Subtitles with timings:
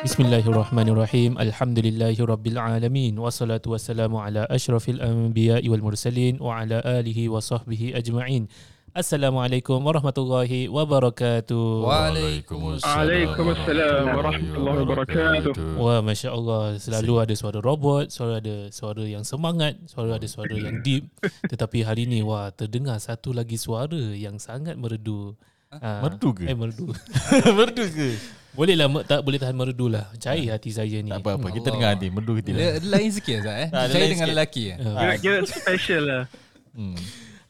[0.00, 1.36] Bismillahirrahmanirrahim.
[1.36, 3.12] Alhamdulillahirabbil alamin.
[3.20, 8.48] Wassalatu wassalamu ala asyrafil anbiya'i wal mursalin wa ala alihi wa sahbihi ajma'in.
[8.96, 11.84] Assalamualaikum warahmatullahi wabarakatuh.
[11.84, 13.36] Waalaikumsalam
[14.08, 15.76] warahmatullahi wabarakatuh.
[15.76, 16.80] Wah, Masya Allah.
[16.80, 21.12] Selalu ada suara robot, suara ada suara yang semangat, suara ada suara yang deep.
[21.44, 25.36] Tetapi hari ni, wah, terdengar satu lagi suara yang sangat merdu.
[25.70, 26.48] Ah, Merdu ke?
[26.48, 26.90] Eh, merdu.
[27.60, 28.39] Merdu ke?
[28.50, 30.10] Boleh lah, tak boleh tahan merdu lah.
[30.18, 31.10] Cair hati saya ni.
[31.10, 31.74] Tak apa-apa, kita Allah.
[31.74, 32.08] dengar nanti.
[32.10, 32.58] Merdu tidak?
[32.58, 33.68] dia lain sikit Zat eh.
[33.76, 34.34] Ah, dia Saya lain dengan sikit.
[34.34, 34.76] lelaki eh.
[34.76, 34.94] Ah.
[34.98, 36.24] Kira, kira special lah.
[36.70, 36.98] Hmm.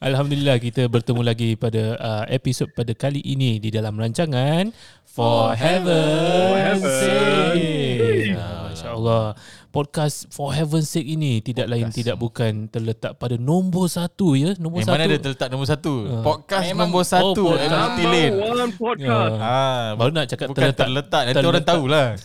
[0.01, 4.73] Alhamdulillah kita bertemu lagi pada uh, episod pada kali ini di dalam rancangan
[5.05, 8.33] For Heaven's Sake.
[8.33, 9.25] Ah, Masya Allah.
[9.71, 14.51] Podcast For Heaven's Sake ini tidak lain tidak bukan terletak pada nombor satu ya.
[14.59, 14.93] Nombor Eh, satu.
[14.93, 15.93] mana ada terletak nombor satu?
[16.05, 16.21] Ah.
[16.21, 17.41] Podcast Memang- nombor satu.
[17.41, 18.03] Oh, podcast.
[18.03, 18.31] Lane.
[18.35, 19.33] Number one podcast.
[19.39, 20.85] Ah, Baru nak cakap bukan terletak.
[20.85, 21.21] terletak.
[21.25, 22.07] Nanti orang tahulah.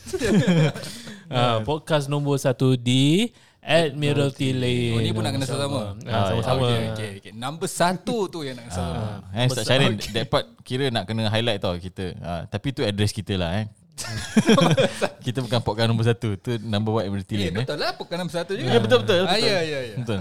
[1.27, 4.95] Ah, podcast nombor satu di Admiralty Lane.
[4.95, 5.67] Oh ni pun nak kena Masya sama.
[5.67, 5.87] Allah.
[6.07, 6.67] Ah, sama-sama.
[6.67, 7.33] Okay, okay, okay.
[7.35, 9.27] Number satu tu yang nak sama.
[9.27, 12.15] Ah, eh, Ustaz Syarin, that part kira nak kena highlight tau kita.
[12.19, 13.67] Ah, tapi tu address kita lah eh.
[15.27, 16.37] kita bukan podcast nombor satu.
[16.37, 17.65] Tu number one MRT Eh, Lane eh.
[17.65, 18.69] betul lah bukan number satu juga.
[18.69, 19.23] Ya betul betul.
[19.23, 19.49] Ah, betul.
[19.49, 19.97] ya, ya, ya.
[19.97, 20.19] Betul.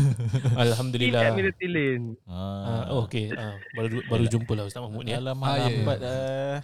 [0.68, 1.22] Alhamdulillah.
[1.26, 2.06] Admiralty Lane.
[2.28, 3.32] Ah, oh, okey.
[3.32, 5.10] Ah, baru baru jumpa lah Ustaz Mahmud ni.
[5.10, 5.18] ya.
[5.18, 5.66] Alamak Ah, ya, ya.
[5.66, 6.56] lambat dah.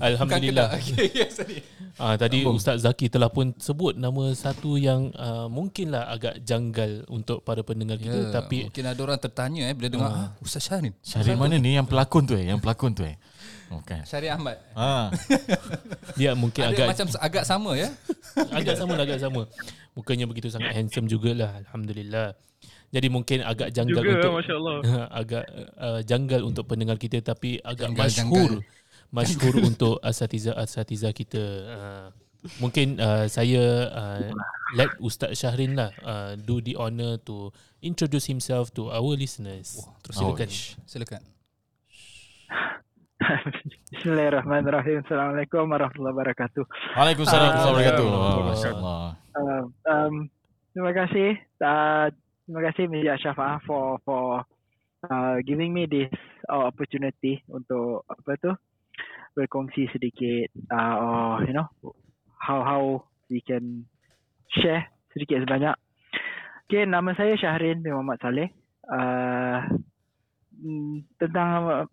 [0.00, 0.68] Alhamdulillah.
[0.70, 1.08] Bukan kedai.
[1.20, 1.62] Okay.
[2.00, 7.42] Ah tadi Ustaz Zaki telah pun sebut nama satu yang uh, mungkinlah agak janggal untuk
[7.42, 10.96] para pendengar kita Ya, tapi mungkin ada orang tertanya eh bila dengar ah, Ustaz Syarin.
[11.00, 12.46] Syarin mana ni yang pelakon tu eh?
[12.46, 13.20] Yang pelakon tu eh?
[13.70, 14.02] Bukan.
[14.02, 14.58] Syari Ahmad.
[14.74, 15.14] Ah.
[16.18, 17.88] dia mungkin Ada agak macam agak sama ya.
[18.58, 19.46] agak sama lah agak sama.
[19.94, 22.34] Mukanya begitu sangat handsome jugalah alhamdulillah.
[22.90, 24.76] Jadi mungkin agak janggal Juga, untuk Masya Allah.
[25.22, 25.44] agak
[25.78, 28.52] uh, janggal untuk pendengar kita tapi agak Janggal, masyhur
[29.14, 31.44] masyhur untuk asatiza-asatiza kita.
[31.70, 32.08] Uh,
[32.58, 34.26] mungkin uh, saya uh,
[34.74, 37.54] let Ustaz Syahrin lah uh, do the honor to
[37.86, 39.78] introduce himself to our listeners.
[40.02, 40.48] Terus silakan.
[40.50, 40.62] Ouch.
[40.90, 41.22] Silakan.
[43.92, 45.04] Bismillahirrahmanirrahim.
[45.04, 46.64] Assalamualaikum warahmatullahi wabarakatuh.
[46.96, 48.80] Waalaikumsalam Ah, warahmatullahi wabarakatuh.
[49.36, 50.14] Uh, um,
[50.72, 51.30] terima kasih.
[51.60, 52.06] Uh,
[52.48, 54.40] terima kasih Media Syafa'ah for for
[55.06, 56.10] uh, giving me this
[56.48, 58.52] uh, opportunity untuk apa tu
[59.36, 61.68] berkongsi sedikit uh, or you know
[62.40, 62.82] how how
[63.28, 63.84] we can
[64.48, 65.76] share sedikit sebanyak.
[66.66, 68.48] Okay, nama saya Syahrin bin Muhammad Saleh.
[68.90, 69.60] Uh,
[70.56, 71.86] mm, tentang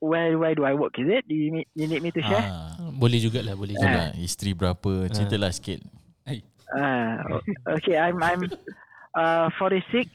[0.00, 1.26] uh, where where do I work is it?
[1.28, 2.46] Do you need, you need me to share?
[2.46, 4.10] Ah, Boleh jugalah, boleh juga.
[4.10, 4.10] lah.
[4.14, 5.10] Isteri berapa?
[5.10, 5.82] Ceritalah sikit.
[6.68, 7.40] Uh,
[7.80, 8.44] okay, I'm I'm
[9.16, 10.12] uh, 46,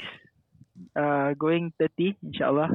[0.93, 2.69] uh, going 30 insyaallah.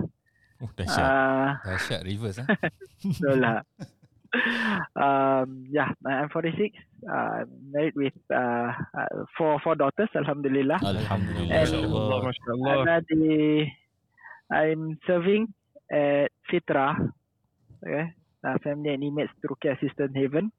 [0.59, 1.07] Oh, dahsyat.
[1.07, 2.49] Uh, Dahsyat reverse eh.
[3.07, 3.63] betul lah.
[4.99, 6.75] um, yeah, I'm 46.
[7.07, 10.11] Uh, married with uh, uh, four four daughters.
[10.19, 10.83] Alhamdulillah.
[10.83, 11.63] Alhamdulillah.
[11.63, 12.19] Masya Allah.
[12.27, 12.75] Masya Allah.
[12.99, 13.63] Uh,
[14.51, 15.55] I'm serving
[15.91, 16.94] at Fitra,
[17.81, 18.12] okay,
[18.44, 20.53] uh, Family and Image Stroke Care Assistant Haven.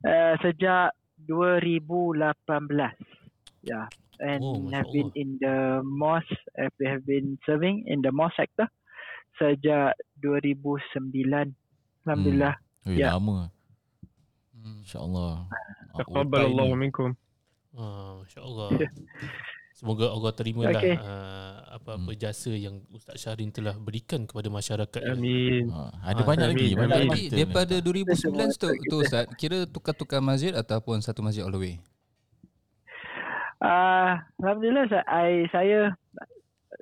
[0.00, 0.92] Uh, sejak
[1.28, 2.96] 2018.
[3.62, 3.86] Yeah.
[4.20, 8.68] And Oh, have been in the mosque, have, have been serving in the mosque sector
[9.40, 11.56] sejak 2009.
[12.04, 12.56] Alhamdulillah.
[12.88, 13.16] Eh, Ya.
[13.16, 13.48] lama.
[14.56, 14.84] Hmm.
[14.84, 15.48] InsyaAllah.
[15.48, 16.76] Ah, Taqabbal Allah ni.
[16.88, 17.16] minkum.
[17.76, 18.68] Ah, Masya Allah.
[19.80, 20.92] Semoga Allah terimalah Okay.
[20.92, 25.00] uh, apa-apa jasa yang Ustaz Syahrin telah berikan kepada masyarakat.
[25.08, 25.72] Amin.
[25.72, 26.68] Ah, ada Ah, banyak amin, lagi.
[26.74, 27.08] Banyak amin.
[27.08, 28.20] lagi daripada letak.
[28.20, 31.74] 2009 tu, tu Ustaz, kira tukar-tukar masjid ataupun satu masjid all the way?
[33.56, 35.92] Uh, Alhamdulillah sa- I, saya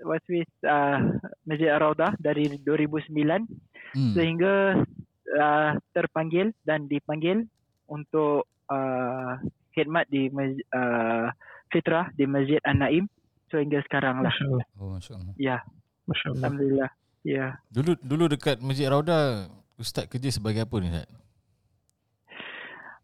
[0.00, 0.98] was with uh,
[1.42, 3.46] Masjid Ar-Raudah dari 2009
[3.88, 4.12] Hmm.
[4.12, 4.84] sehingga
[5.32, 7.48] uh, terpanggil dan dipanggil
[7.86, 9.32] untuk uh,
[9.72, 11.32] khidmat di Masjid, uh,
[11.68, 13.06] Fitrah di Masjid An-Naim
[13.48, 14.28] sehingga sekarang lah.
[14.28, 14.66] Masya Allah.
[14.76, 15.34] Oh, Masya Allah.
[15.36, 15.56] Ya,
[16.04, 16.40] Masya Allah.
[16.42, 16.90] Alhamdulillah.
[17.22, 17.46] Ya.
[17.68, 21.08] Dulu dulu dekat Masjid Rauda, Ustaz kerja sebagai apa ni Ustaz?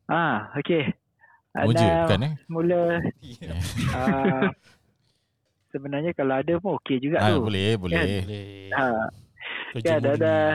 [0.04, 0.92] Ah, okey.
[1.54, 2.32] Uh, Moja now, bukan eh?
[2.50, 2.82] Mula
[3.22, 3.54] Ya.
[3.94, 4.50] uh,
[5.70, 7.46] sebenarnya kalau ada pun okey juga Ah, tu.
[7.46, 8.02] boleh, boleh.
[8.26, 8.68] Boleh.
[8.74, 8.84] Ha,
[9.72, 10.20] Kerja Ya, dah, murni.
[10.20, 10.48] dah.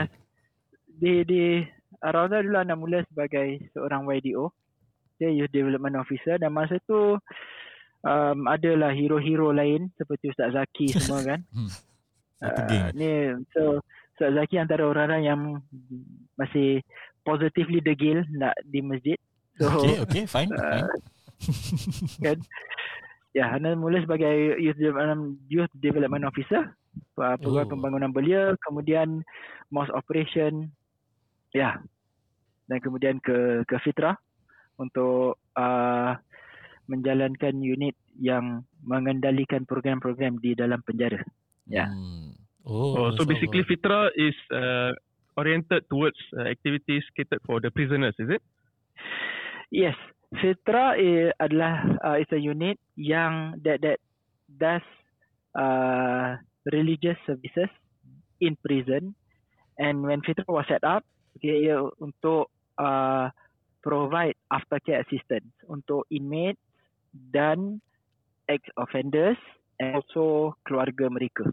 [1.00, 1.42] Di, di
[2.00, 4.52] Arauda dulu anda mula sebagai seorang YDO.
[5.16, 7.16] Dia Youth Development Officer dan masa tu
[8.04, 11.40] um, adalah hero-hero lain seperti Ustaz Zaki semua kan.
[11.52, 11.70] Hmm.
[12.40, 13.10] Uh, ni
[13.52, 13.80] so
[14.16, 15.40] Ustaz Zaki antara orang-orang yang
[16.40, 16.80] masih
[17.24, 19.18] positively degil nak di masjid.
[19.60, 20.88] So Okay, okay, fine, fine.
[22.24, 22.38] kan
[23.32, 26.76] ya anda mula sebagai youth development youth development officer
[27.16, 27.72] uh, pegawai Oh.
[27.72, 29.24] pembangunan belia kemudian
[29.72, 30.68] mosque operation
[31.56, 31.80] ya
[32.68, 34.18] dan kemudian ke ke fitrah
[34.76, 36.12] untuk uh,
[36.90, 41.22] menjalankan unit yang mengendalikan program-program di dalam penjara.
[41.70, 41.86] Ya.
[41.86, 42.34] Hmm.
[42.66, 43.70] Oh, Oh, so basically Allah.
[43.70, 44.92] Fitra is uh,
[45.38, 48.42] oriented towards uh, activities catered for the prisoners, is it?
[49.70, 49.96] Yes,
[50.42, 53.98] Fitra i- adalah uh, is a unit yang that that
[54.50, 54.84] does
[55.54, 56.36] uh,
[56.74, 57.70] religious services
[58.42, 59.14] in prison,
[59.78, 61.06] and when Fitra was set up,
[61.38, 63.30] okay, ia untuk uh,
[63.80, 66.60] provide aftercare assistance untuk inmates
[67.12, 67.80] dan
[68.46, 69.38] ex-offenders
[69.78, 71.46] and also keluarga mereka.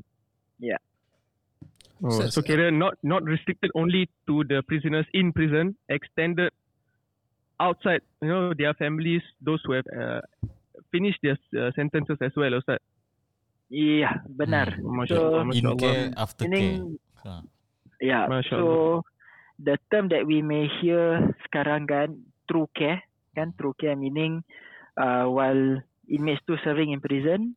[1.98, 6.54] Oh, So- so kira not not restricted only to the prisoners in prison, extended
[7.58, 10.22] outside, you know, their families, those who have uh,
[10.94, 12.78] finished their uh, sentences as well, Ustaz.
[13.74, 14.78] Iya, benar.
[14.78, 15.82] Hmm, Masya So, Allah, In Allah.
[15.82, 16.54] care, after care.
[16.54, 16.64] Ini
[17.26, 17.42] Ha.
[17.98, 18.30] Yeah.
[18.30, 19.02] Masya so
[19.58, 22.14] the term that we may hear sekarang kan
[22.46, 23.02] true care
[23.34, 24.46] kan true care meaning
[25.00, 25.80] uh, while
[26.10, 27.56] inmates tu serving in prison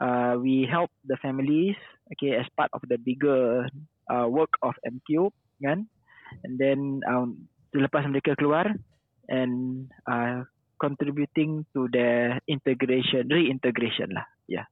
[0.00, 1.76] uh, we help the families
[2.16, 3.68] okay as part of the bigger
[4.10, 5.30] uh, work of MQ
[5.62, 5.86] kan?
[6.44, 8.68] And then um, selepas mereka keluar
[9.28, 10.44] and uh,
[10.80, 14.68] contributing to their integration reintegration lah yeah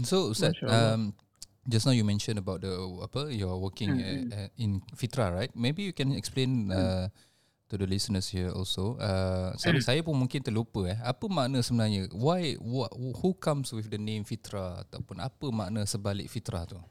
[0.00, 1.12] So Ustaz, um,
[1.68, 2.72] just now you mentioned about the
[3.04, 5.52] apa you're working Mm, uh, uh, in Fitra, right?
[5.52, 7.12] Maybe you can explain uh,
[7.70, 8.98] to the listeners here also.
[8.98, 10.98] Uh, saya, saya pun mungkin terlupa eh.
[11.06, 12.10] Apa makna sebenarnya?
[12.10, 16.82] Why what, who comes with the name Fitra ataupun apa makna sebalik Fitra tu?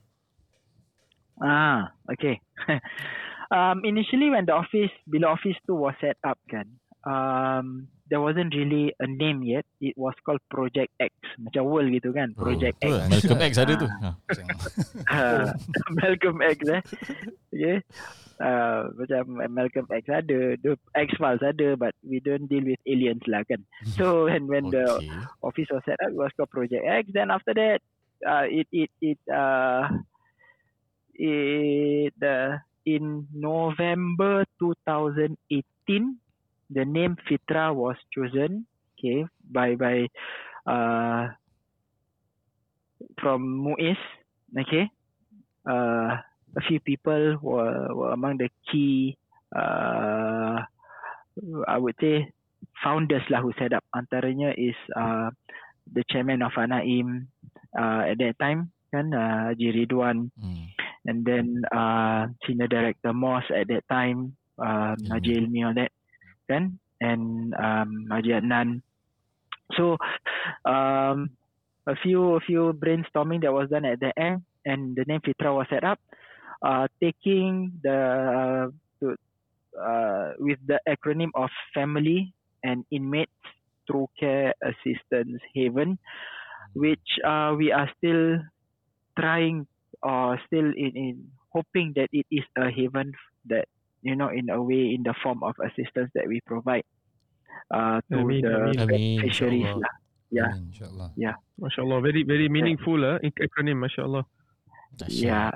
[1.43, 2.39] Ah, okay.
[3.55, 6.67] um, initially when the office, bila office tu was set up kan,
[7.03, 9.65] um, there wasn't really a name yet.
[9.79, 11.13] It was called Project X.
[11.37, 12.91] Macam world gitu kan, Project Oh, X.
[12.91, 13.05] lah.
[13.07, 13.87] Malcolm X ada tu.
[14.01, 14.13] Ah,
[16.01, 16.81] Malcolm X eh.
[17.53, 17.77] Okay.
[18.39, 19.21] Uh, macam
[19.51, 23.59] Malcolm X ada, the X-Files ada, but we don't deal with aliens lah kan.
[23.93, 25.11] So when when the Okay.
[25.43, 27.11] office was set up, it was called Project X.
[27.11, 27.83] Then after that,
[28.23, 29.91] uh, it it it uh,
[31.19, 35.35] it uh, in November 2018,
[36.69, 38.65] the name Fitra was chosen.
[38.97, 40.07] Okay, by by
[40.65, 41.29] uh,
[43.21, 43.97] from Muiz.
[44.57, 44.89] Okay,
[45.69, 46.17] uh,
[46.57, 49.17] a few people were, were among the key.
[49.55, 50.59] Uh,
[51.67, 52.31] I would say
[52.83, 53.83] founders lah who set up.
[53.95, 55.29] Antaranya is uh,
[55.91, 57.27] the chairman of Anaim
[57.77, 60.65] uh, at that time kan uh, Haji Ridwan Hmm.
[61.05, 65.09] and then uh, senior director Moss at that time um, Ilmi.
[65.09, 65.91] Haji Ilmi all that
[66.49, 68.81] and um, Haji Adnan
[69.77, 69.97] so
[70.65, 71.29] um,
[71.87, 75.55] a few a few brainstorming that was done at the end and the name Fitra
[75.55, 75.99] was set up
[76.61, 78.67] uh, taking the uh,
[78.99, 79.15] to,
[79.79, 83.31] uh, with the acronym of family and inmates
[83.87, 85.97] through care assistance haven
[86.73, 88.37] which uh, we are still
[89.17, 89.65] trying
[90.03, 93.11] or still in, in hoping that it is a haven
[93.45, 93.65] that
[94.01, 96.83] you know in a way in the form of assistance that we provide
[97.73, 99.81] uh, to Ameen, the beneficiaries insyaAllah.
[99.81, 99.95] lah.
[100.29, 100.53] Yeah.
[100.53, 101.09] Amin, InsyaAllah.
[101.59, 104.25] Masya Allah, very very meaningful uh, acronym, Masya Allah.
[105.07, 105.51] Yeah.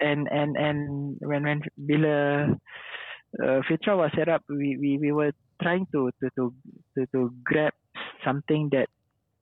[0.00, 0.78] And and and
[1.22, 2.54] when when bila
[3.42, 5.32] uh, Fitra was set up, we, we, we were
[5.62, 6.54] trying to to, to
[6.94, 7.74] to to grab
[8.24, 8.88] something that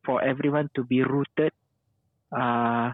[0.05, 1.53] for everyone to be rooted.
[2.33, 2.93] Uh,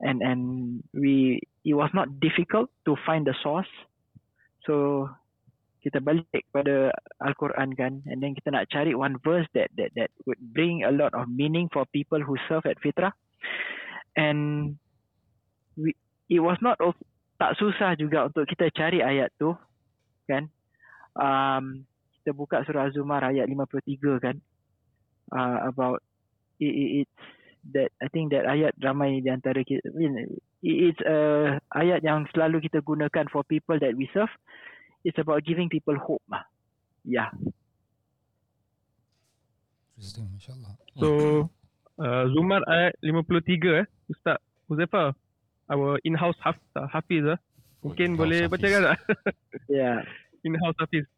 [0.00, 3.68] and and we it was not difficult to find the source.
[4.66, 5.06] So
[5.86, 6.90] kita balik kepada
[7.22, 10.90] Al-Quran kan and then kita nak cari one verse that that that would bring a
[10.90, 13.14] lot of meaning for people who serve at Fitrah.
[14.18, 14.74] And
[15.78, 15.94] we,
[16.26, 16.98] it was not al-
[17.36, 19.54] tak susah juga untuk kita cari ayat tu
[20.26, 20.50] kan?
[21.14, 21.86] Um,
[22.20, 24.36] kita buka surah Az-Zumar ayat 53 kan
[25.30, 26.02] uh, about
[26.58, 27.22] it, it, it's
[27.74, 30.14] that I think that ayat ramai di antara kita I mean,
[30.62, 31.18] it, it's a
[31.74, 34.30] ayat yang selalu kita gunakan for people that we serve
[35.02, 36.46] it's about giving people hope lah
[37.02, 37.30] yeah
[39.96, 40.72] Interesting, InsyaAllah.
[41.00, 41.08] So,
[41.96, 44.36] uh, Zumar ayat 53 eh, Ustaz
[44.68, 45.16] Huzaifah,
[45.72, 46.60] our in-house haf,
[46.92, 47.40] hafiz ah.
[47.80, 48.52] Mungkin In-house boleh hafiz.
[48.52, 48.98] bacakan tak?
[49.72, 50.04] yeah
[50.46, 51.08] in-house hafiz.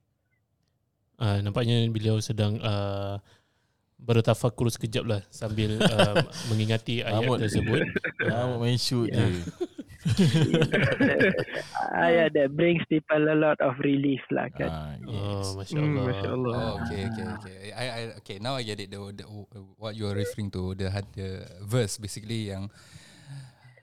[1.19, 3.19] Uh, nampaknya beliau sedang uh,
[3.99, 7.39] bertafakur sekejap lah sambil uh, mengingati ayat Rambut.
[7.43, 7.83] tersebut.
[8.31, 9.29] Rambut main shoot Yeah.
[9.29, 9.43] je.
[11.99, 15.47] ayat that brings people a lot of relief lah kan Ah, Oh, yes.
[15.59, 16.05] Masya Hmm, Allah.
[16.07, 16.55] Masya Allah.
[16.55, 17.57] Oh, okay, okay, okay.
[17.75, 18.89] I, I, okay, now I get it.
[18.89, 19.25] The, the,
[19.77, 21.29] what you are referring to, the, the
[21.65, 22.71] verse basically yang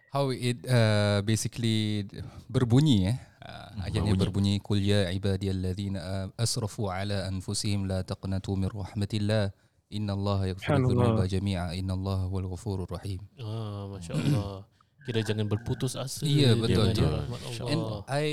[0.10, 2.08] how it uh, basically
[2.48, 3.18] berbunyi eh.
[3.46, 9.54] Uh, ayatnya berbunyi Qul ya ibadiyalladzina uh, asrafu ala anfusihim la taqnatu min rahmatillah
[9.90, 11.06] innallaha yaghfiru Subhanallah.
[11.16, 13.20] dhunuba jami'a innallaha huwal ghafurur rahim.
[13.40, 14.66] Ah, Masya Allah.
[15.06, 16.26] Kira jangan berputus asa.
[16.26, 17.10] Ya, Jangan betul, betul.
[17.14, 17.40] rahmat
[17.70, 18.00] And Allah.
[18.10, 18.26] I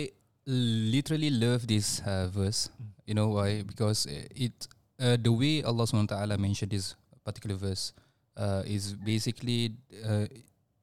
[0.46, 2.70] literally love this uh, verse.
[3.04, 3.60] You know why?
[3.62, 4.56] Because it
[4.98, 6.94] uh, the way Allah SWT mentioned this
[7.24, 7.92] particular verse
[8.36, 10.24] uh, is basically uh,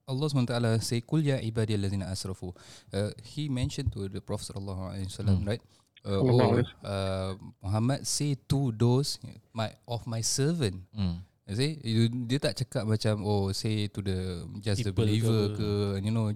[0.08, 2.54] Allah SWT say Kul ya ibadi allazina asrafu.
[2.94, 5.62] Uh, he mentioned to the Prophet sallallahu alaihi wasallam, right?
[6.06, 9.20] Uh, oh, uh, Muhammad say to those
[9.52, 10.80] my of my servant.
[10.96, 11.24] Hmm.
[11.50, 15.42] You see, you, dia tak cakap macam oh say to the just the People believer
[15.58, 15.70] ke ke,
[16.06, 16.30] you know,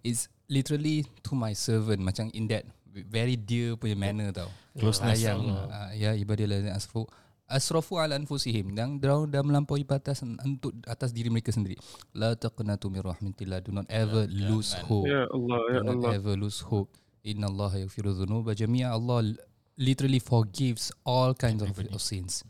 [0.00, 4.48] it's literally to my servant macam in that very dear punya manner tau.
[4.72, 5.20] Closeness.
[5.28, 5.68] Allah.
[5.68, 7.04] uh, ya ibadillah asrafu
[7.46, 11.76] asrafu ala anfusihim dan dah dah melampaui batas untuk atas diri mereka sendiri.
[12.16, 13.60] La taqnatu min rahmatillah.
[13.60, 15.06] Do not ever lose hope.
[15.06, 16.12] Ya Allah, ya Do not Allah.
[16.16, 16.90] ever lose hope.
[17.26, 18.94] Inna Allah yaghfiru dhunuba jami'a.
[18.94, 19.34] Allah
[19.74, 22.46] literally forgives all kinds of, of sins.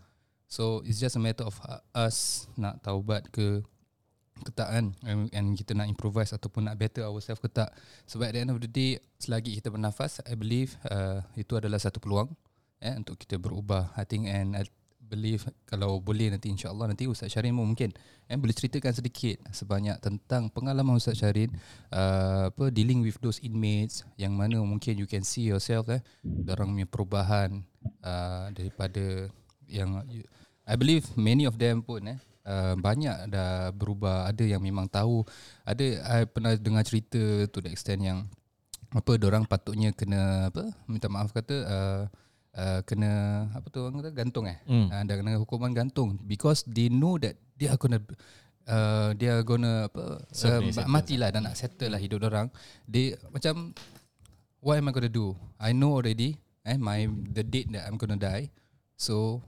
[0.47, 3.65] So it's just a matter of uh, us nak taubat ke
[4.37, 7.73] ke tak kan and, and kita nak improvise ataupun nak better ourselves ke tak
[8.05, 11.81] sebab at the end of the day selagi kita bernafas I believe uh, itu adalah
[11.81, 12.29] satu peluang
[12.85, 14.69] eh, untuk kita berubah I think and I
[15.07, 17.95] believe kalau boleh nanti insyaAllah nanti Ustaz Syarin pun mungkin.
[18.27, 21.55] Eh, boleh ceritakan sedikit sebanyak tentang pengalaman Ustaz Syarin
[21.95, 26.03] uh, apa dealing with those inmates yang mana mungkin you can see yourself eh
[26.51, 27.63] orang punya perubahan
[28.03, 29.31] uh, daripada
[29.71, 30.03] yang
[30.67, 34.31] I believe many of them pun eh uh, banyak dah berubah.
[34.31, 35.27] Ada yang memang tahu.
[35.67, 38.27] Ada I pernah dengar cerita to the extent yang
[38.95, 42.03] apa orang patutnya kena apa minta maaf kata uh,
[42.57, 43.11] uh, kena
[43.53, 44.11] apa tu orang kata?
[44.17, 44.59] Gantung eh?
[44.65, 44.89] Hmm.
[44.89, 46.17] uh, dah kena hukuman gantung.
[46.25, 48.01] Because they know that they are gonna
[48.67, 50.91] uh, they are gonna apa uh, Serve their sentence.
[50.91, 52.49] matilah dan nak settle lah hidup orang
[52.89, 53.77] they macam
[54.65, 55.37] what am I gonna do?
[55.61, 58.51] I know already eh my the date that I'm gonna die.
[58.97, 59.45] So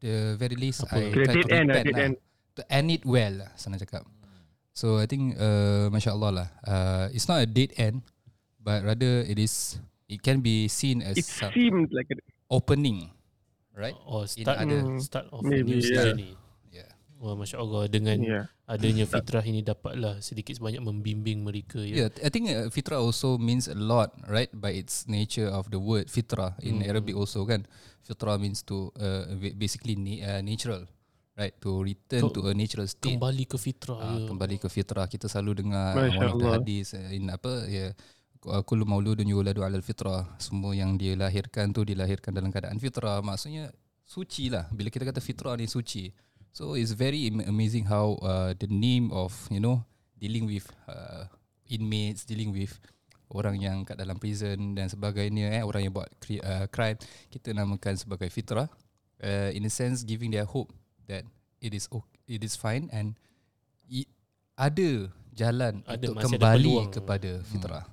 [0.00, 0.98] the very least Apa?
[0.98, 2.04] I Kira try to end repent dead lah.
[2.06, 2.14] end.
[2.52, 4.06] to end it well lah senang cakap.
[4.72, 6.48] So I think uh, masya Allah lah.
[6.64, 8.00] Uh, it's not a dead end
[8.62, 9.76] but rather it is
[10.08, 12.16] it can be seen as It some seemed like a,
[12.52, 13.08] opening
[13.72, 16.04] right Or in start, other Hmm, start of a maybe, new yeah.
[16.04, 16.32] journey.
[16.68, 17.86] yeah Wah, Masya Allah.
[17.86, 18.44] Dengan yeah.
[18.66, 21.78] adanya fitrah ini dapatlah sedikit sebanyak membimbing mereka.
[21.78, 22.04] Ya.
[22.04, 24.50] Yeah, I think uh, fitrah also means a lot, right?
[24.50, 26.90] By its nature of the word fitrah in Hmm.
[26.90, 27.64] Arabic also kan.
[28.02, 30.82] Fitrah means to uh, ba- basically na- uh, natural,
[31.32, 31.54] right?
[31.62, 33.14] To return Kau- to a natural state.
[33.14, 34.02] Kembali ke fitrah.
[34.02, 34.26] Ah, ya.
[34.26, 37.86] kembali ke fitrah kita selalu dengar Masya one of the hadis uh, in apa ya
[37.86, 37.90] uh,
[38.42, 40.26] kullu mauludun yuladu alal fitrah.
[40.42, 43.22] Semua yang dilahirkan tu dilahirkan dalam keadaan fitrah.
[43.22, 43.70] Maksudnya
[44.02, 44.66] suci lah.
[44.74, 46.10] Bila kita kata fitrah ni suci.
[46.52, 49.86] So it's very am- amazing how uh, the name of you know
[50.20, 51.24] dealing with uh,
[51.66, 52.76] inmates dealing with
[53.32, 56.12] orang yang kat dalam prison dan sebagainya eh orang yang buat
[56.44, 57.00] uh, crime
[57.32, 58.68] kita namakan sebagai fitrah.
[59.22, 60.68] Uh, in a sense giving their hope
[61.06, 61.22] that
[61.62, 63.14] it is okay, it is fine and
[63.86, 64.10] i-
[64.58, 66.90] ada jalan Ada, untuk ada kembali peluang.
[66.90, 67.84] kepada fitrah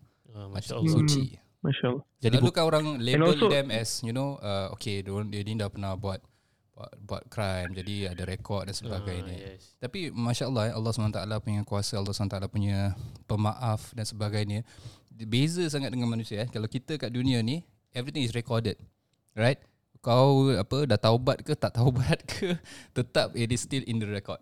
[0.41, 0.93] Ah, Masya Allah.
[0.93, 1.23] suci
[1.59, 2.03] Masya Allah.
[2.17, 5.41] Jadi Lalu bu- kan orang label also- them as you know uh, okay dia, dia
[5.41, 6.23] ni dah pernah buat
[6.71, 9.75] buat, buat crime jadi ada rekod dan sebagainya Ah, yes.
[9.75, 14.63] tapi Masya Allah eh, Allah SWT punya kuasa Allah SWT punya pemaaf dan sebagainya
[15.19, 16.47] Beza sangat dengan manusia eh.
[16.47, 17.59] Kalau kita kat dunia ni
[17.91, 18.79] Everything is recorded
[19.35, 19.59] Right
[19.99, 22.55] Kau apa dah taubat ke tak taubat ke
[22.89, 24.39] Tetap it is still in the record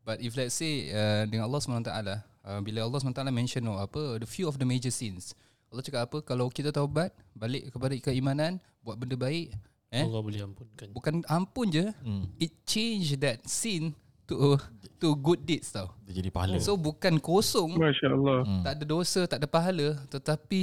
[0.00, 1.90] But if let's say uh, Dengan Allah SWT
[2.44, 5.34] uh, Bila Allah SWT mention oh, apa The few of the major sins
[5.68, 9.54] Allah cakap apa Kalau kita taubat Balik kepada keimanan Buat benda baik
[9.88, 10.88] eh, Allah boleh ampunkan.
[10.90, 12.28] Bukan ampun je Hmm.
[12.36, 13.92] It change that sin
[14.26, 14.54] To
[14.96, 16.56] to good deeds tau Dia jadi pahala.
[16.58, 18.38] So bukan kosong Masya Allah.
[18.46, 18.62] Hmm.
[18.62, 20.60] Tak ada dosa Tak ada pahala Tetapi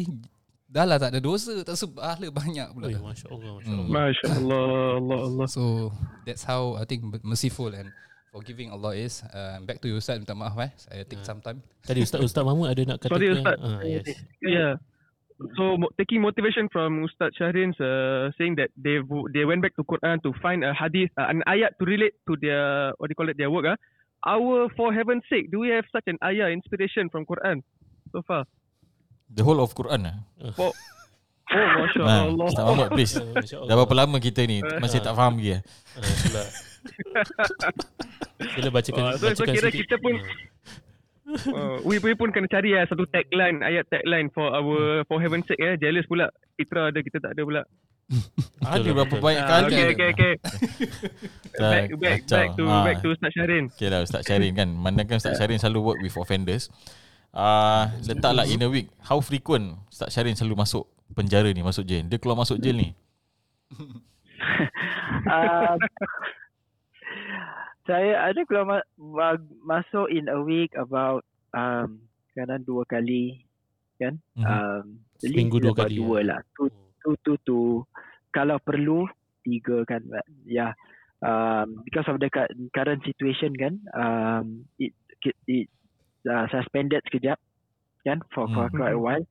[0.69, 3.79] Dah lah tak ada dosa Tak ada pahala banyak pula Oi, Masya Allah, Masya Hmm.
[3.79, 3.89] Allah.
[3.89, 4.65] Masya Allah.
[5.01, 5.47] Allah Allah.
[5.49, 5.63] So
[6.23, 7.89] That's how I think merciful and
[8.29, 11.65] Forgiving Allah is uh, Back to you Ustaz Minta maaf eh Saya take some time
[11.81, 13.57] Tadi Ustaz Ustaz Mahmud ada nak kata Sorry, Ustaz.
[13.57, 14.05] Ah, yes.
[14.41, 14.77] Yeah.
[15.55, 18.99] So mo- taking motivation from Ustaz Shahrin's uh, saying that they
[19.31, 22.35] they went back to Quran to find a hadith, uh, an ayat to relate to
[22.43, 23.63] their what do you call it their work.
[23.63, 23.79] Ah,
[24.27, 27.63] our for heaven's sake, do we have such an ayah inspiration from Quran
[28.11, 28.43] so far?
[29.31, 30.15] The whole of Quran lah.
[30.59, 32.45] For oh, masya Ha, Allah.
[32.51, 33.13] Ustaz Mahmud please.
[33.15, 33.57] Ah, Masya.
[33.63, 35.63] Dah berapa lama kita ni masih tak faham lagi
[38.39, 38.47] Ah.
[38.51, 39.81] Sila bacakan Ah, so- so bacakan kira sikit.
[39.85, 40.23] kita pun-
[41.29, 45.45] Uh, we, we pun kena cari lah satu tagline, ayat tagline for our for heaven's
[45.45, 45.77] sake eh.
[45.77, 46.25] Jealous pula.
[46.55, 47.61] Fitra ada, kita tak ada pula.
[48.59, 49.21] Ada berapa betul.
[49.21, 49.69] banyak Ah, kali.
[49.69, 50.33] okay, okay, okay.
[51.61, 52.33] Back, back, kacau.
[52.33, 52.81] back to Ah.
[52.81, 53.69] back to Ustaz Shahrin.
[53.69, 56.73] Okay lah Ustaz Syarin kan Mandakan Ustaz Syarin selalu work with offenders
[57.29, 58.89] uh, letaklah in a week.
[58.99, 62.01] How frequent Ustaz Syarin selalu masuk penjara ni, masuk jail?
[62.03, 62.89] Dia keluar masuk jail ni.
[65.27, 65.77] um,
[67.83, 71.97] saya ada keluar ma- ma- masuk in a week about um,
[72.33, 73.43] kadang dua kali
[73.97, 74.15] kan.
[74.37, 74.45] Mhm.
[74.45, 74.85] Um,
[75.19, 76.27] Seminggu dua kali, Dua ya?
[76.31, 76.39] lah.
[76.55, 76.71] Two,
[77.03, 77.67] two, two, two.
[78.31, 79.03] Kalau perlu
[79.43, 79.99] tiga kan.
[80.07, 80.21] Ya.
[80.45, 80.71] Yeah.
[81.19, 85.67] Um, because of the cu- current situation kan, um, it it, it
[86.23, 87.35] uh, suspended sekejap
[88.07, 88.79] kan for for Hmm.
[88.79, 89.25] quite a while.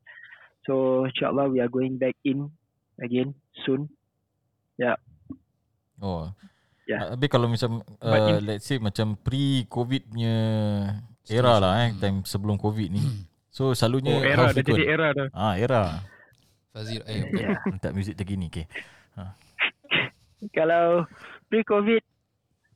[0.68, 2.52] So insyaAllah we are going back in
[3.00, 3.32] again
[3.64, 3.88] soon.
[5.98, 6.30] Oh.
[6.88, 6.96] Ya.
[6.96, 7.00] Yeah.
[7.12, 10.34] Habis kalau macam uh, in- let's say macam pre-COVID punya
[11.28, 13.04] era lah eh, time sebelum COVID ni.
[13.52, 14.72] So selalunya Oh, era dah frequent?
[14.72, 15.28] jadi era dah.
[15.36, 16.00] Ah, era.
[16.72, 17.60] Fazil, eh, Yeah.
[17.66, 18.64] Minta muzik terkini okay.
[20.54, 21.04] Kalau
[21.50, 22.02] pre-COVID,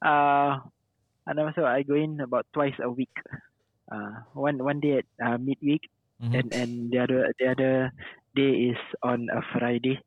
[0.02, 0.58] uh,
[1.22, 3.14] anda masuk I go in about twice a week.
[3.86, 5.86] Uh, one one day at uh, midweek
[6.18, 6.32] Mhm.
[6.34, 7.74] and and the other the other
[8.32, 9.98] day is on a Friday.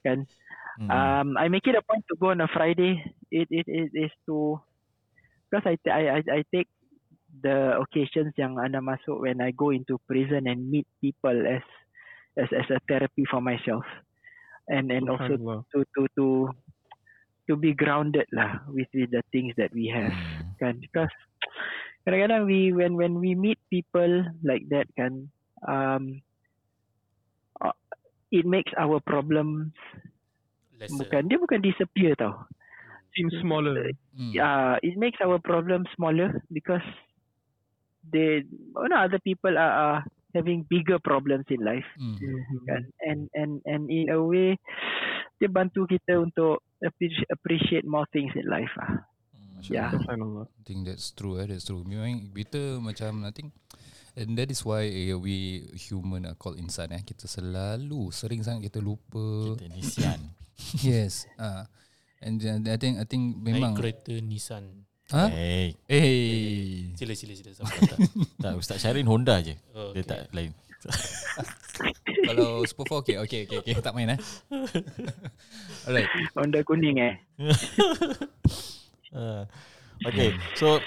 [0.00, 0.28] Kan?
[0.76, 0.88] Mhm.
[0.88, 3.00] Um, I make it a point to go on a Friday.
[3.34, 4.62] It it, it is to
[5.50, 6.70] because I, I I I take
[7.42, 11.66] the occasions yang anda masuk when I go into prison and meet people as
[12.38, 13.82] as as a therapy for myself,
[14.70, 15.34] and and also
[15.74, 16.26] to to to
[17.50, 20.54] to be grounded lah with, with the things that we have Hmm.
[20.62, 21.12] kan because
[22.06, 25.28] kadang-kadang we when when we meet people like that kan
[25.66, 26.22] um
[27.60, 27.74] uh,
[28.30, 29.74] it makes our problems
[30.72, 30.94] Lesser.
[31.00, 32.48] bukan dia bukan disappear tau
[33.14, 33.94] Seems smaller.
[34.18, 36.82] mm, uh, it makes our problems smaller because
[38.10, 40.00] they you know, other people are, are
[40.34, 42.18] having bigger problems in life mm.
[42.18, 42.58] Mhm.
[42.66, 44.58] kan and and and in a way
[45.38, 49.06] dia bantu kita untuk appreci- appreciate more things in life ah
[49.70, 49.92] yeah.
[49.94, 50.16] I
[50.66, 51.80] think that's true eh, that's true.
[51.86, 53.52] Memang kita macam I think
[54.12, 57.00] and that is why eh, we human are called insan eh.
[57.00, 59.56] Kita selalu sering sangat kita lupa.
[59.56, 60.20] Kita ni sian.
[60.86, 61.24] yes.
[61.40, 61.64] Ah.
[62.24, 64.84] And then I think I think Naik memang kereta Nissan.
[65.12, 65.28] ha?
[65.28, 66.96] Hey, Eh.
[66.96, 67.98] Sila sila sila sampai atas.
[68.42, 69.54] tak Ustaz Syarin Honda je.
[69.76, 70.08] Oh, Dia okay.
[70.08, 70.50] tak lain.
[72.28, 74.20] Kalau Super 4 okay, okay, okay, okay, tak main eh.
[75.88, 76.08] Alright.
[76.32, 77.14] Honda kuning eh
[79.14, 79.46] Uh,
[80.02, 80.82] okay, so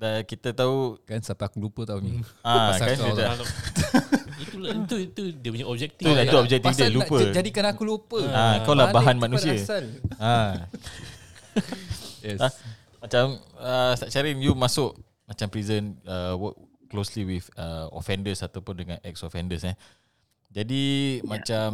[0.00, 2.24] dah kita tahu Kan sampai aku lupa tau ni.
[2.46, 3.36] ah Pasal kan kau dia lah.
[3.40, 3.44] dah,
[4.40, 6.04] Itulah itu itu dia punya objektif.
[6.08, 7.16] Tu lah, tu Ya, objektif pasal dia, lupa.
[7.20, 8.18] nak jadikan aku lupa.
[8.32, 9.52] ah kau lah bahan manusia.
[10.16, 10.64] Ah,
[12.24, 12.40] Yes.
[12.40, 12.52] Ah.
[13.00, 14.92] macam uh, Ustaz Syarin you masuk
[15.24, 16.52] macam prison uh, work
[16.92, 19.72] closely with uh, offenders ataupun dengan ex offenders eh.
[20.52, 21.24] Jadi yeah.
[21.24, 21.70] macam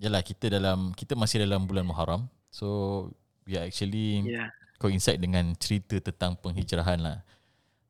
[0.00, 2.24] yalah kita dalam kita masih dalam bulan Muharram.
[2.48, 3.08] So
[3.44, 4.48] we are actually yeah
[4.82, 7.22] coincide dengan cerita tentang penghijrahan lah.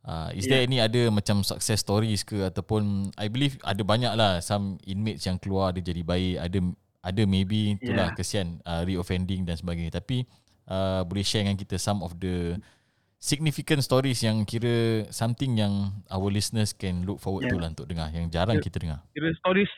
[0.03, 0.59] Uh, is yeah.
[0.59, 5.31] there any ada macam success stories ke ataupun I believe ada banyak lah some inmates
[5.31, 6.59] yang keluar dia jadi baik ada
[7.07, 8.19] ada maybe itulah Yeah.
[8.19, 10.27] kesian uh, re-offending dan sebagainya tapi
[10.67, 12.59] uh, boleh share dengan kita some of the
[13.23, 17.55] significant stories yang kira something yang our listeners can look forward yeah.
[17.55, 18.67] to lah untuk dengar yang jarang Yeah.
[18.67, 18.99] kita dengar.
[19.15, 19.71] Kira stories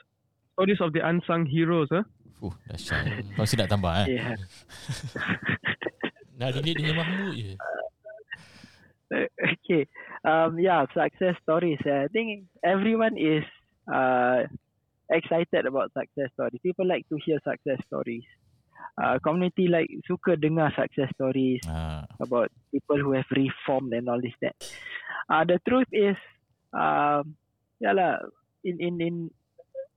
[0.57, 2.05] stories of the unsung heroes ah.
[2.41, 3.29] Fuh, dahsyat.
[3.37, 4.07] Kau mesti nak tambah eh.
[4.17, 4.37] yeah
[6.35, 7.55] Nak relate dengan Mahmud je.
[9.15, 9.87] okay.
[10.25, 13.45] Um yeah success stories i think everyone is
[13.93, 14.45] uh
[15.11, 16.61] excited about success stories.
[16.63, 18.25] People like to hear success stories.
[18.95, 24.21] Uh, community like suka dengar success stories Ah, about people who have reformed and all
[24.21, 24.55] this that.
[25.27, 26.15] Uh, the truth is,
[26.71, 27.35] um,
[27.83, 28.23] yeah lah,
[28.63, 29.15] in in in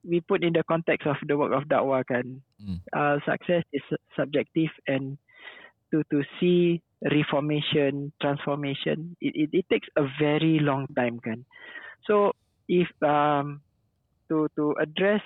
[0.07, 3.83] we put in the context of the work of dakwah kan, mm, uh, success is
[4.15, 5.19] subjective and
[5.91, 11.45] to to see reformation, transformation, it, it, it takes a very long time kan.
[12.05, 12.33] So
[12.67, 13.61] if um
[14.29, 15.23] to to address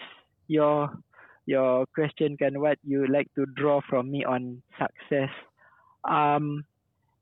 [0.47, 0.91] your
[1.47, 5.31] your question kan what you like to draw from me on success
[6.07, 6.63] um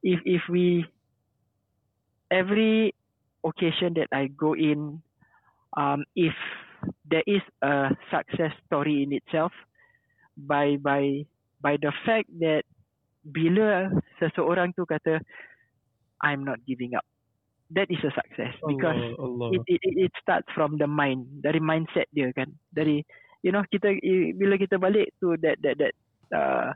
[0.04, 0.86] if if we
[2.32, 2.94] every
[3.46, 5.02] occasion that I go in
[5.78, 6.34] um if
[7.10, 9.52] there is a success story in itself
[10.38, 11.26] by by
[11.62, 12.64] by the fact that
[13.30, 15.22] bila seseorang tu kata
[16.20, 17.06] I'm not giving up.
[17.72, 19.62] That is a success because Allah, Allah.
[19.70, 22.50] it, it it starts from the mind dari mindset dia kan.
[22.74, 23.06] Dari
[23.46, 23.94] you know kita
[24.36, 25.94] bila kita balik to that that that
[26.34, 26.74] uh,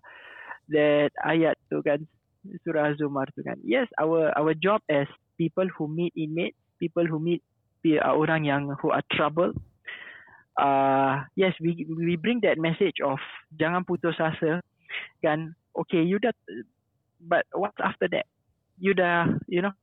[0.70, 2.06] that ayat tu kan
[2.62, 3.58] surah zumar tu kan.
[3.66, 7.42] Yes our our job as people who meet inmates people who meet
[7.86, 9.50] uh, orang yang who are trouble
[10.62, 13.18] uh yes we we bring that message of
[13.58, 14.62] jangan putus asa
[15.26, 16.32] kan okay you dah
[17.22, 18.26] but what's after that
[18.78, 19.74] you dah you know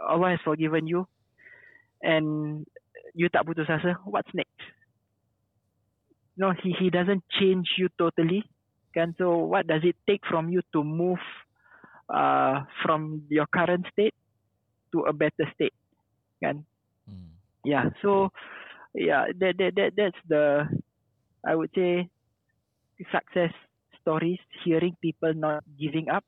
[0.00, 1.06] Allah has forgiven you
[2.02, 2.64] and
[3.16, 4.60] you tak putus asa, what's next?
[6.36, 8.44] No, he he doesn't change you totally.
[8.92, 9.16] Kan?
[9.16, 11.20] So what does it take from you to move
[12.12, 14.14] uh, from your current state
[14.92, 15.72] to a better state?
[16.44, 16.68] Kan?
[17.08, 17.32] Hmm.
[17.64, 17.88] Yeah.
[18.04, 18.28] So
[18.92, 20.68] yeah, that that that that's the
[21.40, 22.12] I would say
[23.08, 23.52] success
[24.06, 24.38] stories.
[24.62, 26.22] Hearing people not giving up,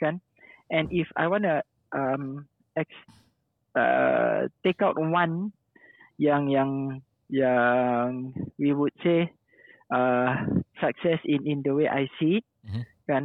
[0.00, 0.24] kan?
[0.72, 1.60] And if I wanna
[1.92, 2.88] um ex,
[3.76, 5.52] uh, take out one
[6.16, 9.28] yang yang yang we would say
[9.92, 10.48] uh
[10.80, 12.82] success in in the way I see it, Mhm.
[13.04, 13.24] kan?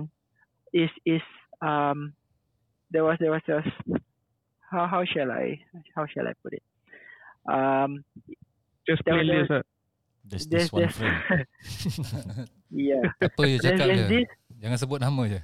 [0.75, 1.23] Is is
[1.63, 2.11] um
[2.91, 3.71] there was there was there was
[4.67, 5.63] how how shall I
[5.95, 6.65] how shall I put it?
[7.47, 8.03] Um
[8.83, 9.63] Just There- playlist
[10.27, 11.19] There's there's this one there's friend.
[12.71, 14.07] yeah Apa je there's, cakap there's je.
[14.11, 14.27] this
[14.59, 15.39] Jangan sebut nama je.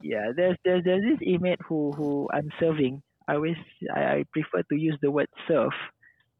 [0.00, 3.04] yeah there's there's there's this inmate who who I'm serving.
[3.28, 3.60] I always
[3.92, 5.74] I, I prefer to use the word serve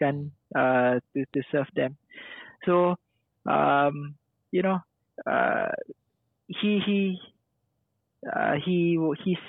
[0.01, 1.97] kan uh to to serve them.
[2.65, 2.97] So
[3.45, 4.17] um
[4.53, 4.81] you know
[5.29, 5.73] uh
[6.49, 6.99] he he
[8.25, 9.45] uh, he he's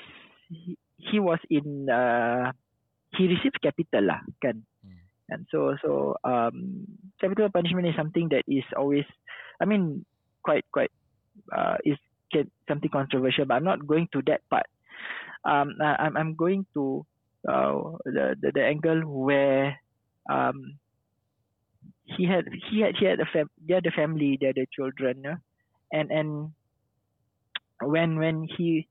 [0.51, 2.51] he, he was in uh
[3.15, 4.63] he received capital lah kan.
[5.29, 6.85] And so so um
[7.19, 9.05] capital punishment is something that is always
[9.61, 10.05] I mean
[10.43, 10.91] quite quite
[11.55, 11.97] uh is
[12.31, 14.67] can, something controversial but I'm not going to that part
[15.43, 17.05] um I, I'm I'm going to
[17.47, 19.79] uh the the, the angle where
[20.29, 20.77] um
[22.05, 25.35] he had he had he had a fam dia ada family dia ada children ya?
[25.89, 26.53] and and
[27.81, 28.85] when when he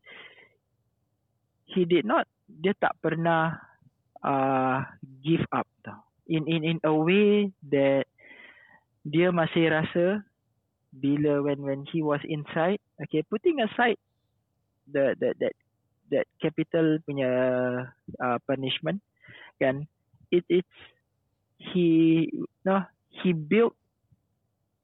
[1.70, 3.54] he did not dia tak pernah
[4.22, 4.82] uh,
[5.22, 8.08] give up tau in in in a way that
[9.04, 10.24] dia masih rasa
[10.94, 13.98] bila when when he was inside okay putting aside
[14.88, 15.54] the that that
[16.08, 17.30] that capital punya
[18.22, 19.02] uh, punishment
[19.60, 19.84] kan
[20.32, 20.76] it it's
[21.58, 22.26] he
[22.64, 22.84] no
[23.22, 23.76] he built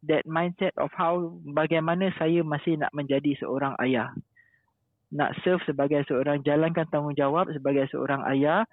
[0.09, 4.09] that mindset of how bagaimana saya masih nak menjadi seorang ayah.
[5.12, 8.64] Nak serve sebagai seorang jalankan tanggungjawab sebagai seorang ayah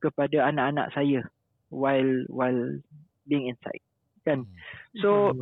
[0.00, 1.20] kepada anak-anak saya
[1.74, 2.78] while while
[3.26, 3.82] being inside
[4.22, 4.46] kan?
[5.02, 5.34] So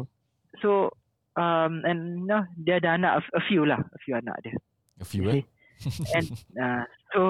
[0.64, 0.90] so
[1.36, 4.56] um and no dia ada anak a, a few lah a few anak dia.
[5.00, 5.44] A few eh?
[6.16, 6.26] and
[6.62, 7.20] uh, so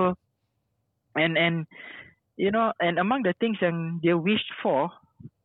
[1.18, 1.66] and and
[2.38, 4.88] you know and among the things yang dia wished for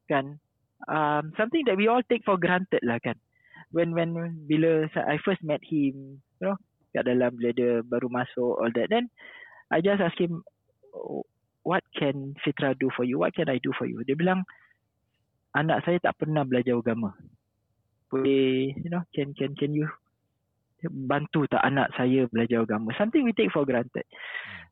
[0.08, 0.40] kan
[0.88, 3.18] um something that we all take for granted lah kan?
[3.74, 4.16] When when
[4.48, 6.58] bila I first met him you know
[6.96, 8.90] kat dalam bila dia baru masuk all that.
[8.90, 9.12] Then
[9.70, 10.42] I just ask him
[10.96, 11.28] "Oh,
[11.68, 13.20] what can Fitra do for you?
[13.20, 14.00] What can I do for you?
[14.08, 14.48] Dia bilang
[15.52, 17.12] anak saya tak pernah belajar agama.
[18.08, 19.84] Boleh you know can can can you
[20.88, 22.96] bantu tak anak saya belajar agama?
[22.96, 24.08] Something we take for granted.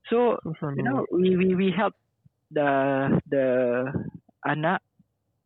[0.07, 0.39] So
[0.79, 1.99] you know we we we help
[2.55, 3.45] the the
[4.47, 4.79] anak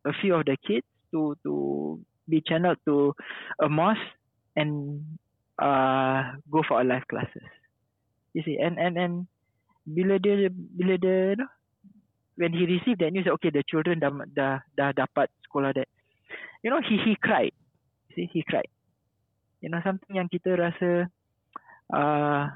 [0.06, 1.98] a few of the kids to to
[2.30, 3.10] be channeled to
[3.58, 3.98] a mosque
[4.54, 5.02] and
[5.58, 7.50] uh go for a live classes.
[8.38, 9.14] You see and and and
[9.86, 11.50] bila dia bila dia you know,
[12.36, 15.88] when he received that news okay the children dah dah dah dapat sekolah that.
[16.64, 17.52] You know he he cried.
[18.16, 18.68] See he cried.
[19.60, 21.08] You know something yang kita rasa
[21.92, 22.48] uh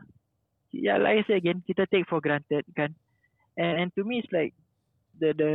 [0.72, 2.96] yeah like I say again kita take for granted kan?
[3.56, 4.56] And and to me it's like
[5.20, 5.52] the the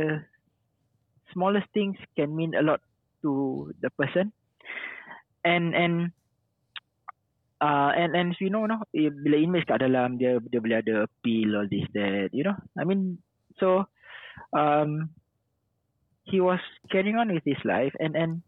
[1.34, 2.82] smallest things can mean a lot
[3.22, 4.34] to the person.
[5.42, 6.12] And and
[7.60, 11.04] uh and and you know no eh, bila image kat dalam dia dia boleh ada
[11.04, 12.56] appeal all this that you know.
[12.76, 13.20] I mean
[13.60, 13.84] so
[14.56, 15.12] um
[16.24, 18.40] he was carrying on with his life and and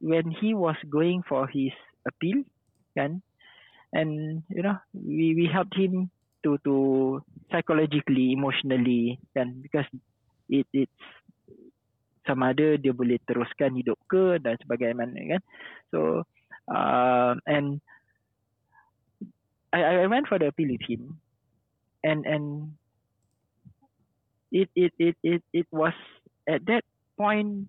[0.00, 1.74] when he was going for his
[2.06, 2.46] appeal
[2.96, 3.20] kan
[3.92, 6.08] and you know we we helped him
[6.46, 7.18] to to
[7.50, 9.86] psychologically emotionally kan because
[10.48, 11.04] it it's
[12.24, 15.42] sama ada dia boleh teruskan hidup ke dan sebagainya kan.
[15.90, 16.22] So
[16.70, 17.80] uh, and
[19.72, 21.20] I I went for the appeal with him
[22.04, 22.74] and and
[24.52, 25.94] it it it it it was
[26.48, 26.84] at that
[27.18, 27.68] point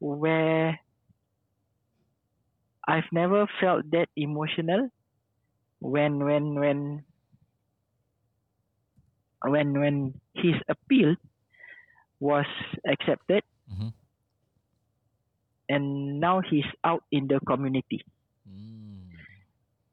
[0.00, 0.78] where
[2.86, 4.88] I've never felt that emotional
[5.80, 7.04] when when when
[9.42, 11.16] when when his appeal
[12.20, 12.46] was
[12.86, 13.92] accepted Mhm.
[15.68, 18.02] and now he's out in the community.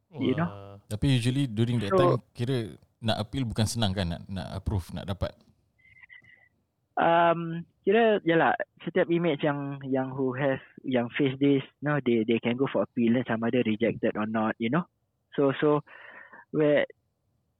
[0.09, 0.21] Hmm.
[0.21, 0.49] You know?
[0.49, 0.75] Wah.
[0.89, 2.57] Tapi usually during that So- time kira
[2.99, 5.31] nak appeal bukan senang kan nak nak approve nak dapat.
[6.99, 12.43] Um, kira yalah setiap image yang yang who has yang face this, no, they they
[12.43, 14.83] can go for appeal and sama ada rejected or not, you know.
[15.39, 15.79] So so
[16.51, 16.83] where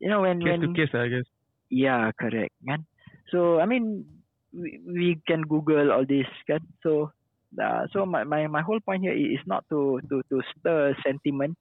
[0.04, 1.30] you know when Case to when case lah, I guess.
[1.70, 2.52] Yeah, correct.
[2.66, 2.84] Kan?
[3.30, 4.06] So, I mean,
[4.52, 6.66] we, we can Google all this, kan?
[6.82, 7.14] So,
[7.62, 11.54] uh, so my, my my whole point here is not to to to stir sentiment,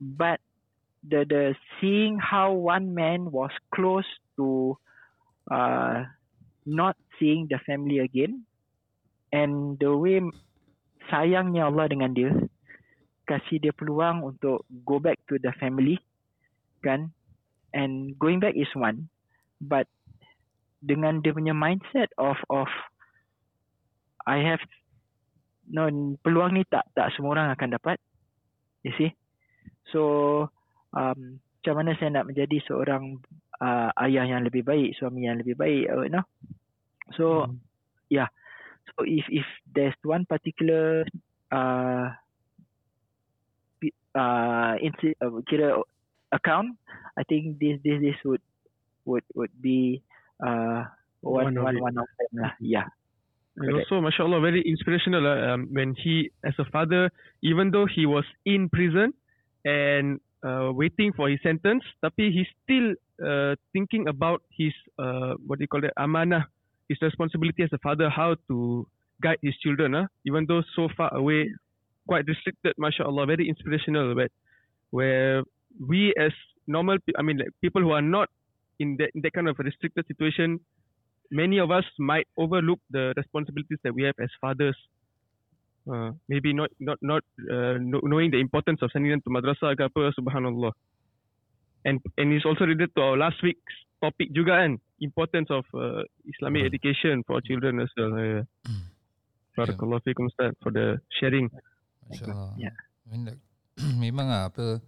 [0.00, 0.40] but
[1.02, 4.06] the the seeing how one man was close
[4.38, 4.78] to
[5.50, 6.06] uh,
[6.66, 8.46] not seeing the family again,
[9.34, 10.22] and the way
[11.10, 12.30] sayangnya Allah dengan dia,
[13.26, 15.98] kasih dia peluang untuk go back to the family,
[16.86, 17.10] kan?
[17.74, 19.10] And going back is one,
[19.58, 19.90] but
[20.84, 22.68] dengan dia punya mindset of of
[24.22, 24.62] I have
[25.66, 25.90] no
[26.22, 27.98] peluang ni tak tak semua orang akan dapat.
[28.82, 29.10] You see?
[29.90, 30.00] So
[30.94, 33.18] um, macam mana saya nak menjadi seorang
[33.58, 36.26] uh, ayah yang lebih baik, suami yang lebih baik, uh, you know?
[37.18, 37.58] So Hmm.
[38.10, 38.30] yeah.
[38.92, 41.06] So if if there's one particular
[41.50, 42.12] uh,
[44.14, 45.80] uh, inci- uh kira
[46.32, 46.76] account,
[47.16, 48.42] I think this this this would
[49.04, 50.02] would would be
[50.42, 50.84] uh
[51.22, 51.82] one One of one it.
[51.82, 52.52] one of them lah.
[52.60, 52.88] Yeah.
[53.56, 53.92] And Correct.
[53.92, 57.12] also, mashallah, very inspirational uh, um, when he, as a father,
[57.44, 59.12] even though he was in prison
[59.64, 65.58] and uh, waiting for his sentence, tapi he's still uh, thinking about his, uh, what
[65.58, 66.44] do you call it, amanah,
[66.88, 68.86] his responsibility as a father, how to
[69.22, 71.48] guide his children, uh, even though so far away,
[72.06, 74.30] quite restricted, mashallah, very inspirational, but
[74.90, 75.42] where
[75.78, 76.32] we as
[76.66, 78.28] normal, I mean, like people who are not
[78.78, 80.58] in that, in that kind of restricted situation,
[81.30, 84.76] many of us might overlook the responsibilities that we have as fathers.
[85.82, 89.74] Uh, maybe not not not uh, kno- knowing the importance of sending them to madrasah
[89.74, 90.70] ke apa subhanallah.
[91.82, 96.06] And and it's also related to our last week's topic juga kan, importance of uh,
[96.26, 98.14] Islamic education for children as well.
[98.14, 98.46] Uh,
[99.58, 101.50] Barakallahu fikum Ustaz for the sharing.
[102.08, 102.54] InsyaAllah.
[102.56, 102.74] Yeah.
[102.78, 103.40] I mean like,
[104.04, 104.78] memang lah apa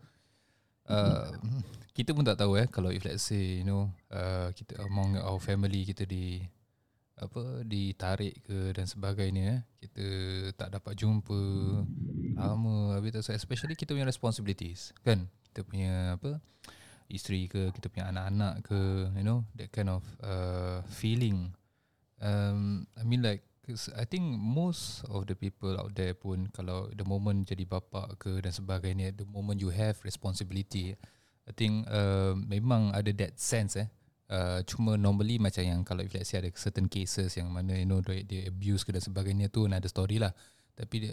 [0.89, 1.27] uh,
[1.95, 5.39] kita pun tak tahu eh kalau if let's say you know uh, kita among our
[5.39, 6.43] family kita di
[7.15, 9.61] apa ditarik ke dan sebagainya eh.
[9.87, 10.07] Kita
[10.59, 11.41] tak dapat jumpa
[12.35, 12.99] lama.
[12.99, 15.31] Habis tu especially kita punya responsibilities kan?
[15.51, 16.43] Kita punya apa
[17.07, 18.81] isteri ke kita punya anak-anak ke
[19.15, 21.55] you know that kind of uh, feeling.
[22.19, 23.45] Um, I mean like
[23.97, 28.45] I think most of the people out there pun kalau the moment jadi bapa ke
[28.45, 30.93] dan sebagainya the moment you have responsibility
[31.49, 33.89] I think uh, memang ada that sense eh
[34.25, 37.85] Uh, cuma normally macam yang kalau if let's say ada certain cases yang mana you
[37.85, 40.33] know dia, dia abuse ke dan sebagainya tu ada story lah.
[40.73, 41.13] Tapi dia,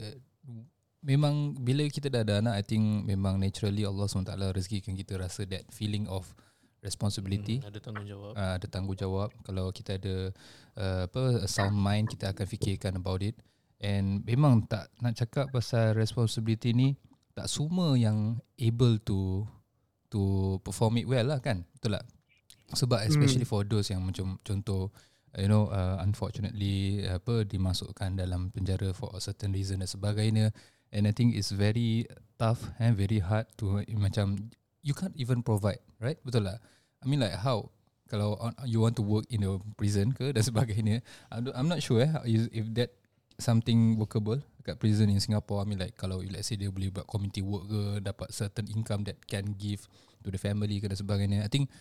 [1.03, 5.43] memang bila kita dah ada anak I think memang naturally Allah SWT rezekikan kita rasa
[5.49, 6.31] that feeling of
[6.81, 7.61] responsibility.
[7.61, 8.31] Hmm, ada tanggungjawab.
[8.33, 9.29] uh, ada tanggungjawab.
[9.43, 10.15] Kalau kita ada
[10.79, 13.35] uh, apa a sound mind kita akan fikirkan about it.
[13.81, 16.95] And memang tak nak cakap pasal responsibility ni
[17.33, 19.43] tak semua yang able to
[20.13, 21.67] to perform it well lah kan.
[21.75, 22.05] Betul tak
[22.73, 24.91] sebab especially for those yang macam contoh
[25.39, 30.51] you know uh, unfortunately apa dimasukkan dalam penjara for a certain reason dan sebagainya.
[30.91, 32.03] And I think it's very
[32.35, 34.51] tough and very hard to macam
[34.83, 36.19] you can't even provide right?
[36.19, 36.59] Betul tak?
[36.99, 37.71] I mean like how?
[38.11, 40.99] Kalau on, you want to work in a prison ke dan sebagainya
[41.31, 42.11] I'm not sure eh
[42.51, 42.91] if that
[43.39, 45.63] something workable kat prison in Singapore.
[45.63, 49.07] I mean like kalau let's say dia boleh buat community work ke dapat certain income
[49.07, 49.87] that can give
[50.21, 51.39] to the family ke dan sebagainya.
[51.41, 51.71] I think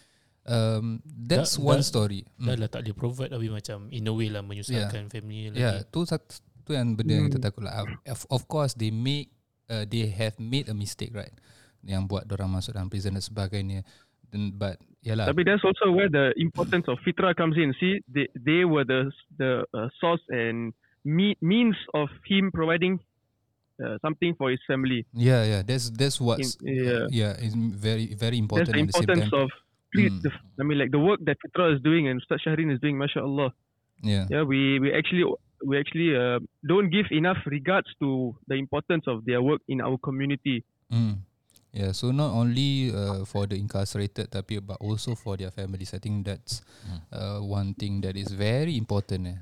[0.44, 2.46] um, that's Dah- one dah- story Hmm.
[2.46, 5.60] Dah lah tak boleh provide tapi macam in a way lah menyusahkan family lagi.
[5.60, 6.30] Yeah, tu satu
[6.62, 7.46] tu yang benda yang kita Hmm.
[7.46, 7.84] takut lah.
[8.06, 9.32] Of, of course they make
[9.66, 11.32] uh, they have made a mistake right
[11.80, 13.80] yang buat orang masuk dalam prison dan sebagainya.
[14.30, 15.26] Then, but yalah.
[15.26, 17.74] Tapi that's also where the importance of fitrah comes in.
[17.76, 20.70] See, they they were the the uh, source and
[21.02, 23.00] me, means of him providing
[23.80, 25.02] uh, something for his family.
[25.10, 27.04] yeah, yeah, that's that's what's In- yeah.
[27.10, 29.42] yeah, is very very important That's the the importance time.
[29.42, 29.50] of.
[29.96, 30.22] Mm.
[30.22, 32.96] the, I mean, like the work that Fitra is doing and Ustaz Shahrin is doing,
[32.96, 33.52] mashallah.
[34.02, 34.26] yeah.
[34.30, 35.24] Yeah, we we actually
[35.64, 39.98] we actually uh, don't give enough regards to the importance of their work in our
[39.98, 40.64] community.
[40.92, 41.20] Mm.
[41.70, 45.94] Yeah, so not only uh, for the incarcerated tapi but also for their families.
[45.94, 46.66] I think that's
[47.14, 49.38] uh, one thing that is very important eh.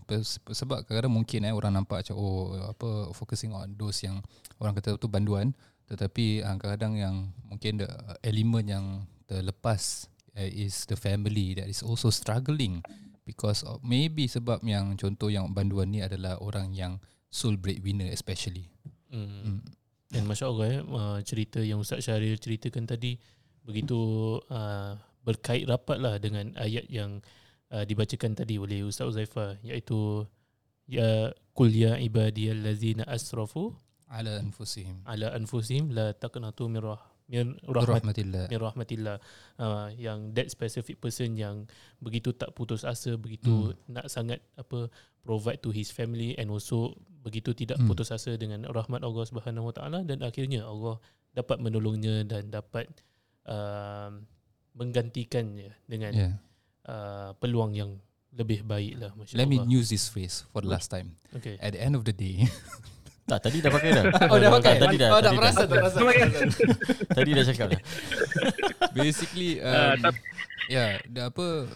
[0.53, 4.21] Sebab kadang-kadang mungkin eh orang nampak macam oh apa focusing on those yang
[4.61, 5.57] orang kata tu banduan
[5.89, 7.17] tetapi uh, kadang-kadang yang
[7.49, 7.89] mungkin the
[8.21, 8.85] element yang
[9.25, 12.79] terlepas uh, is the family that is also struggling
[13.27, 18.71] because of, maybe sebab yang contoh yang banduan ni adalah orang yang sole breadwinner especially.
[19.11, 19.61] Hmm.
[20.09, 23.21] Dan Masya Allah eh, uh, cerita yang Ustaz Syahril ceritakan tadi
[23.61, 23.99] begitu
[24.49, 27.21] uh, berkait rapat lah dengan ayat yang
[27.69, 30.25] uh, dibacakan tadi oleh Ustaz Uzaifah iaitu
[30.89, 33.77] ya kul ya ibadiyallazina asrafu
[34.09, 35.05] Ala anfusihim.
[35.05, 38.49] ala anfusihim la taqnatu min rah min rahmat Rahmatillah.
[38.49, 39.17] min rahmatillah
[39.57, 43.77] uh, yang that specific person yang begitu tak putus asa begitu Hmm.
[43.87, 44.89] nak sangat apa
[45.21, 47.85] provide to his family and also begitu tidak Hmm.
[47.87, 50.97] putus asa dengan rahmat Allah Subhanahu Wa Taala dan akhirnya Allah
[51.31, 52.89] dapat menolongnya dan dapat
[53.45, 54.09] uh,
[54.73, 56.33] menggantikannya dengan Yeah.
[56.85, 60.89] uh, peluang yang lebih baik lah Masya Let me use this phrase for the last
[60.89, 61.17] time.
[61.33, 61.57] okay.
[61.59, 62.45] At the end of the day,
[63.29, 64.05] Tak, tadi dah pakai dah.
[64.33, 64.81] Oh, dah pakai?
[64.81, 65.09] Tadi dah.
[65.13, 66.49] Oh, dah tadi perasan, dah perasan.
[67.19, 67.81] Tadi dah cakap dah.
[68.99, 70.17] basically Ah, um,
[70.69, 71.69] yeah the apa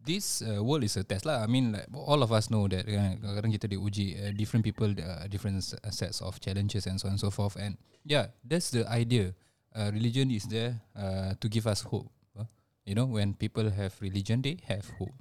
[0.00, 2.88] this uh, world is a test lah I mean like all of us know that
[2.88, 7.06] kan kadang-kadang kita diuji uh, different people uh, different s- sets of challenges and so
[7.12, 9.36] on and so forth and yeah that's the idea
[9.76, 12.48] uh, religion is there uh, to give us hope huh?
[12.88, 15.14] you know when people have religion they have hope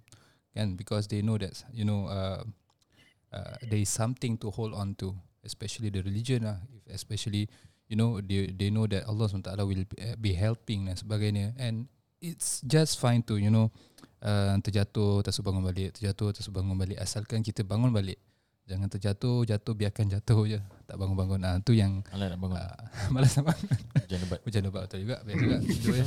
[0.56, 2.41] and because they know that you know uh,
[3.36, 5.12] uh, there is something to hold on to
[5.50, 6.62] especially the religion lah.
[6.86, 7.50] Especially
[7.90, 11.58] you know they they know that Allah SWT will be, uh, be helping dan sebagainya.
[11.58, 11.90] And
[12.22, 13.74] it's just fine to you know
[14.22, 17.02] uh, terjatuh terus bangun balik terjatuh terus bangun balik.
[17.02, 18.22] Asalkan kita bangun balik
[18.70, 20.62] jangan terjatuh jatuh biarkan jatuh je.
[20.86, 21.42] Tak bangun-bangun.
[21.42, 22.62] Ah tu yang Alah nak bangun.
[22.62, 23.66] uh, malas nak bangun.
[24.10, 24.40] Jangan debat.
[24.42, 26.06] hujan lebat betul juga best juga tidur je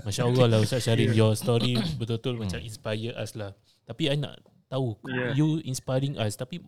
[0.00, 3.52] Masya Allah lah Ustaz Syarin Your story betul-betul macam inspire us lah.
[3.84, 5.32] Tapi I nak tahu Yeah.
[5.36, 6.60] You inspiring us Tapi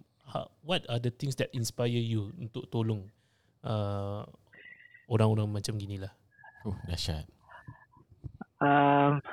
[0.62, 3.06] what are the things that inspire you Untuk tolong
[3.66, 4.24] uh,
[5.10, 6.14] Orang-orang macam gini lah
[6.60, 7.24] Oh, dahsyat.
[8.60, 9.24] Um,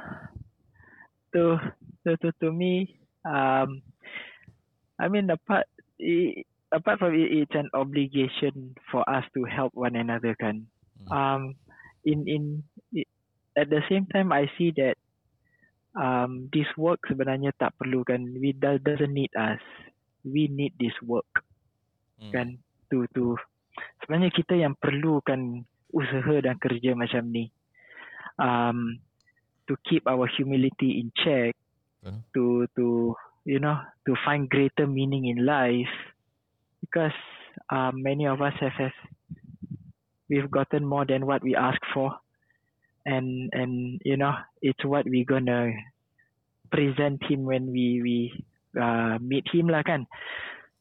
[1.36, 1.60] to,
[2.08, 2.96] to, to, to me,
[3.28, 3.84] um,
[4.96, 5.68] I mean, apart,
[6.00, 10.72] i apart from it, it's an obligation for us to help one another, kan.
[11.04, 11.12] Hmm.
[11.12, 11.42] Um,
[12.08, 12.44] in, in,
[12.96, 13.12] i-
[13.60, 14.96] at the same time, I see that
[16.00, 18.24] um, this work sebenarnya tak perlu kan.
[18.40, 19.60] We do, doesn't need us.
[20.28, 21.30] We need this work.
[22.20, 22.32] Hmm.
[22.34, 22.48] kan?
[22.92, 23.36] To to
[24.04, 27.50] sebenarnya kita yang perlukan usaha dan kerja macam ni.
[28.38, 29.00] Um
[29.68, 31.56] to keep our humility in check.
[32.08, 32.24] Betul.
[32.34, 32.46] to
[32.80, 32.86] to
[33.44, 33.76] you know
[34.08, 35.92] to find greater meaning in life.
[36.80, 37.16] Because
[37.74, 38.98] um, many of us have, have
[40.30, 42.16] we've gotten more than what we asked for.
[43.06, 45.72] And and you know it's what we gonna
[46.72, 48.18] present him when we we
[48.80, 50.06] uh, meet him lah kan.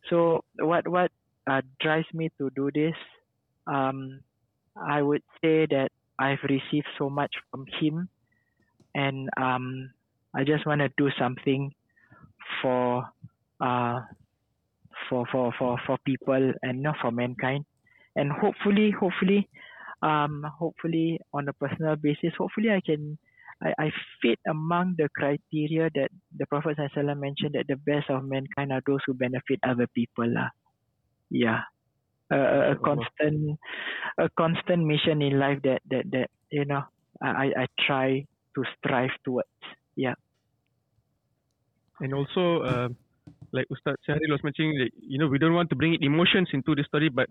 [0.09, 1.11] So what what
[1.51, 2.95] uh, drives me to do this
[3.67, 4.21] um
[4.77, 8.09] i would say that i've received so much from him
[8.95, 9.91] and um
[10.35, 11.73] i just want to do something
[12.63, 13.05] for
[13.61, 14.01] uh
[15.09, 17.65] for for for for people and not for mankind.
[18.17, 19.49] And hopefully hopefully
[20.03, 23.19] um hopefully on a personal basis hopefully i can
[23.63, 28.25] I, I fit among the criteria that the Prophet ﷺ mentioned that the best of
[28.25, 30.51] mankind are those who benefit other people lah.
[31.31, 31.61] Yeah,
[32.31, 33.59] a, a, a constant,
[34.19, 36.85] a constant mission in life that that that you know
[37.23, 39.49] I I I try to strive towards.
[39.97, 40.15] Yeah.
[42.01, 42.89] And also, uh,
[43.53, 46.75] like Ustaz Syahril was mentioning, that, you know, we don't want to bring emotions into
[46.75, 47.29] the story, but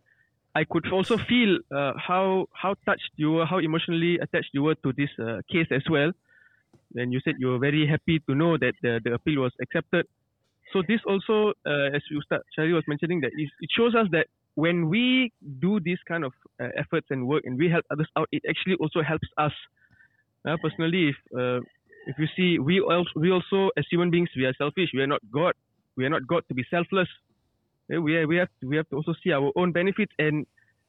[0.56, 4.76] I could also feel uh, how how touched you were, how emotionally attached you were
[4.76, 6.12] to this uh, case as well.
[6.96, 10.08] And you said you were very happy to know that the, the appeal was accepted.
[10.72, 14.90] So this also, uh, as Ustaz Syahril was mentioning, that it shows us that when
[14.90, 18.44] we do this kind of uh, efforts and work and we help others out, it
[18.48, 19.52] actually also helps us.
[20.48, 21.60] Uh, personally, if uh,
[22.08, 24.90] if you see, we also we also as human beings we are selfish.
[24.94, 25.54] We are not God.
[25.98, 27.10] We are not God to be selfless.
[27.90, 30.46] We we have to, we have to also see our own benefits and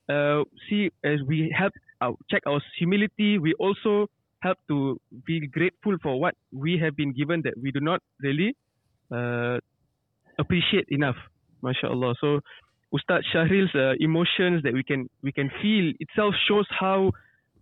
[0.08, 3.38] uh, see as we help out check our humility.
[3.38, 4.08] We also
[4.40, 8.54] help to be grateful for what we have been given that we do not really
[9.12, 9.58] uh,
[10.38, 11.16] appreciate enough.
[11.62, 12.14] MashaAllah.
[12.20, 12.40] So
[12.94, 17.10] Ustaz Shahril's uh, emotions that we can we can feel itself shows how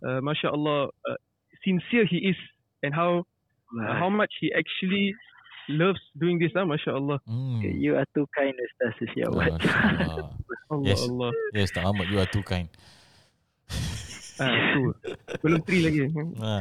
[0.04, 1.14] uh, MashaAllah uh,
[1.64, 2.36] sincere he is
[2.82, 3.24] and how
[3.98, 5.14] how much he actually
[5.68, 6.52] loves doing this.
[6.56, 7.18] Ah, MashaAllah.
[7.24, 7.60] Hmm.
[7.62, 9.60] You are too kind, Ustaz Syawat.
[9.60, 10.28] Masya-Allah.
[10.72, 11.00] Allah Yes.
[11.04, 11.30] Allah.
[11.52, 12.68] Yes, tak Ahmad, you are too kind.
[14.40, 14.90] Ah, tu.
[15.46, 16.10] Belum three lagi.
[16.42, 16.52] Ha.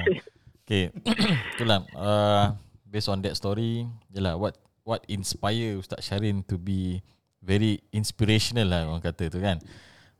[0.63, 0.93] Okay.
[1.57, 1.83] Itulah.
[1.97, 2.53] Uh,
[2.85, 4.55] based on that story, jelah what
[4.85, 7.01] what inspire Ustaz Syarin to be
[7.41, 9.57] very inspirational lah orang kata tu kan.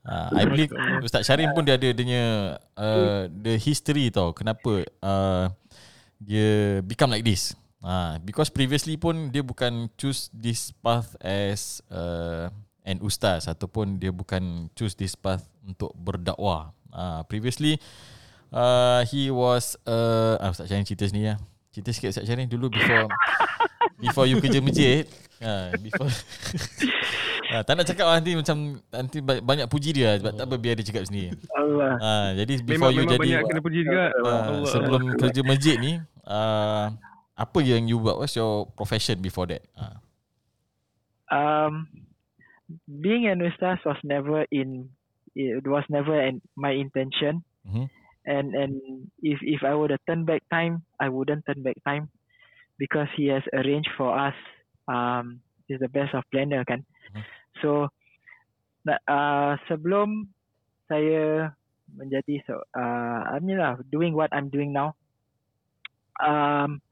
[0.04, 2.24] Uh, I believe Ustaz Syarin pun dia ada dia
[2.76, 5.48] uh, the history tau kenapa uh,
[6.20, 7.54] dia become like this.
[7.84, 12.48] Uh, because previously pun dia bukan choose this path as uh,
[12.88, 16.72] an ustaz ataupun dia bukan choose this path untuk berdakwah.
[16.94, 17.76] Uh, previously
[18.56, 21.36] uh, he was uh, ah, Ustaz Syarin cerita sini ya.
[21.76, 23.12] Cerita sikit Ustaz Syarin dulu before
[24.04, 25.04] before you kerja masjid.
[25.44, 26.08] Uh, before
[27.52, 30.56] Ah, tak nak cakap lah nanti macam nanti ba- banyak puji dia sebab tak apa
[30.56, 31.36] biar dia cakap sendiri.
[31.52, 31.92] Allah.
[32.00, 34.04] Ah, jadi Memang, before you memang jadi banyak kena puji juga.
[34.24, 34.72] ah, Allah.
[34.72, 36.96] sebelum kerja masjid ni ah,
[37.34, 38.22] apa yang you buat?
[38.22, 39.66] What's your profession before that?
[39.74, 39.98] Ah.
[41.34, 41.90] Um,
[42.86, 44.94] being an ustaz was never in.
[45.34, 47.42] It was never in my intention.
[47.66, 47.90] Mhm.
[48.24, 48.74] And and
[49.26, 52.14] if if I were to turn back time, I wouldn't turn back time
[52.78, 54.38] because he has arranged for us.
[54.86, 56.86] Um, is the best of planner kan.
[57.16, 57.24] Mhm.
[57.64, 57.88] So,
[58.86, 60.28] uh, sebelum
[60.92, 61.56] saya
[61.96, 64.94] menjadi so, uh, I mean lah doing what I'm doing now.
[66.20, 66.83] Um,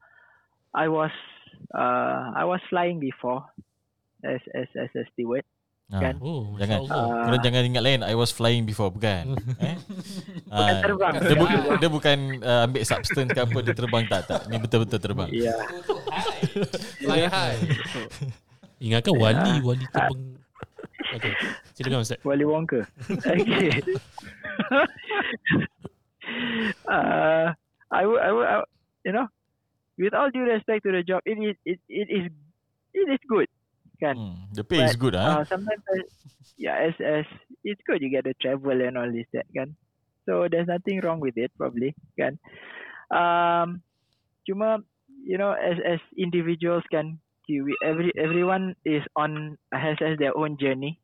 [0.72, 1.12] I was
[1.70, 3.44] uh, I was flying before
[4.22, 5.44] as as as a steward.
[5.92, 6.00] Ah.
[6.00, 6.16] Kan?
[6.24, 6.88] Oh, Jangan.
[6.88, 9.76] Uh, Korang jangan ingat lain I was flying before Bukan eh?
[10.48, 11.12] Bukan Ah, terbang.
[11.20, 14.96] dia, bu- dia bukan uh, Ambil substance ke apa Dia terbang tak tak Ni betul-betul
[14.96, 15.52] terbang Yeah.
[16.96, 17.60] Fly high.
[18.80, 20.40] Ingatkan wali Wali terbang
[21.12, 21.32] Okay
[21.76, 22.88] Silakan Ustaz Wali Wonka.
[23.12, 23.76] okay.
[26.88, 27.52] uh,
[27.92, 28.72] I would, I would, I, would-
[29.04, 29.26] you know,
[29.98, 32.26] with all due respect to the job, it is, it, it is,
[32.94, 33.48] it is good.
[34.02, 34.16] Kan?
[34.16, 34.34] hmm.
[34.54, 35.40] The pay is good ah.
[35.40, 36.02] Uh, sometimes, I,
[36.58, 37.26] yeah, as as
[37.62, 39.76] it's good you get to travel and all this that kan.
[40.26, 42.38] So there's nothing wrong with it probably kan.
[43.14, 43.82] Um,
[44.48, 44.82] cuma
[45.22, 50.34] you know as as individuals kan, you- we, every everyone is on has has their
[50.36, 50.98] own journey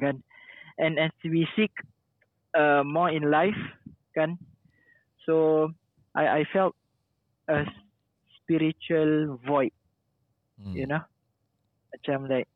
[0.00, 0.22] kan.
[0.78, 1.72] And as we seek
[2.58, 3.56] uh, more in life
[4.14, 4.36] kan,
[5.24, 5.70] so
[6.14, 6.74] I I felt
[7.48, 7.64] a
[8.42, 9.72] spiritual void
[10.56, 10.72] Hmm.
[10.72, 11.04] you know?
[11.92, 12.48] Macam like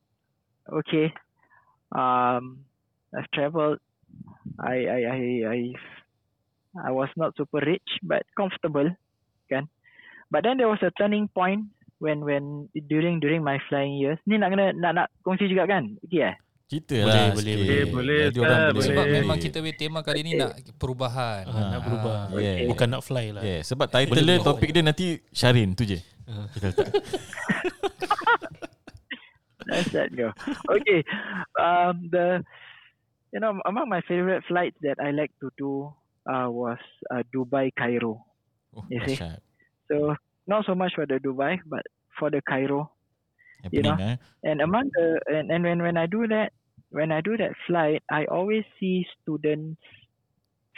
[0.73, 1.13] okay
[1.93, 2.65] um
[3.13, 3.77] I've traveled.
[4.57, 5.59] I I I I
[6.87, 8.89] I was not super rich but comfortable
[9.53, 9.69] kan?
[10.33, 11.69] But then there was a turning point
[12.01, 14.17] when when during during my flying years.
[14.25, 16.01] Ni nak kena nak nak kongsi juga kan?
[16.09, 16.37] Okay eh
[16.71, 17.67] Cerita Boleh, lah boleh, sikit.
[17.67, 19.17] boleh, boleh, Jadi orang Ustaz, boleh Sebab Boleh.
[19.19, 21.43] memang kita punya tema kali ni nak perubahan.
[21.51, 22.57] ah, Nak berubah yeah.
[22.71, 25.99] Bukan nak fly lah Yeah, sebab title Boleh dia topik dia nanti Syarin tu je.
[26.31, 26.47] Ah.
[26.55, 26.95] Kita letak.
[29.67, 30.31] Let's let go.
[30.67, 31.03] Okay.
[31.59, 32.43] Um, the
[33.31, 35.91] you know among my favorite flights that I like to do
[36.27, 36.79] uh, was
[37.11, 38.23] uh, Dubai Cairo.
[38.75, 39.15] Oh, You see?
[39.19, 39.43] dahsyat.
[39.91, 40.15] So
[40.47, 41.83] not so much for the Dubai, but
[42.19, 42.91] for the Cairo.
[43.71, 43.95] You know?
[43.99, 44.17] eh.
[44.43, 46.51] And among the and, and when when I do that
[46.91, 49.81] when I do that flight, I always see students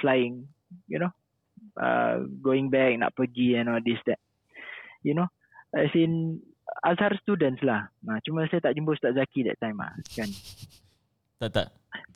[0.00, 0.48] flying.
[0.88, 1.12] You know,
[1.76, 4.20] uh, going back nak pergi and all this that.
[5.02, 5.28] You know,
[5.74, 6.40] as in
[6.80, 7.90] Azhar students lah.
[8.00, 10.28] Nah, cuma saya tak jumpa Ustaz Zaki that time ah, kan.
[11.36, 11.66] Tak tak.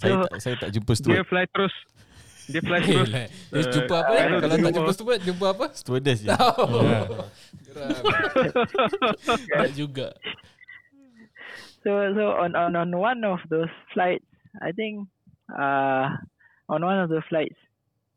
[0.01, 1.27] Saya So- tak saya tak jumpa Dia steward.
[1.29, 1.75] fly terus.
[2.47, 3.11] Dia fly Eh, terus.
[3.11, 4.13] like, Dia Uh, jumpa apa?
[4.15, 4.25] Eh?
[4.25, 5.67] don't Kalau tak jumpa steward, jumpa apa?
[5.75, 6.29] Stewardess je.
[6.41, 6.81] Oh.
[6.81, 7.01] Ya.
[9.53, 10.07] Tak juga
[11.87, 14.27] So so on on on one of those flights,
[14.59, 15.07] I think
[15.55, 16.11] uh
[16.67, 17.55] on one of the flights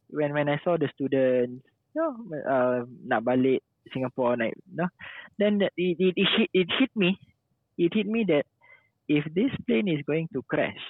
[0.10, 1.62] when when I saw the students,
[1.94, 2.18] you know,
[2.50, 3.62] uh, nak balik
[3.94, 4.90] Singapore you know,
[5.38, 7.14] then it, it it hit it hit me,
[7.78, 8.50] it hit me that
[9.06, 10.82] if this plane is going to crash,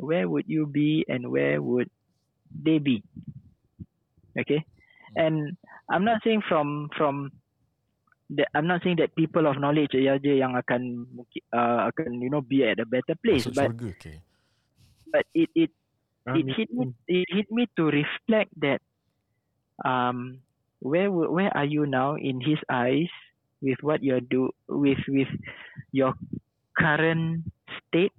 [0.00, 1.92] where would you be and where would
[2.48, 3.04] they be?
[4.40, 4.64] Okay,
[5.16, 5.56] and
[5.92, 7.32] I'm not saying from from
[8.30, 12.18] that I'm not saying that people of knowledge je je yang akan mungkin- uh, akan
[12.18, 13.88] you know be at a better place Masuk but syurga.
[13.94, 14.16] Okay.
[15.14, 15.70] but it it
[16.34, 18.82] it hit me it hit me to reflect that
[19.86, 20.42] um
[20.82, 23.10] where where are you now in his eyes
[23.62, 25.30] with what you're do with with
[25.94, 26.12] your
[26.74, 27.46] current
[27.86, 28.12] state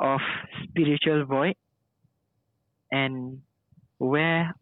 [0.00, 0.24] of
[0.64, 1.54] spiritual void
[2.90, 3.44] and
[4.00, 4.54] where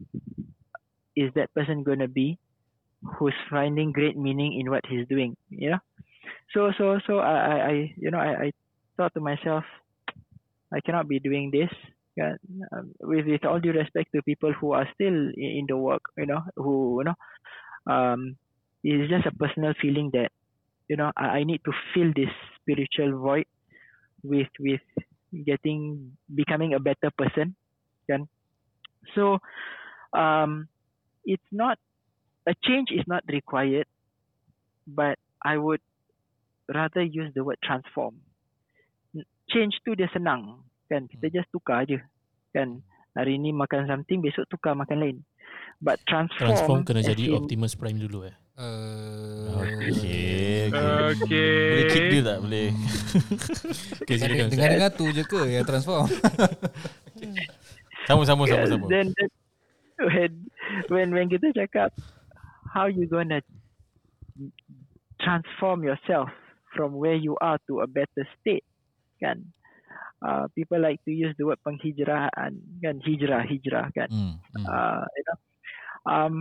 [1.15, 2.37] is that person going to be
[3.17, 5.79] who's finding great meaning in what he's doing you know
[6.53, 8.51] so so so i i, I you know I, I
[8.97, 9.63] thought to myself
[10.73, 11.69] I cannot be doing this.
[12.15, 12.33] Yeah,
[12.73, 16.25] um, with with all due respect to people who are still in, the work, you
[16.25, 18.35] know, who you know, um,
[18.83, 20.31] it's just a personal feeling that
[20.89, 23.45] you know I, I need to fill this spiritual void
[24.23, 24.81] with with
[25.45, 27.55] getting becoming a better person.
[28.09, 28.27] Kan?
[29.13, 29.37] So,
[30.17, 30.67] um,
[31.23, 31.77] it's not
[32.47, 33.85] a change is not required,
[34.87, 35.83] but I would
[36.71, 38.23] rather use the word transform
[39.47, 42.03] change tu dia senang kan kita just tukar aje
[42.51, 42.83] kan
[43.15, 45.17] hari ni makan something besok tukar makan lain
[45.79, 50.65] but transform Transform kena jadi in- Optimus Prime dulu eh Uh, Okay.
[50.73, 51.13] okay.
[51.13, 51.61] Okay.
[51.69, 52.37] Boleh kick dia tak?
[52.41, 52.73] Boleh.
[54.01, 56.09] Okay silakan Dengar-dengar tu je ke yang transform?
[58.09, 58.85] Sama sama sama Yeah, sama.
[58.89, 59.29] then, then
[60.01, 60.31] when
[60.89, 61.93] when when kita cakap
[62.73, 63.41] how you gonna
[65.21, 66.29] transform yourself
[66.75, 68.63] from where you are to a better state
[69.17, 69.41] kan.
[70.17, 74.09] Uh, people like to use the word penghijrahan kan hijrah hijrah kan.
[74.09, 74.33] Hmm.
[74.57, 74.65] hmm.
[74.65, 75.37] Uh, you know,
[76.09, 76.33] um,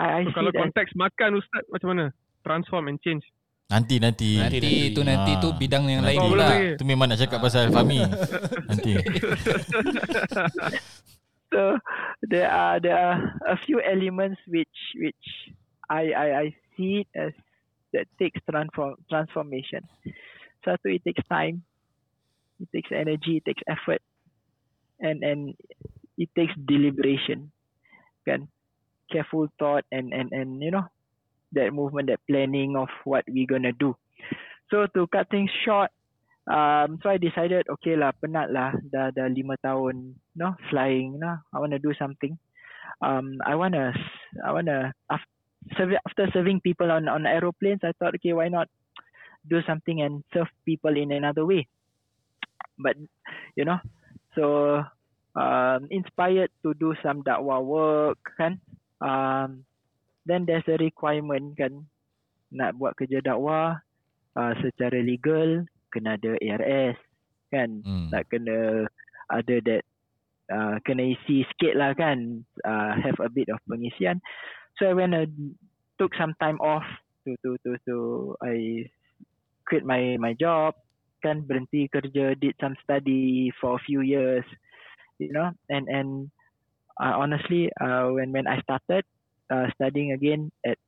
[0.00, 2.04] I, I So, see kalau that konteks makan Ustaz macam mana?
[2.44, 3.24] Transform and change.
[3.68, 4.36] Nanti nanti.
[4.36, 5.56] Nanti tu nanti tu Ah.
[5.56, 6.28] bidang yang lain Nanti.
[6.28, 6.48] Oh, pula.
[6.52, 6.76] boleh.
[6.76, 8.04] Tu memang nak cakap pasal Fahmi.
[8.68, 8.92] nanti.
[11.54, 11.78] so
[12.26, 15.24] there are there are a few elements which which
[15.88, 17.32] I I, I see it as
[17.94, 19.86] that takes transform transformation.
[20.66, 21.62] Satu it takes time,
[22.58, 24.02] it takes energy, it takes effort,
[24.98, 25.54] and and
[26.18, 27.54] it takes deliberation,
[28.26, 28.50] kan?
[29.06, 30.90] Careful thought and and and you know
[31.54, 33.94] that movement, that planning of what we're gonna do.
[34.74, 35.93] So to cut things short,
[36.48, 41.40] um, so I decided, okay lah, penat lah, dah dah lima tahun, no, flying, no,
[41.52, 42.36] I wanna do something.
[43.00, 43.96] Um, I wanna,
[44.44, 48.68] I wanna, after, after serving people on on aeroplanes, I thought, okay, why not
[49.48, 51.64] do something and serve people in another way?
[52.76, 53.00] But
[53.56, 53.80] you know,
[54.36, 54.84] so
[55.36, 58.60] um, inspired to do some dakwah work, kan?
[59.00, 59.64] Um,
[60.28, 61.88] then there's a requirement kan,
[62.52, 63.80] nak buat kerja dakwah
[64.36, 65.64] uh, secara legal
[65.94, 66.98] kena ada ARS
[67.54, 67.70] kan?
[67.86, 68.10] Hmm.
[68.10, 68.90] nak kena
[69.30, 69.82] ada that
[70.50, 72.42] uh, kena isi sikit lah kan?
[72.66, 74.18] Uh, have a bit of pengisian.
[74.82, 75.30] So I went uh,
[76.02, 76.84] took some time off
[77.22, 77.96] to to to to
[78.42, 78.90] I
[79.70, 80.74] quit my my job
[81.22, 81.46] kan?
[81.46, 84.44] Berhenti kerja did some study for a few years
[85.18, 85.50] you know?
[85.70, 86.30] And and
[86.98, 89.06] uh, honestly uh, when when I started
[89.50, 90.78] uh, studying again at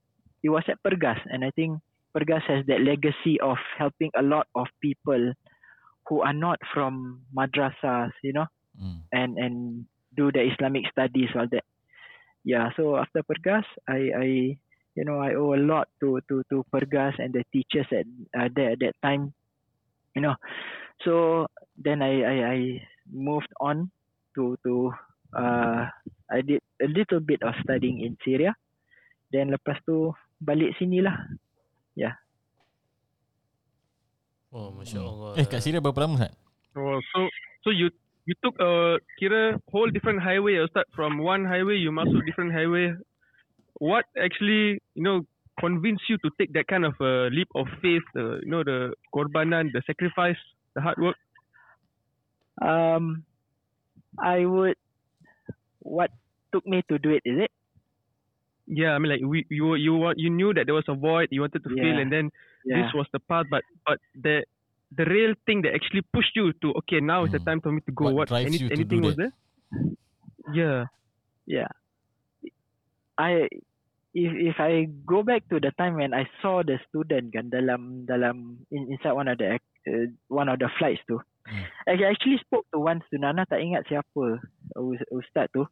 [0.43, 1.21] it was at Pergas.
[1.31, 1.81] And I think
[2.17, 5.37] Pergas has that legacy of helping a lot of people
[6.09, 9.05] who are not from madrasas, you know, Hmm.
[9.13, 9.57] and and
[10.17, 11.65] do the Islamic studies all that.
[12.45, 14.29] Yeah, so after Pergas, I I
[14.97, 18.05] you know I owe a lot to to to Pergas and the teachers at
[18.37, 19.33] uh, there at that time,
[20.13, 20.37] you know.
[21.05, 22.59] So then I I, I
[23.09, 23.89] moved on
[24.37, 24.93] to to
[25.33, 25.89] uh,
[26.33, 28.53] I did a little bit of studying in Syria.
[29.33, 31.17] Then lepas tu balik sini lah.
[34.57, 35.31] Oh, Masya Allah.
[35.37, 36.33] Eh kat Syria berapa lama Ustaz?
[36.73, 37.19] Oh, so
[37.61, 37.93] so you
[38.25, 40.57] you took a kira whole different highway.
[40.57, 42.97] You start from one highway, you masuk different highway.
[43.77, 45.29] What actually you know
[45.61, 48.05] convinced you to take that kind of a leap of faith?
[48.17, 50.41] The you know the korbanan, the sacrifice,
[50.73, 51.21] the hard work.
[52.65, 53.29] Um,
[54.17, 54.81] I would.
[55.85, 56.17] What
[56.49, 57.29] took me to do it?
[57.29, 57.53] Is it?
[58.67, 61.31] Yeah, I mean like we you you want you knew that there was a void
[61.31, 62.03] you wanted to fill, Yeah.
[62.03, 62.35] and then
[62.67, 62.83] Yeah.
[62.83, 63.47] this was the path.
[63.47, 64.43] But but the
[64.91, 67.47] the real thing that actually pushed you to okay now is the Hmm.
[67.47, 68.11] time for me to go.
[68.11, 69.31] What What, any, to anything was that?
[69.31, 69.35] there?
[70.51, 70.81] Yeah.
[71.47, 71.71] yeah.
[73.19, 73.49] I
[74.17, 78.03] if if I go back to the time when I saw the student kan dalam
[78.09, 79.57] dalam in, inside one of the
[79.87, 81.23] uh, one of the flights tu.
[81.47, 81.63] Hmm.
[81.87, 83.39] I actually spoke to one student.
[83.47, 84.43] Tak ingat siapa
[84.75, 85.63] us- ustaz tu.
[85.63, 85.71] Oh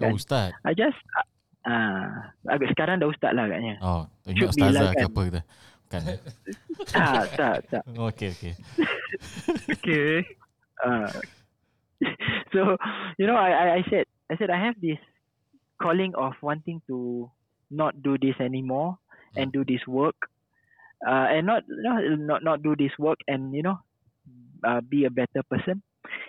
[0.00, 0.16] Kan?
[0.18, 0.50] Ustaz.
[0.66, 0.98] I just
[1.62, 3.78] ah agak sekarang dah ustaz lah agaknya.
[3.80, 5.08] Oh, ingat Should be Ustazah lah ke kan.
[5.08, 5.40] apa kita?
[5.82, 6.00] Bukan.
[6.08, 6.18] eh?
[6.94, 7.82] tak tak tak.
[7.86, 8.52] Okay okay.
[9.70, 10.12] Okay.
[10.82, 11.10] Uh,
[12.50, 12.74] so
[13.18, 14.98] you know, I, I I said I said I have this
[15.78, 17.30] calling of wanting to
[17.70, 18.98] not do this anymore
[19.38, 20.16] and do this work,
[21.06, 23.78] uh, and not not not not do this work and you know,
[24.66, 25.82] uh, be a better person.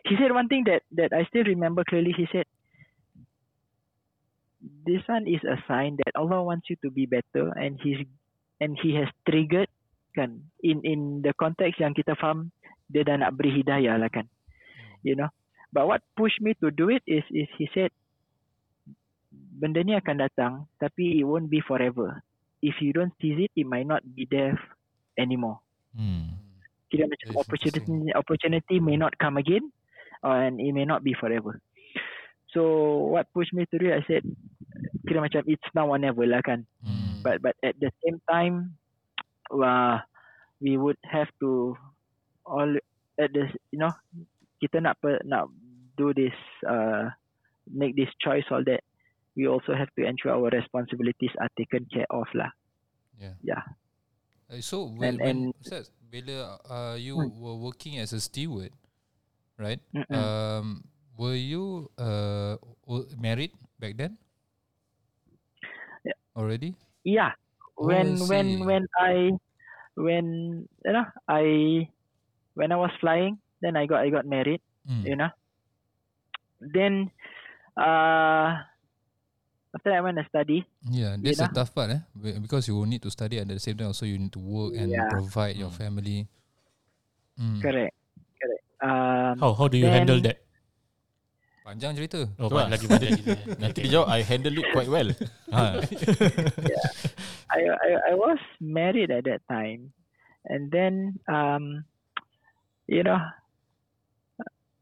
[0.05, 2.13] He said one thing that that I still remember clearly.
[2.15, 2.45] He said,
[4.87, 8.03] "This one is a sign that Allah wants you to be better, and he's
[8.63, 9.69] and he has triggered
[10.13, 12.53] kan in in the context yang kita faham
[12.87, 14.29] dia dah nak beri hidayah lah kan.
[15.01, 15.29] You know?
[15.73, 17.89] But what pushed me to do it is is he said
[19.33, 22.21] benda ni akan datang tapi it won't be forever.
[22.61, 24.55] If you don't seize it it might not be there
[25.17, 25.59] anymore.
[25.97, 26.43] Hmm.
[26.93, 29.73] kira macam That's opportunity opportunity may not come again
[30.21, 31.57] uh, and it may not be forever.
[32.53, 32.61] So
[33.09, 34.21] what pushed me to do it I said
[35.05, 37.21] kira macam it's now or never lah kan Hmm.
[37.21, 38.75] but but at the same time
[39.51, 39.99] uh,
[40.59, 41.75] we would have to
[42.43, 42.69] all
[43.19, 43.91] at this you know
[44.59, 45.47] kita nak per, nak
[45.95, 46.35] do this
[46.67, 47.07] uh,
[47.69, 48.81] make this choice all that
[49.37, 52.49] we also have to ensure our responsibilities are taken care of lah
[53.13, 53.37] Yeah.
[53.45, 53.63] Yeah.
[54.49, 57.29] Uh, so And- when, when and- Ustaz, bila uh, you Hmm.
[57.39, 58.73] were working as a steward,
[59.55, 59.79] right?
[59.93, 60.11] Mm-mm.
[60.11, 60.83] Um,
[61.15, 62.57] were you uh
[63.15, 64.17] married back then?
[66.33, 66.41] Yeah.
[66.41, 66.73] Already?
[67.03, 67.31] yeah
[67.77, 69.13] Oh, when I when when I
[69.97, 70.25] when
[70.85, 71.43] you know I
[72.53, 75.05] when I was flying then I got I got married Hmm.
[75.07, 75.31] you know
[76.59, 77.07] then
[77.79, 78.61] uh
[79.73, 81.55] after that I went to study Yeah, that's a know?
[81.63, 82.01] tough part, eh?
[82.13, 84.43] Because you will need to study and at the same time also you need to
[84.43, 85.07] work and Yeah.
[85.09, 85.79] provide your Mm.
[85.79, 86.19] family.
[87.39, 87.57] Mm.
[87.63, 87.95] Correct.
[88.37, 88.63] Correct.
[88.85, 90.42] um, How how do you Then- handle that?
[91.63, 92.19] Panjang cerita.
[92.43, 92.67] Oh, Tu lah.
[92.67, 93.31] lagi banyak gitu.
[93.63, 95.09] Nanti dia jawab I handle it quite well.
[95.47, 95.79] ha.
[97.55, 99.93] I, I I was married at that time,
[100.49, 101.85] and then um,
[102.89, 103.21] you know,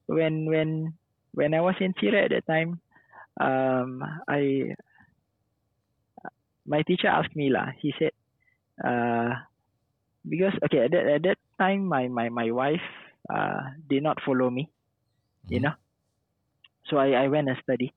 [0.07, 0.95] when when
[1.37, 2.79] when I was in Syria at that time,
[3.37, 4.71] um, I
[6.65, 7.75] my teacher asked me lah.
[7.77, 8.15] He said,
[8.81, 9.35] uh,
[10.25, 12.83] because okay at that at that time my my my wife
[13.27, 14.71] uh did not follow me,
[15.51, 15.63] you Mhm.
[15.67, 15.75] know,
[16.91, 17.95] so I I went and study,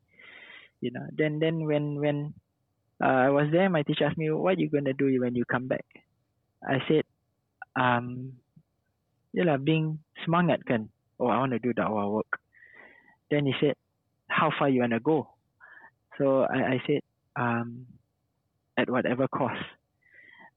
[0.79, 1.03] you know.
[1.11, 2.33] Then then when when
[3.03, 5.67] uh, I was there, my teacher asked me, "What you gonna do when you come
[5.67, 5.85] back?"
[6.63, 7.03] I said,
[7.75, 8.39] "Um,
[9.35, 10.89] yalah, being semangat kan.
[11.19, 12.39] Oh, I want to do dakwah work."
[13.35, 13.75] Then he said,
[14.31, 15.27] "How far you wanna go?"
[16.17, 17.03] So I, I said,
[17.35, 17.91] "Um,
[18.79, 19.59] at whatever cost."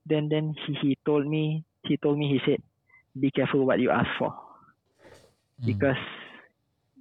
[0.06, 2.62] Then then he, he told me he told me he said,
[3.18, 4.32] "Be careful what you ask for."
[5.58, 5.66] Mm.
[5.66, 6.04] because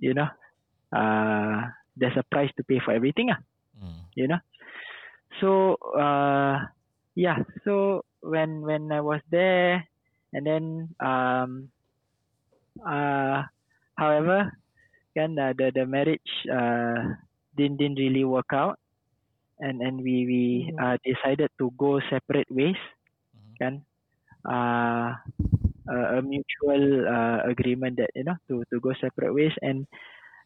[0.01, 0.28] you know
[0.93, 1.66] uh
[1.97, 3.41] there's a price to pay for everything ah.
[3.78, 4.01] Hmm.
[4.14, 4.41] you know?
[5.41, 6.61] So uh
[7.14, 7.39] yeah.
[7.64, 9.84] So when when i was there
[10.32, 10.64] and then
[11.01, 11.70] um
[12.84, 13.43] uh
[13.97, 14.53] however
[15.16, 17.16] kan uh, the the marriage uh
[17.57, 18.78] didn't didn't really work out.
[19.61, 20.43] And and we we
[20.76, 22.76] uh, decided to go separate ways.
[23.32, 23.55] Mhm.
[23.61, 23.74] kan
[24.45, 25.16] uh
[25.89, 29.55] a, a mutual uh, agreement that you know to to go separate ways.
[29.62, 29.87] And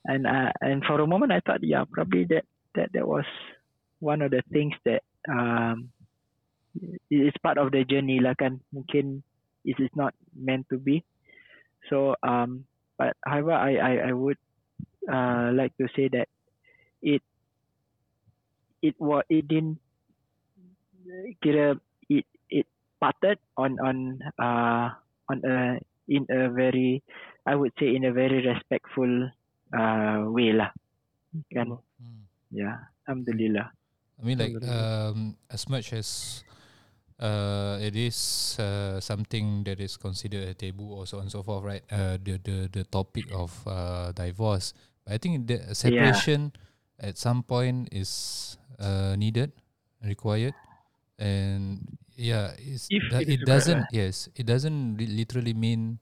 [0.06, 2.44] and uh, and for a moment I thought yeah probably that
[2.74, 3.24] that that was
[4.00, 5.90] one of the things that um
[7.10, 8.60] it is part of the journey lah kan.
[8.72, 9.22] Mungkin
[9.66, 11.02] it is not meant to be.
[11.90, 12.64] So um
[12.98, 14.38] but however I I I would
[15.10, 16.28] uh like to say that
[17.02, 17.22] it
[18.82, 19.78] it was it didn't
[21.42, 21.76] kira
[22.08, 22.66] it it
[23.00, 23.96] parted on on
[24.38, 24.88] uh
[25.30, 25.78] on a
[26.08, 27.02] in a very
[27.46, 29.30] I would say in a very respectful
[29.74, 30.70] uh way lah
[31.54, 31.68] kan
[32.00, 32.24] Hmm.
[32.52, 33.68] yeah alhamdulillah
[34.20, 36.44] I mean, like um, as much as
[37.18, 41.42] uh, it is uh, something that is considered a taboo or so on and so
[41.42, 41.84] forth, right?
[41.90, 46.52] Uh, the the the topic of uh, divorce, but I think the separation
[47.00, 49.52] at some point is uh, needed,
[50.04, 50.54] required,
[51.18, 53.88] and yeah, it's, If it it doesn't.
[53.92, 56.00] Yes, it doesn't li- literally mean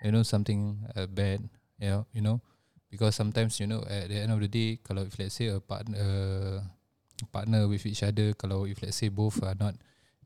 [0.00, 1.48] you know something uh, bad.
[1.80, 2.40] Know, you know,
[2.88, 5.60] because sometimes you know at the end of the day, kalau if let's say a
[5.60, 5.96] partner.
[5.96, 6.58] Uh,
[7.26, 9.74] partner with each other kalau if let's say both are not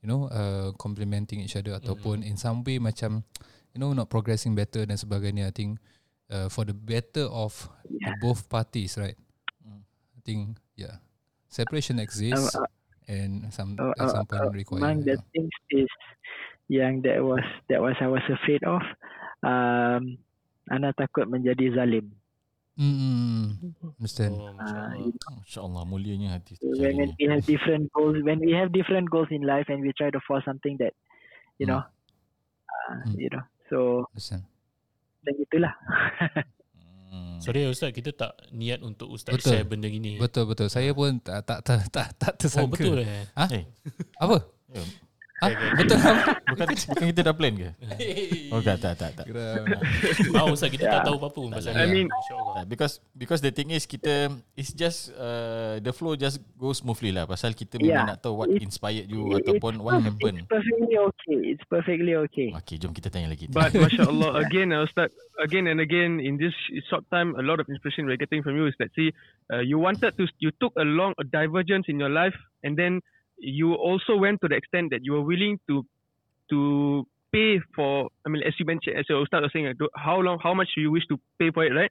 [0.04, 3.24] you know uh, complementing each other ataupun in some way macam
[3.72, 5.80] you know not progressing better dan sebagainya I think
[6.28, 7.56] uh, for the better of
[7.88, 9.16] the both parties right
[9.62, 9.78] Mm.
[10.18, 10.98] I think yeah
[11.46, 12.66] separation exists Uh,
[13.06, 15.30] and some uh, at some uh, point uh, required among the yeah.
[15.30, 15.92] things is
[16.66, 18.82] yang that was that was I was afraid of
[19.46, 20.18] um
[20.66, 22.10] Ana takut menjadi zalim
[22.74, 23.44] mm,
[23.98, 25.12] understand Oh, Allah.
[25.38, 29.42] Masya Allah mulianya hati when, we have different goals when we have different goals in
[29.42, 30.96] life and we try to force something that
[31.56, 31.76] you Hmm.
[31.76, 33.16] know uh, Hmm.
[33.16, 34.44] you know so understand
[35.22, 35.74] dan gitulah
[37.12, 37.36] Hmm.
[37.44, 39.52] Sorry Ustaz, kita tak niat untuk Ustaz Betul.
[39.52, 40.16] share benda gini.
[40.16, 43.28] betul betul saya pun tak tak tak tak, tak Oh tersangka betul eh.
[43.36, 43.68] ha Eh,
[44.16, 44.48] apa
[45.42, 45.58] Ya.
[45.58, 45.98] ha betul
[46.54, 47.68] bukan bukan kita dah plan ke?
[48.48, 49.26] Oh tak tak tak tak.
[49.26, 49.66] Kira
[50.38, 51.04] Tahu Ustaz kita tak Yeah.
[51.04, 52.10] tahu apa-apa pun pasal I mean-.
[52.54, 57.10] Tak, because because the thing is kita it's just uh, the flow just go smoothly
[57.10, 58.08] lah pasal kita memang Yeah.
[58.08, 60.38] nak tahu what It- inspired you it- ataupun it's what perf- happened.
[60.38, 61.38] It's perfectly okay.
[61.48, 62.48] It's perfectly okay.
[62.54, 63.48] Okay, jom kita tanya lagi.
[63.48, 66.54] But Masya Allah, again, uh, Ustaz, again and again in this
[66.86, 69.10] short time, a lot of inspiration we're getting from you is that see,
[69.48, 73.02] uh, you wanted to, you took a long a divergence in your life, and then
[73.42, 75.84] you also went to the extent that you were willing to,
[76.50, 78.08] to pay for.
[78.24, 80.90] I mean, as you mentioned, as your Ustaz was saying, how long, how much you
[80.90, 81.90] wish to pay for it, right?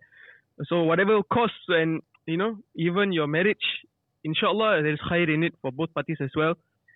[0.68, 3.66] So whatever costs and you know, even your marriage,
[4.24, 6.54] inshallah, there's khair in it for both parties as well.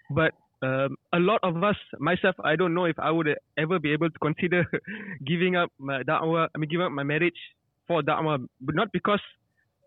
[0.09, 3.27] But um, a lot of us, myself, I don't know if I would
[3.57, 4.65] ever be able to consider
[5.25, 7.37] giving up my da'wah, I mean, giving up my marriage
[7.87, 9.21] for da'wah, but not because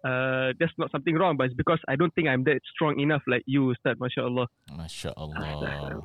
[0.04, 3.22] uh, there's not something wrong, but it's because I don't think I'm that strong enough
[3.26, 4.46] like you, Ustaz, mashallah.
[4.70, 6.02] Masya Allah.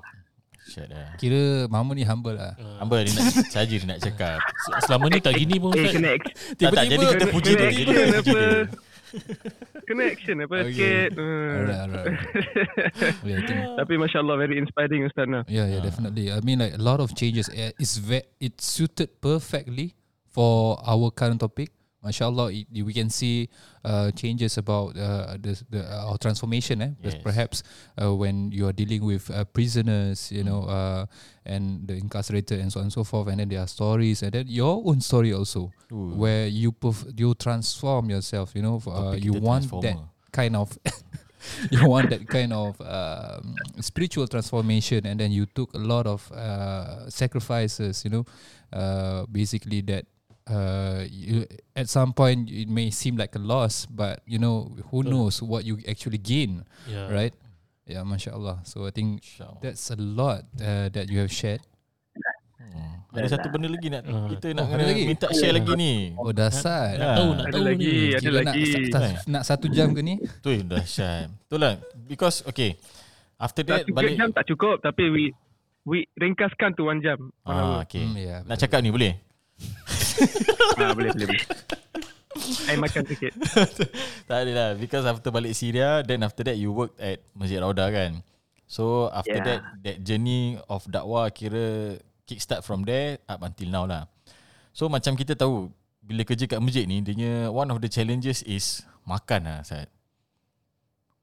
[0.63, 1.11] Syed dah.
[1.19, 2.79] kira mama ni humble lah Ah.
[2.79, 4.39] Hamba dia nak saja dia nak cakap.
[4.81, 7.67] Selama ni tak gini pun Eh, kena ex- Tak tak jadi kita puji dia.
[7.67, 8.19] Kena dia.
[8.23, 8.41] apa?
[9.83, 10.71] Kena action apa Okay.
[10.71, 11.09] sikit.
[11.19, 11.51] Uh.
[11.59, 12.15] alright alright
[13.27, 15.43] yeah, I think Tapi mashallah very inspiring Ustaz nah.
[15.45, 16.31] Yeah, yeah, definitely.
[16.31, 17.51] I mean, like a lot of changes.
[17.51, 19.99] Uh, It's ve- it suited perfectly
[20.31, 23.49] for our current topic, mashallah it, we can see
[23.85, 27.15] uh, changes about uh, the, the uh, our transformation eh Yes.
[27.23, 27.63] perhaps
[28.01, 31.05] uh, when you are dealing with uh, prisoners you know uh,
[31.45, 34.31] and the incarcerated and so on and so forth and then there are stories and
[34.33, 36.13] then your own story also Ooh.
[36.15, 39.97] where you perf- you transform yourself you know uh, you want that
[40.31, 40.77] kind of
[41.71, 46.31] you want that kind of um, spiritual transformation and then you took a lot of
[46.31, 48.25] uh, sacrifices you know
[48.71, 50.05] uh, basically that
[50.45, 55.01] uh, you, at some point it may seem like a loss but you know who
[55.01, 57.07] knows what you actually gain Yeah.
[57.07, 57.35] right
[57.83, 59.19] yeah mashallah so i think
[59.59, 61.61] that's a lot uh, that you have shared
[62.63, 63.05] Hmm.
[63.13, 64.25] Ada satu benda lagi nak Ah.
[64.25, 65.03] kita nak Oh, kena lagi?
[65.05, 65.93] minta share lagi ni.
[66.15, 68.01] oh dasar Nak tahu, nak Ada tahu lagi, ni.
[68.09, 68.63] ada Kira nak, lagi.
[68.65, 71.29] sa- sa- nak satu jam ke ni Tu dahsyat.
[71.29, 71.73] Betul lah.
[72.01, 72.73] Because okay.
[73.37, 74.17] After that Satu balik.
[74.17, 75.23] jam tak cukup tapi we
[75.85, 77.19] we ringkaskan tu one jam.
[77.43, 78.01] One Ah, okay.
[78.01, 79.21] Hmm, ya, Nak cakap ni boleh?
[80.77, 81.45] Ah, boleh boleh boleh.
[82.65, 83.33] I makan sikit.
[84.29, 87.87] tak ada lah Because after balik Syria Then after that You work at Masjid Rauda
[87.93, 88.25] kan
[88.65, 89.45] So after Yeah.
[89.45, 91.95] that That journey of dakwah Kira
[92.25, 94.09] Kick start from there Up until now lah
[94.73, 95.69] So macam kita tahu
[96.01, 99.87] Bila kerja kat masjid ni Dia One of the challenges is Makan lah Sat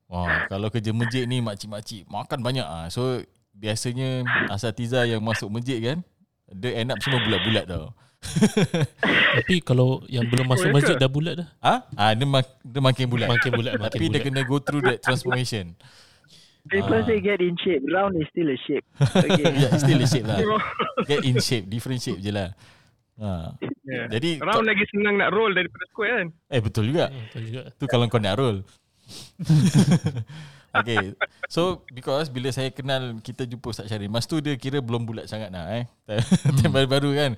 [0.07, 2.87] Wah, Kalau kerja masjid ni Makcik-makcik Makan banyak ah.
[2.87, 3.19] So
[3.51, 5.99] Biasanya Asatiza yang masuk masjid kan
[6.55, 7.91] Dia end up semua bulat-bulat tau
[9.41, 11.49] Tapi kalau yang belum masuk masjid dah bulat dah.
[11.59, 14.27] Ah, ah dia, mak, dia makin bulat Makin bulat, makin Tapi dia bulat.
[14.29, 15.73] kena go through that transformation
[16.63, 17.03] People Ah.
[17.03, 17.81] say get in shape.
[17.89, 18.85] Round is still a shape.
[19.25, 19.49] Okay.
[19.57, 20.37] yeah, still a shape lah.
[21.05, 22.53] Get in shape, different shape je lah.
[23.17, 23.57] Ha.
[23.83, 24.07] Yeah.
[24.13, 26.29] Jadi Round lagi senang nak roll daripada square kan.
[26.47, 27.09] eh betul juga.
[27.09, 27.63] Hmm, Betul juga.
[27.73, 28.61] Tu kalau kau nak roll.
[30.73, 31.17] okay.
[31.49, 35.27] So because bila saya kenal kita jumpa Ustaz Syarif, mas tu dia kira belum bulat
[35.27, 35.85] sangat lah eh.
[36.61, 37.33] Time baru-baru kan.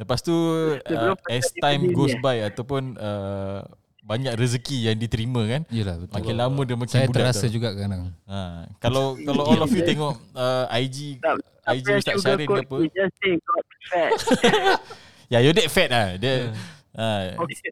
[0.00, 3.60] Lepas tu uh, as time goes by ataupun uh,
[4.00, 5.62] banyak rezeki yang diterima kan.
[5.68, 7.20] Yelah betul Makin lama dia makin Saya bulat.
[7.20, 7.52] terasa tau.
[7.52, 11.36] juga kadang Ha, kalau kalau all of you tengok uh, IG Tak,
[11.68, 12.76] IG Ustaz coat, apa.
[12.80, 14.10] we just say got fat.
[15.30, 16.06] Ya, yeah, you're that fat lah.
[16.18, 16.50] Dia
[16.96, 17.70] ha, Okay.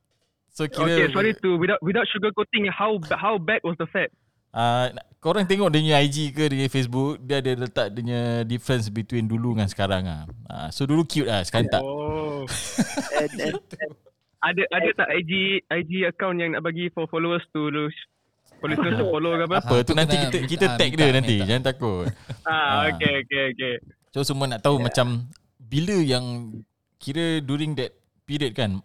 [0.54, 4.12] so kira Okay, sorry to without without sugar coating how how bad was the fat?
[4.48, 4.88] Uh,
[5.20, 8.88] korang tengok dia punya IG ke dia punya Facebook Dia ada letak dia punya difference
[8.88, 10.24] between dulu dengan sekarang ah.
[10.48, 11.82] Uh, so dulu cute lah, sekarang tak.
[11.84, 12.48] Oh.
[13.20, 13.92] and, and, and
[14.38, 15.32] Ada ada tak IG
[15.66, 17.68] IG account yang nak bagi for followers to
[18.58, 19.56] for listeners to follow ke apa?
[19.58, 21.46] Apa Ah, tu tu nanti kita minta- kita ah, tag minta, dia nanti, minta.
[21.50, 22.06] jangan takut.
[22.42, 22.78] Ah, Ah.
[22.90, 23.74] okay okay okay.
[24.14, 24.84] So semua nak tahu yeah.
[24.86, 25.06] macam
[25.58, 26.24] bila yang
[26.98, 27.94] kira during that
[28.24, 28.78] period kan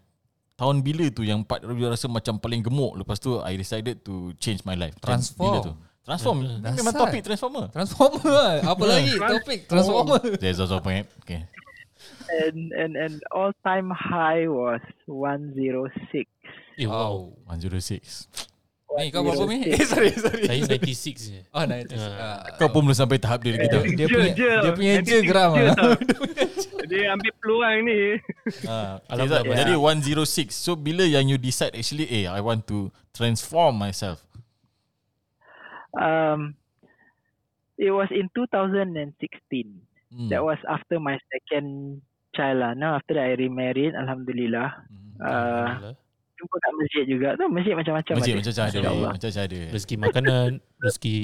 [0.64, 4.32] tahun bila tu yang part you rasa macam paling gemuk lepas tu I decided to
[4.40, 4.96] change my life.
[5.04, 5.44] Transform.
[5.44, 5.74] Bila tu?
[6.04, 6.38] Transform.
[6.40, 7.68] Ni memang topik transformer.
[7.72, 11.08] Transformer lah Apa lagi topik Transformer There's also point.
[11.24, 11.44] Okay.
[12.34, 16.28] and and and all time high was 106.
[16.80, 17.32] Eh, wow.
[17.32, 18.28] Oh, 106.
[18.94, 21.40] Ni kau berapa ni Eh sorry sorry Saya 96 je.
[21.50, 22.46] Oh nah, itu, Ah.
[22.46, 23.82] ah, Kau pun belum sampai tahap dia kita.
[23.94, 24.52] Dia Je, punya je.
[24.54, 25.92] Dia punya je geram lah tau.
[26.94, 28.00] Dia ambil peluang ni.
[28.68, 29.56] Ah, Zat, alam.
[29.56, 34.22] Jadi 106 So bila yang you decide Actually eh I want to Transform myself
[35.94, 36.58] Um,
[37.78, 38.98] it was in 2016.
[40.10, 40.30] hmm.
[40.30, 42.02] That was after my second
[42.34, 42.74] child lah.
[42.74, 44.70] Now after that I remarried, alhamdulillah.
[44.90, 45.22] Hmm.
[45.22, 45.94] Uh,
[46.44, 47.46] jumpa kat masjid juga tu.
[47.48, 48.40] Masjid macam-macam Macam ada.
[48.44, 49.12] macam ada InsyaAllah.
[49.16, 50.50] Macam ada Rezeki makanan,
[50.84, 51.18] rezeki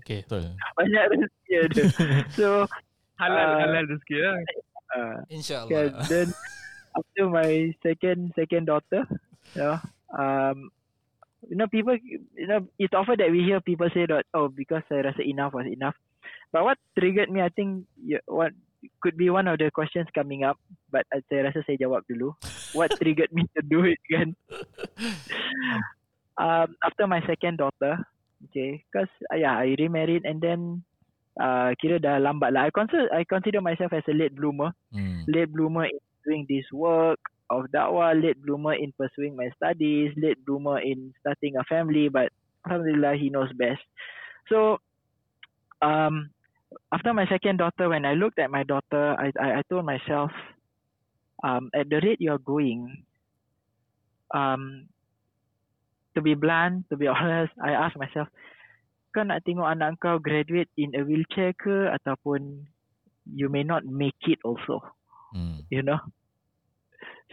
[0.00, 0.20] okay.
[0.24, 0.42] Betul
[0.74, 1.82] Banyak rezeki ada.
[2.38, 2.48] so
[3.18, 3.56] Halal Ah.
[3.62, 4.34] halal rezeki lah.
[4.96, 6.28] uh, InsyaAllah then
[6.96, 7.50] after my
[7.84, 9.04] second second daughter,
[9.52, 9.76] you know,
[10.10, 10.72] um,
[11.46, 14.82] you know people, you know, it's often that we hear people say that oh because
[14.88, 15.94] saya rasa enough was enough.
[16.48, 17.84] But what triggered me, I think,
[18.24, 18.56] what
[19.02, 20.58] could be one of the questions coming up.
[20.90, 22.34] But uh, saya rasa saya jawab dulu.
[22.74, 24.36] What triggered me to do it kan?
[26.42, 27.98] um, after my second daughter,
[28.50, 30.84] okay, because uh, yeah, I remarried and then.
[31.38, 32.66] Uh, kira dah lambat lah.
[32.66, 35.22] I consider I consider myself as a late bloomer hmm.
[35.30, 40.42] late bloomer in doing this work of dakwah, late bloomer in pursuing my studies, late
[40.44, 42.34] bloomer in starting a family, but
[42.66, 43.80] alhamdulillah he knows best.
[44.50, 44.82] So
[45.80, 46.30] um
[46.92, 50.30] after my second daughter, when I looked at my daughter, I I, I told myself,
[51.42, 53.04] um, at the rate you're going,
[54.34, 54.88] um
[56.14, 58.28] to be blunt, to be honest, I asked myself,
[59.14, 62.68] kau nak tengok anak kau graduate in a wheelchair ke ataupun
[63.28, 64.80] you may not make it also
[65.28, 65.60] Hmm.
[65.68, 66.00] you know.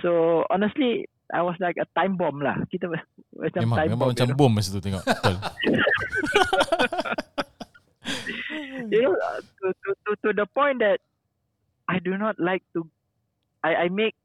[0.04, 2.60] So honestly, I was like a time bomb lah.
[2.68, 4.12] Kita macam Memang time Memang bomb.
[4.12, 4.40] macam you know.
[4.40, 5.36] bom masa tu tengok Betul
[8.96, 11.04] You know, uh, to, to, to, to the point that
[11.92, 12.88] I do not like to,
[13.64, 14.16] I, I make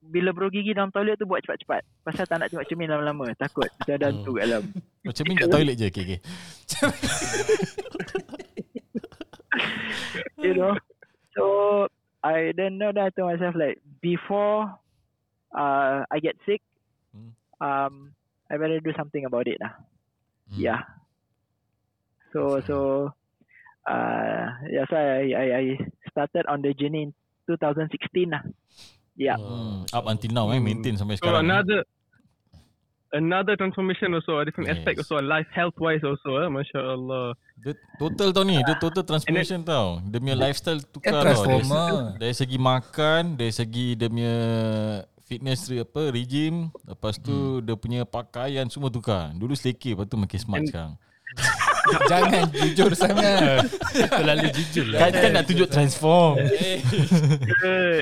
[0.00, 1.84] bila bro gigi dalam toilet tu buat cepat-cepat.
[2.04, 3.36] Pasal tak nak tengok cermin lama-lama.
[3.36, 4.64] Takut macam ada hantu kat dalam.
[5.00, 5.88] Macam ni kat toilet je.
[5.88, 6.20] Okay, okay.
[10.44, 10.76] you know.
[11.36, 11.88] So
[12.24, 14.68] I then know that told myself like before
[15.56, 16.60] uh I get sick,
[17.16, 17.32] Hmm.
[17.64, 17.94] um
[18.52, 19.72] I better do something about it lah.
[20.52, 20.60] Hmm.
[20.60, 20.82] Yeah.
[22.32, 22.76] So so
[23.86, 25.64] uh yeah, so I, I I
[26.10, 27.10] started on the journey in
[27.46, 27.88] 2016
[28.28, 28.42] lah.
[29.14, 29.36] Yeah.
[29.36, 29.84] Hmm.
[29.92, 30.58] Up until now eh.
[30.58, 31.44] Maintain sampai So sekarang.
[31.44, 31.46] eh.
[31.46, 31.78] another
[33.10, 35.10] another transformation also, a different aspect Yes.
[35.10, 36.40] also, life health wise also.
[36.40, 36.48] Eh?
[36.48, 37.34] Masya Allah.
[37.58, 38.56] Dia total tau ni.
[38.62, 39.98] Dia total transformation tau.
[40.00, 41.42] Dia punya lifestyle tukar tau.
[41.44, 41.66] Dari,
[42.16, 44.34] dari segi makan, dari segi dia punya
[45.26, 49.30] fitness re- apa regime, lepas tu dia punya pakaian semua tukar.
[49.34, 50.94] Dulu selekeh, lepas tu makin smart sekarang.
[52.06, 53.64] Jangan jujur sangat.
[54.12, 54.98] Terlalu jujur lah.
[55.00, 56.34] Kan, kan nak tunjuk transform.
[56.40, 58.00] Eh,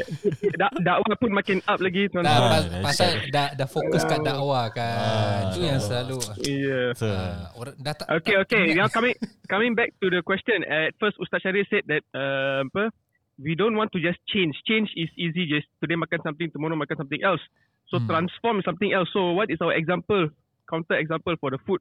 [0.54, 2.22] dak dakwah pun makin up lagi tuan.
[2.22, 2.84] Dah, Ah, pas, dahsyat.
[2.84, 5.42] pasal dah, dah fokus kat dakwah Ah, kan.
[5.50, 6.18] Itu yang selalu.
[6.42, 6.88] Yeah.
[6.94, 8.64] So, Ah, orang dah tak Okay, tak okay.
[8.74, 9.14] Now coming
[9.46, 10.62] coming back to the question.
[10.62, 12.90] At first, Ustaz Syarif said that uh, apa,
[13.36, 14.54] we don't want to just change.
[14.64, 15.46] Change is easy.
[15.46, 17.42] Just today makan something, tomorrow makan something else.
[17.88, 18.06] So Hmm.
[18.06, 19.08] transform is something else.
[19.12, 20.28] So what is our example,
[20.66, 21.80] counter example for the food?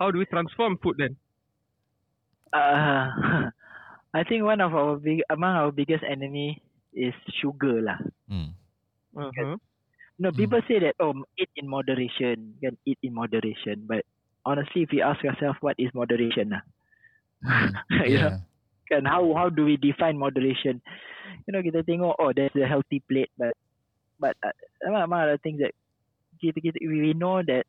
[0.00, 1.16] How do we transform food then?
[2.52, 3.06] Uh,
[4.14, 6.62] I think one of our big among our biggest enemy
[6.94, 7.98] is sugar lah.
[8.28, 8.50] hmm.
[9.16, 9.56] Uh-huh.
[10.18, 13.84] No, people say that oh eat in moderation, can eat in moderation.
[13.86, 14.04] But
[14.46, 16.62] honestly, if we ask ourselves what is moderation lah,
[17.44, 17.72] Hmm.
[18.10, 18.40] you know, Yeah.
[18.90, 20.82] kan how how do we define moderation?
[21.46, 23.54] You know, kita tengok oh there's a healthy plate, but
[24.20, 24.54] but uh,
[24.86, 25.72] among, among other things that
[26.42, 27.64] kita, kita we know that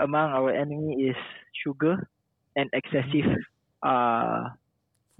[0.00, 1.18] among our enemy is
[1.60, 1.96] sugar
[2.56, 3.28] and excessive
[3.84, 4.48] uh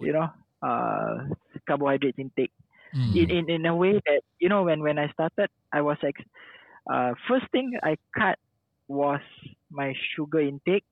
[0.01, 0.28] you know
[0.64, 1.28] uh
[1.68, 2.53] carbohydrates intake
[2.91, 3.14] Hmm.
[3.14, 6.26] in, in in a way that you know when when I started I was ex-
[6.91, 8.34] uh first thing I cut
[8.91, 9.22] was
[9.70, 10.82] my sugar intake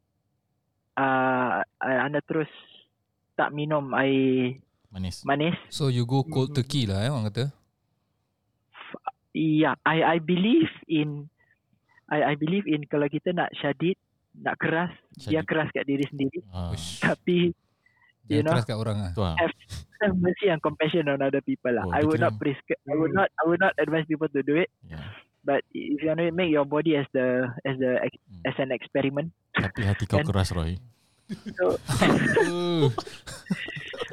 [0.94, 2.46] uh I anda terus
[3.34, 4.62] tak minum air
[4.94, 5.26] Manis.
[5.26, 7.51] manis So you go cold turkey lah eh orang kata.
[9.34, 11.26] yeah I I believe in
[12.09, 13.99] I I believe in kalau kita nak syadid
[14.39, 15.47] nak keras dia Syadid.
[15.47, 16.99] keras kat diri sendiri Ah, Uish.
[17.01, 17.51] tapi
[18.24, 18.53] You Jangan know?
[18.55, 19.11] keras kat orang ah.
[19.14, 19.34] lah.
[19.36, 19.55] have
[19.99, 22.95] have mercy and compassion on other people lah Oh, I dia would not prescribe I
[22.95, 25.01] would not I would not advise people to do it Ya.
[25.43, 28.43] but if you want to make your body as the as the Hmm.
[28.45, 30.28] as an experiment Tapi hati kau Kan?
[30.28, 30.76] keras Roy.
[31.51, 31.76] so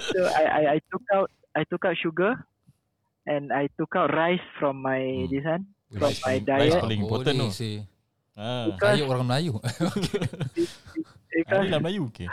[0.05, 2.33] so I, I I took out I took out sugar
[3.25, 5.29] and I took out rice from my Hmm.
[5.29, 7.85] this one from my Rice diet paling important Boleh tu.
[8.35, 8.67] Ah.
[8.67, 9.53] Because- Saya orang Melayu.
[11.31, 12.27] because, Ini lah Melayu ke?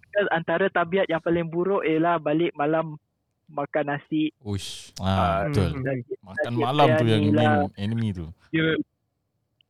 [0.00, 2.96] because antara tabiat yang paling buruk ialah balik malam
[3.46, 4.90] makan nasi Uish.
[4.96, 5.70] Ah, betul.
[5.70, 5.82] Hmm.
[5.82, 7.42] dan Makan Nasi malam tu yang lah.
[7.62, 8.26] main enemy tu.
[8.48, 8.74] Kira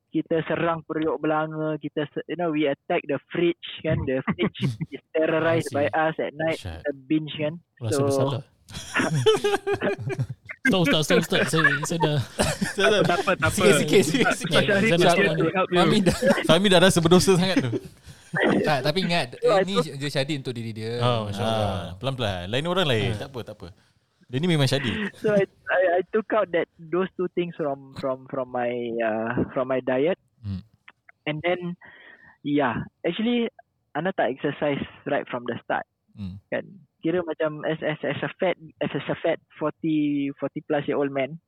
[0.09, 5.03] kita serang periuk belanga kita you know we attack the fridge kan the fridge is
[5.11, 8.43] terrorized by us at night the binge kan Rasa So- bersalah.
[10.67, 11.43] Stop, stop, stop, stop.
[11.47, 12.19] Saya, saya dah...
[13.07, 13.65] tak apa, tak apa.
[13.79, 15.51] Sikit, sikit, sikit, you.
[15.71, 17.71] Mami dah Fahmi dah rasa berdosa sangat tu.
[18.67, 20.99] tak, tapi ingat ini je Syadin untuk diri dia.
[21.01, 21.67] Oh, Masya Allah.
[21.71, 22.51] Ah, pelan-pelan.
[22.51, 23.11] Lain orang lain.
[23.17, 23.69] Tak apa, tak apa.
[24.27, 24.91] Dia ni memang Syadi.
[25.23, 29.47] so I, I I took out that those two things from from from my uh,
[29.55, 30.63] from my diet Hmm.
[31.27, 31.79] and then
[32.43, 33.47] yeah actually
[33.95, 35.87] Ana tak exercise right from the start
[36.19, 36.43] Hmm.
[36.51, 36.67] kan
[37.07, 41.15] kira macam as as as a fat as a fat 40 40 plus year old
[41.15, 41.39] man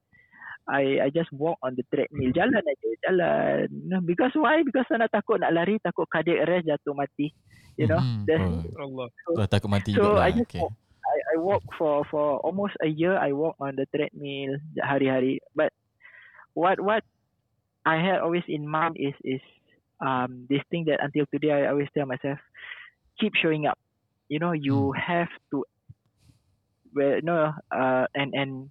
[0.70, 5.10] I I just walk on the treadmill jalan aja jalan No, because why because Ana
[5.10, 7.34] takut nak lari takut cardiac arrest jatuh mati
[7.80, 8.24] you know Mhm.
[8.28, 8.84] That's, Oh.
[8.84, 9.08] Allah.
[9.24, 10.28] Tu takut mati So, juga lah.
[10.28, 10.60] I just Okay.
[10.60, 10.74] walk.
[11.08, 13.16] I, I walk for for almost a year.
[13.16, 15.40] I walk on the treadmill hari-hari.
[15.56, 15.72] But
[16.52, 17.02] what what
[17.88, 19.40] I had always in mind is is
[20.04, 22.36] um this thing that until today I always tell myself,
[23.16, 23.80] keep showing up.
[24.28, 25.64] You know, you have to.
[26.94, 28.70] Well, no, uh, and and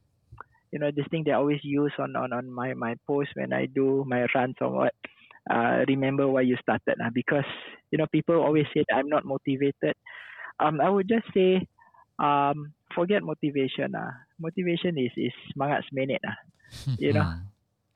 [0.71, 3.65] you know this thing they always use on on on my my post when I
[3.67, 4.93] do my runs or what.
[5.49, 7.45] Uh, remember why you started uh, because
[7.91, 9.95] you know people always say that I'm not motivated.
[10.59, 11.67] Um, I would just say
[12.19, 16.37] um forget motivation ah motivation is is semangat seminit ah
[17.01, 17.49] you know Hmm.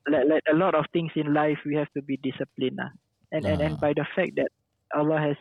[0.09, 2.91] like, like a lot of things in life we have to be disciplined ah
[3.31, 4.49] and and and by the fact that
[4.95, 5.37] Allah has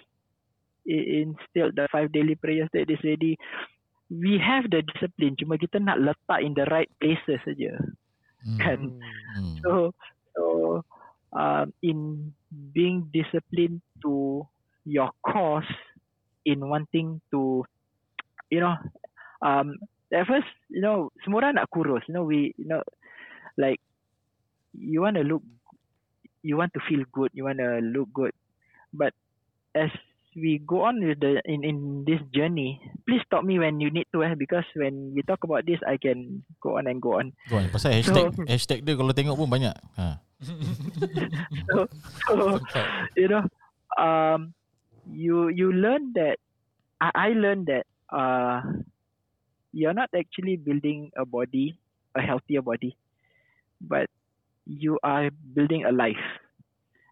[0.86, 3.36] instilled the five daily prayers that is ready
[4.10, 7.74] we have the discipline cuma kita nak letak in the right places saja
[8.44, 8.56] Hmm.
[8.60, 8.90] kan
[9.34, 9.60] Hmm.
[9.62, 9.92] so
[10.34, 10.44] so
[11.36, 12.32] um, in
[12.74, 14.42] being disciplined to
[14.84, 15.68] your cause
[16.44, 17.62] in wanting to
[18.50, 18.74] you know
[19.44, 19.76] um
[20.12, 22.82] at first you know semua orang nak kurus you know we you know
[23.58, 23.80] like
[24.74, 25.42] you want to look,
[26.42, 28.32] you want to feel good, you want to look good,
[28.92, 29.12] but
[29.74, 29.90] as
[30.36, 31.76] we go on with the in in
[32.06, 35.66] this journey, please stop me when you need to eh because when we talk about
[35.66, 37.34] this, I can go on and go on.
[37.50, 39.74] Go on, pasal hashtag hashtag dia kalau tengok pun banyak.
[39.98, 40.22] Ha.
[41.68, 41.84] So,
[42.26, 42.34] so
[43.12, 43.44] you know,
[44.00, 44.56] um,
[45.10, 46.40] you you learn that
[47.02, 48.64] I, I learned that uh,
[49.74, 51.76] you're not actually building a body,
[52.16, 52.96] a healthier body,
[53.82, 54.08] but
[54.64, 56.24] you are building a life.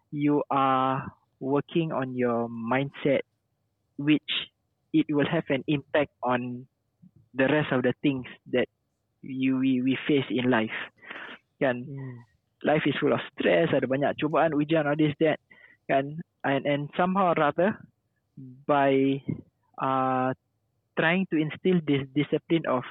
[0.09, 1.05] You are
[1.39, 3.21] working on your mindset,
[3.97, 4.51] which
[4.93, 6.67] it will have an impact on
[7.33, 8.67] the rest of the things that
[9.21, 10.75] you we, we face in life.
[11.59, 11.85] Kan?
[12.63, 15.39] life is full of stress, ada banyak cubaan, ujian, all this, that,
[15.87, 16.19] kan?
[16.43, 17.79] And, and somehow or rather,
[18.67, 19.19] by
[19.79, 20.33] uh,
[20.97, 22.83] trying to instill this discipline of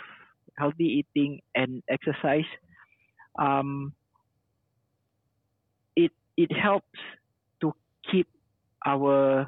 [0.57, 2.49] healthy eating and exercise,
[3.39, 3.93] um,
[5.97, 6.99] it it helps
[7.61, 7.73] to
[8.11, 8.29] keep
[8.87, 9.47] our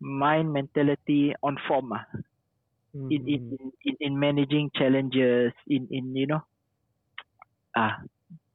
[0.00, 2.04] mind mentality on form ah,
[2.94, 3.42] in, in
[3.84, 6.42] in in managing challenges in in you know
[7.76, 7.96] ah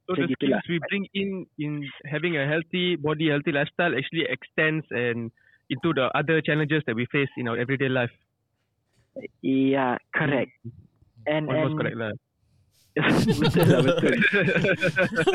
[0.04, 0.60] So the Macam gitulah.
[0.60, 1.72] skills we bring in in
[2.04, 5.32] having a healthy body, healthy lifestyle actually extends and
[5.72, 8.12] into the other challenges that we face in our everyday life.
[9.40, 10.52] yeah correct
[11.24, 12.12] and Almost and correct lah.
[13.40, 14.14] betul lah betul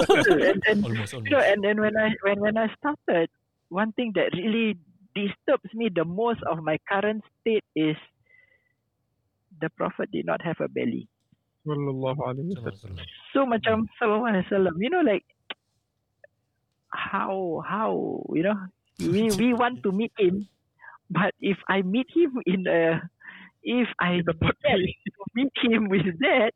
[0.06, 0.38] Betul.
[0.54, 3.28] and, and Almost, you know and then when I when when I started
[3.70, 4.78] one thing that really
[5.16, 7.96] disturbs me the most of my current state is
[9.62, 11.08] the prophet did not have a belly
[11.68, 12.98] Sallallahu alaihi wasallam.
[13.34, 15.26] so macam sallallahu alaihi wasallam you know like
[16.90, 18.58] how how you know
[19.00, 20.48] we we want to meet him
[21.12, 22.98] but if i meet him in a
[23.62, 24.22] if i
[25.36, 26.54] meet him with that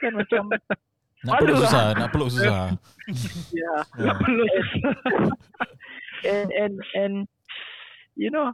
[0.00, 0.48] kan macam
[1.26, 2.76] Nak peluk susah, nak peluk susah.
[3.50, 4.12] yeah Ha.
[6.24, 7.14] And and and
[8.16, 8.52] you know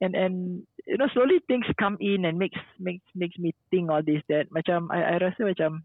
[0.00, 4.02] and and you know slowly things come in and makes makes makes me think all
[4.02, 5.82] this that macam I I rasa macam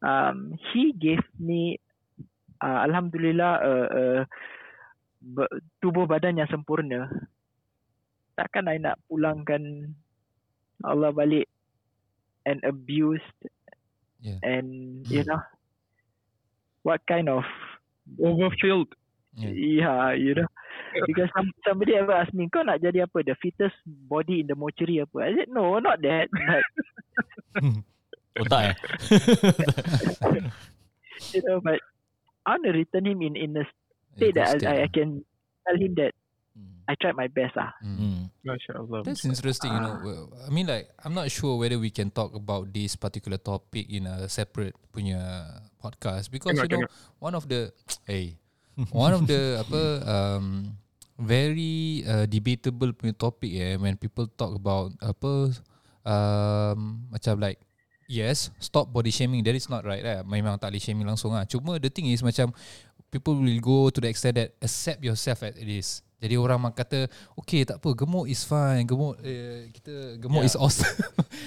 [0.00, 1.80] um he gave me
[2.62, 4.22] uh, alhamdulillah uh, uh,
[5.82, 7.08] tubuh badan yang sempurna
[8.38, 9.92] takkan I nak pulangkan
[10.84, 11.48] Allah balik
[12.46, 13.36] and abused
[14.24, 14.40] Yeah.
[14.42, 15.38] and you know
[16.82, 17.44] what kind of
[18.22, 18.94] Overfilled.
[19.36, 19.52] Yeah.
[19.52, 20.48] Yeah, you know.
[21.06, 23.20] Because some, somebody ever asked me, kau nak jadi apa?
[23.20, 25.28] The fittest body in the mortuary apa?
[25.28, 26.32] I said, no, not that.
[26.32, 26.64] But,
[28.40, 28.74] Otak eh.
[31.36, 31.80] you know, but
[32.44, 33.64] I want to return him in, in a
[34.16, 35.24] state that I, I, I can
[35.64, 36.12] tell him that
[36.86, 37.58] I tried my best.
[37.58, 37.74] Ah.
[37.82, 38.30] Hmm.
[38.46, 39.02] Masya Allah.
[39.02, 39.98] That's interesting, you know.
[40.04, 43.90] Well, I mean, like, I'm not sure whether we can talk about this particular topic
[43.90, 45.18] in a separate punya
[45.82, 47.74] podcast because Cannot, you know one of the
[48.06, 48.38] hey,
[48.92, 50.46] one of the apa um
[51.16, 55.48] very uh, debatable punya topic eh when people talk about apa
[56.04, 57.56] um macam like
[58.06, 59.40] yes stop body shaming.
[59.42, 60.20] That is not right eh.
[60.22, 61.42] Memang tak boleh shaming langsung ah.
[61.48, 62.52] Cuma the thing is macam
[63.08, 66.04] people will go to the extent that accept yourself as it is.
[66.16, 68.84] Jadi orang mak kata okay tak apa gemuk is fine.
[68.84, 70.50] Gemuk uh, kita gemuk Yeah.
[70.52, 70.96] is awesome.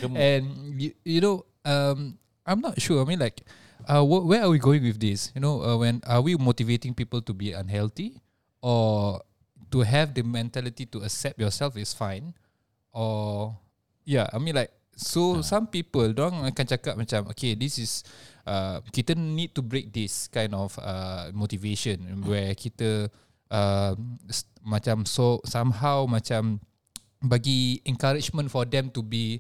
[0.02, 0.18] Gemuk.
[0.26, 0.44] and
[0.78, 3.02] you, you know um I'm not sure.
[3.02, 3.46] I mean like
[3.90, 5.34] uh, wh- where are we going with this?
[5.34, 8.22] You know uh, when are we motivating people to be unhealthy?
[8.62, 9.24] Or
[9.72, 12.38] to have the mentality to accept yourself is fine?
[12.94, 13.58] Or
[14.06, 14.70] yeah I mean like
[15.00, 18.04] so some people dorang akan cakap macam okay this is
[18.44, 23.08] uh, kita need to break this kind of uh, motivation where kita
[23.48, 23.94] uh,
[24.28, 26.60] s- macam so somehow macam
[27.24, 29.40] bagi encouragement for them to be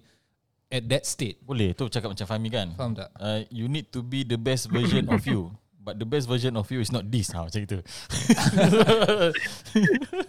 [0.69, 2.67] at that state Boleh tu cakap macam Fahmi kan.
[2.73, 5.49] faham tak Uh, you need to be the best version of you.
[5.79, 7.79] But the best version of you is not this ha, macam itu.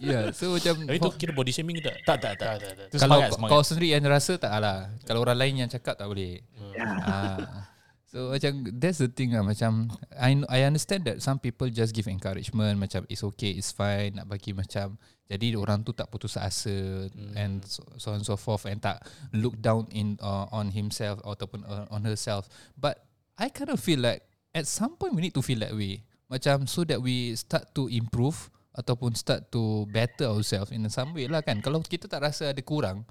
[0.00, 1.96] yeah so macam Itu kira body shaming ke tak?
[2.06, 2.52] tak tak tak.
[2.56, 2.86] tak, tak.
[2.88, 3.52] Itu kalau semangat, kau- semangat.
[3.52, 7.02] kau sendiri yang rasa tak lah kalau orang lain yang cakap tak boleh Yeah.
[7.02, 7.66] Ah.
[8.06, 12.06] So macam that's the thing lah macam I I understand that some people just give
[12.06, 14.96] encouragement macam it's okay it's fine nak bagi macam
[15.30, 17.32] jadi orang tu tak putus asa Hmm.
[17.38, 18.98] and so, so on so forth and tak
[19.30, 22.98] look down in uh, on himself ataupun uh, on herself but
[23.38, 26.66] I kind of feel like at some point we need to feel that way macam
[26.66, 31.42] so that we start to improve ataupun start to better ourselves in some way lah
[31.42, 33.02] kan kalau kita tak rasa ada kurang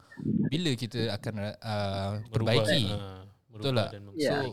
[0.47, 3.91] bila kita akan uh, perbaiki ah, Betul berubah tak?
[3.95, 4.43] dan Yeah.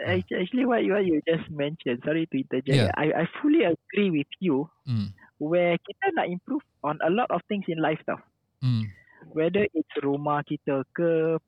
[0.00, 2.88] Actually, what you, what you just mentioned, sorry to interject, Yeah.
[2.96, 5.12] I, I fully agree with you Hmm.
[5.40, 8.20] Where kita nak improve on a lot of things in life tau.
[8.60, 8.86] Hmm.
[9.32, 11.40] Whether it's rumah kita ke,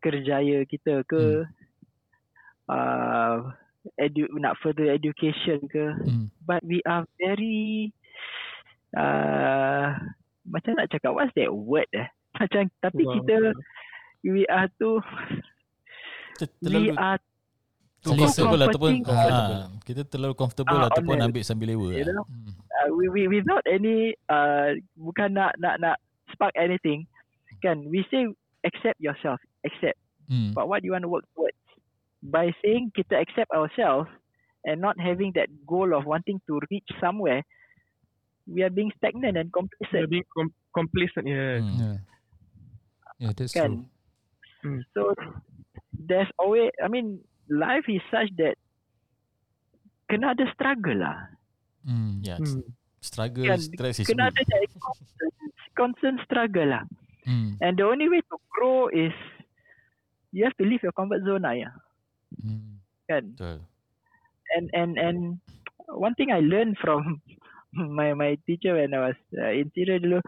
[0.00, 1.44] kerjaya kita ke,
[2.68, 3.36] uh,
[4.00, 6.32] edu nak further education ke Hmm.
[6.48, 7.92] but we are very
[8.96, 9.92] uh,
[10.48, 12.08] macam nak cakap what's that word eh
[12.40, 13.20] macam tapi Wow.
[13.20, 13.52] kita
[14.24, 15.04] we are too
[16.64, 17.20] we are.
[18.06, 21.26] Comfortable ataupun comforting ha, kita terlalu comfortable Ah, ataupun honest.
[21.26, 21.88] ambil sambil lewa.
[21.90, 22.14] you lah.
[22.14, 22.52] know Hmm.
[22.52, 23.96] uh, we, we without any
[24.28, 25.96] uh, bukan nak nak nak
[26.28, 27.08] spark anything
[27.58, 28.28] kan we say
[28.62, 30.52] accept yourself accept Hmm.
[30.52, 31.56] but what do you want to work towards
[32.24, 34.08] by saying kita accept ourselves
[34.64, 37.44] and not having that goal of wanting to reach somewhere
[38.44, 41.24] we are being stagnant and complacent being com- complacent.
[41.24, 41.60] Yeah.
[41.60, 41.76] Hmm.
[41.76, 41.96] Yeah.
[43.20, 43.84] Yeah, that's kan true.
[44.64, 44.80] Hmm.
[44.92, 45.00] so
[45.94, 48.56] there's always I mean life is such that
[50.08, 51.16] kena ada struggle lah
[51.84, 52.20] Hmm.
[52.24, 52.60] Ya, Hmm.
[53.00, 54.32] struggle, Kan, stress is kena good.
[54.32, 55.34] ada that constant,
[55.76, 56.84] constant struggle lah
[57.24, 57.54] Hmm.
[57.60, 59.12] and the only way to grow is
[60.32, 61.70] you have to leave your comfort zone lah ya
[62.42, 62.80] Hmm.
[63.08, 63.66] kan Betul.
[64.56, 65.18] and and and
[65.88, 67.20] one thing I learned from
[67.72, 70.20] my my teacher when I was uh, in Syria dulu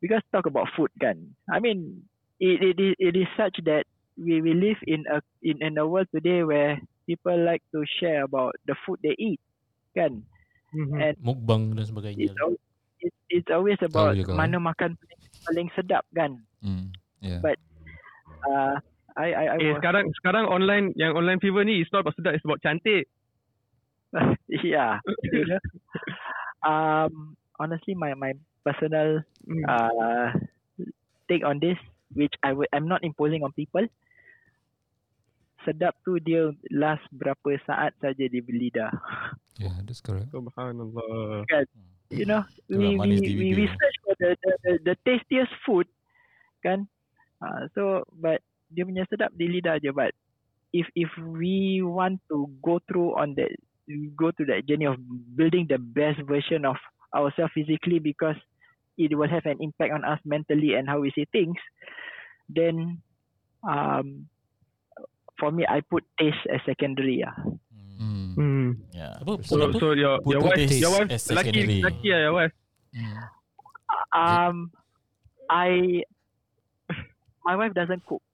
[0.00, 2.06] because talk about food kan I mean
[2.40, 3.84] it it is it is such that
[4.16, 8.22] we we live in a in in a world today where people like to share
[8.24, 9.38] about the food they eat
[9.94, 10.22] kan
[10.70, 10.94] Mhm.
[10.98, 12.30] and Mukbang dan sebagainya.
[12.30, 12.62] it's al-
[13.02, 14.38] it's, it's always about juga.
[14.38, 16.92] mana makan paling, paling sedap kan Hmm.
[17.20, 17.40] Yeah.
[17.40, 17.58] But-
[18.46, 18.76] uh,
[19.18, 22.14] I I, I Eh, was, sekarang sekarang online yang online fever ni it's not about
[22.14, 23.10] sedap, it's about cantik.
[24.66, 24.98] yeah
[25.30, 25.60] you know?
[26.66, 28.32] um honestly my my
[28.62, 29.64] personal Hmm.
[29.66, 30.28] uh,
[31.26, 31.78] take on this,
[32.14, 33.86] which I would I'm not imposing on people.
[35.66, 38.88] Sedap tu dia last berapa saat saja di lidah.
[39.60, 40.32] Yeah, that's correct.
[40.32, 41.44] Subhanallah.
[42.10, 43.54] You know, we we, we, bibir.
[43.54, 45.86] we search for the the, the, the tastiest food,
[46.64, 46.88] kan?
[47.38, 48.42] Uh, so, but
[48.74, 49.94] dia punya sedap di lidah je.
[49.94, 50.10] But
[50.74, 53.54] if if we want to go through on that,
[54.18, 54.98] go to that journey of
[55.38, 56.80] building the best version of
[57.14, 58.38] ourselves physically, because
[59.00, 61.56] it will have an impact on us mentally and how we see things,
[62.52, 63.00] then
[63.64, 64.28] um,
[65.40, 67.24] for me, I put taste as secondary.
[67.24, 67.32] Ah,
[68.00, 68.32] Hmm.
[68.32, 68.32] Hmm.
[68.36, 68.70] Hmm.
[68.96, 69.08] Ya.
[69.20, 69.44] Apa?
[69.44, 69.76] So, apa?
[69.76, 71.80] so your Put your wife, taste your wife secondary.
[71.84, 72.54] laki lah your wife.
[72.96, 73.16] Hmm.
[74.16, 74.56] Um,
[75.48, 76.00] I
[77.44, 78.24] my wife doesn't cook.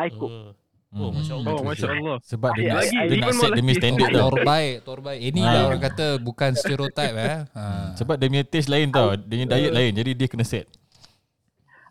[0.00, 0.32] I cook.
[0.32, 0.61] Uh.
[0.92, 1.52] Oh, Masya Allah.
[1.56, 2.16] Oh, masya Allah.
[2.20, 4.28] Sebab dia nak, dia set demi standard tau.
[4.28, 5.20] Tor baik, tor baik.
[5.24, 7.48] Ini lah orang kata bukan stereotype eh.
[7.48, 7.96] Ha.
[7.96, 9.16] Sebab dia punya taste lain tau.
[9.16, 9.92] Dia punya diet lain.
[9.96, 10.68] Jadi dia kena set.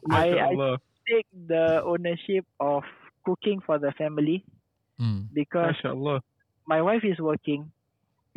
[0.06, 2.86] I- I- take the ownership of
[3.26, 4.46] cooking for the family
[5.02, 5.26] Hmm.
[5.34, 6.18] because Masya Allah.
[6.70, 7.74] my wife is working.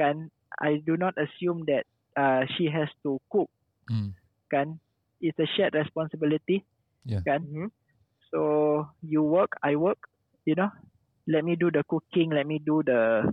[0.00, 1.84] Kan, I do not assume that
[2.16, 3.52] uh, she has to cook.
[3.84, 4.16] Hmm.
[4.48, 4.80] Kan,
[5.20, 6.64] it's a shared responsibility.
[7.04, 7.20] Yeah.
[7.20, 7.68] Kan, Mhm.
[8.32, 8.40] so
[9.04, 10.08] you work, I work.
[10.44, 10.70] You know,
[11.28, 13.32] let me do the cooking, let me do the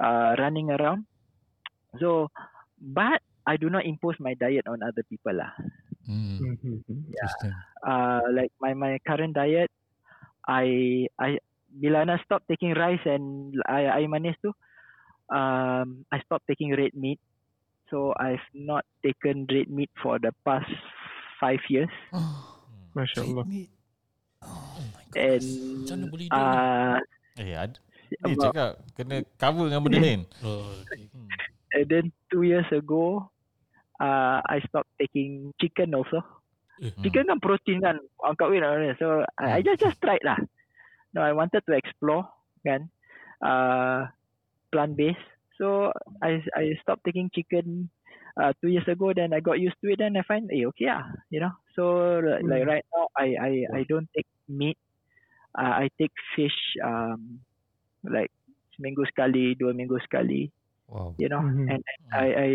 [0.00, 1.06] uh, running around.
[2.00, 2.28] So,
[2.80, 5.52] but I do not impose my diet on other people lah.
[6.06, 6.36] Hmm.
[6.40, 7.08] Mhm.
[7.10, 7.54] Interesting.
[7.86, 9.70] uh, like my my current diet,
[10.48, 11.38] I I
[11.74, 14.52] bila Ana stop taking rice and air, air manis tu,
[15.32, 17.18] um, I stop taking red meat.
[17.92, 20.70] So I've not taken red meat for the past
[21.40, 21.92] five years,
[22.96, 23.44] Masya Allah.
[24.44, 25.16] Oh my God.
[25.18, 25.44] and
[25.80, 26.98] Macam mana boleh hidup uh,
[27.34, 27.78] Eh, ada.
[28.22, 30.22] About, cakap kena cover dengan benda lain.
[30.46, 31.10] Oh, okay.
[31.10, 31.30] Hmm.
[31.74, 33.26] and then two years ago,
[33.98, 36.22] uh, I stopped taking chicken also.
[36.78, 36.94] Eh.
[37.02, 38.94] Chicken kan protein kan, angkat weight kan.
[39.02, 40.38] So I, I just just tried lah.
[41.14, 42.26] No, I wanted to explore
[42.62, 42.86] kan,
[43.42, 44.06] uh,
[44.70, 45.22] plant based.
[45.58, 45.90] So
[46.22, 47.90] I I stopped taking chicken
[48.38, 49.10] uh, two years ago.
[49.14, 50.02] Then I got used to it.
[50.02, 51.54] Then I find eh okay ah, you know.
[51.74, 52.70] So like, like Hmm.
[52.78, 54.78] right now I I I don't take meat.
[55.54, 57.38] Uh, I take fish um
[58.02, 58.32] like
[58.74, 60.50] seminggu sekali, dua minggu sekali.
[60.90, 61.14] Wow.
[61.16, 61.70] You know, Mhm.
[61.70, 62.50] and I I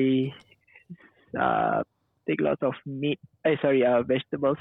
[1.40, 1.80] uh,
[2.28, 3.18] take lots of meat.
[3.48, 4.60] Eh sorry, uh, vegetables.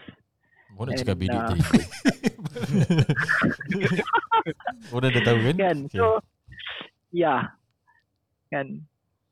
[0.79, 1.61] And, cakap bidik uh, tadi.
[4.95, 5.57] Orang dah tahu kan?
[5.65, 5.97] kan Okay.
[5.97, 6.21] so
[7.13, 7.53] yeah
[8.53, 8.85] kan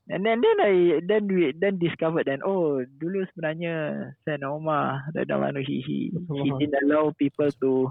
[0.09, 0.73] and then then I
[1.03, 3.75] then we then discovered then oh dulu sebenarnya
[4.23, 7.91] Sayyidina Umar radhiyallahu anhu he he, he didn't allow people to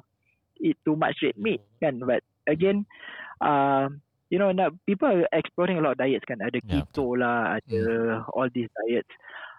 [0.60, 2.88] eat too much red meat kan but again
[3.44, 4.00] um
[4.32, 7.60] you know now people are exploring a lot of diets kan ada Ya, keto lah
[7.60, 7.84] ada
[8.32, 9.12] all these diets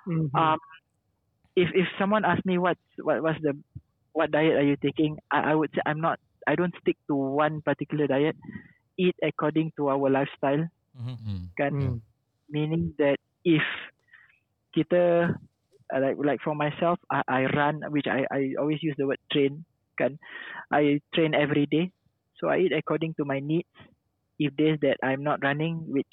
[0.09, 0.33] Mhm.
[0.33, 0.57] um
[1.59, 3.53] if if someone asks me what's what what's the
[4.17, 6.17] what diet are you taking I, I would say I'm not
[6.49, 8.39] I don't stick to one particular diet
[8.97, 10.65] eat according to our lifestyle
[10.97, 11.17] Mhm.
[11.21, 11.43] Hmm.
[11.61, 11.97] kan Hmm.
[12.49, 13.65] Meaning that if
[14.77, 15.33] kita
[15.91, 19.23] uh, like like for myself I, I run which I I always use the word
[19.33, 19.65] train
[19.97, 20.21] kan
[20.69, 21.91] I train every day
[22.37, 23.71] so I eat according to my needs
[24.39, 26.07] if days that I'm not running, which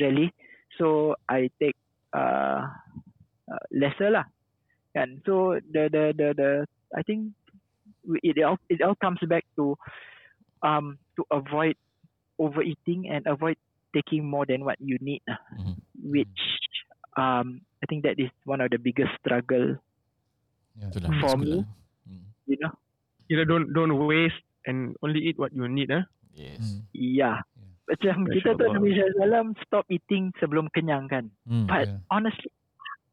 [0.00, 0.32] rarely,
[0.78, 1.76] so I take
[2.12, 2.68] uh,
[3.48, 4.24] uh lesser lah.
[4.96, 5.22] Kan?
[5.24, 6.50] So the the the the
[6.92, 7.32] I think
[8.22, 9.76] it all it all comes back to
[10.60, 11.76] um to avoid
[12.38, 13.56] overeating and avoid
[13.92, 15.38] taking more than what you need, lah.
[15.56, 15.76] Mhm.
[16.02, 16.40] which
[17.16, 19.76] um I think that is one of the biggest struggle,
[20.76, 21.10] Itulah.
[21.20, 21.60] For me.
[21.60, 21.68] lah.
[22.46, 22.72] You know.
[23.30, 25.88] You know, don't don't waste and only eat what you need.
[25.90, 26.04] Eh?
[26.34, 26.60] Yes.
[26.60, 26.84] Hmm.
[26.92, 27.42] Yeah.
[27.88, 28.72] Macam Masya kita tu.
[28.72, 31.28] Nabi Sallam stop eating sebelum kenyang kan.
[31.44, 31.66] Hmm.
[31.66, 32.00] But Yeah.
[32.08, 32.50] honestly,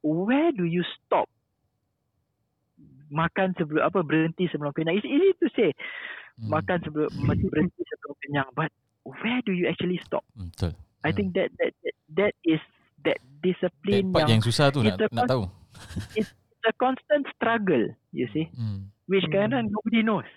[0.02, 1.28] where do you stop?
[3.10, 5.02] Makan sebelum apa berhenti sebelum kenyang.
[5.02, 5.70] It's easy to say
[6.40, 6.56] Hmm.
[6.56, 8.72] makan sebelum mesti berhenti sebelum kenyang, but
[9.20, 10.22] where do you actually stop?
[10.34, 10.74] Hmm, Betul.
[11.00, 11.16] I Yeah.
[11.16, 12.62] think that that that, that is
[13.02, 15.48] that That discipline part yang yang susah tu nak, nak tahu.
[16.20, 16.28] it's
[16.68, 18.92] a constant struggle, you see, Hmm.
[19.08, 19.48] which Hmm.
[19.48, 20.28] kadang nobody knows,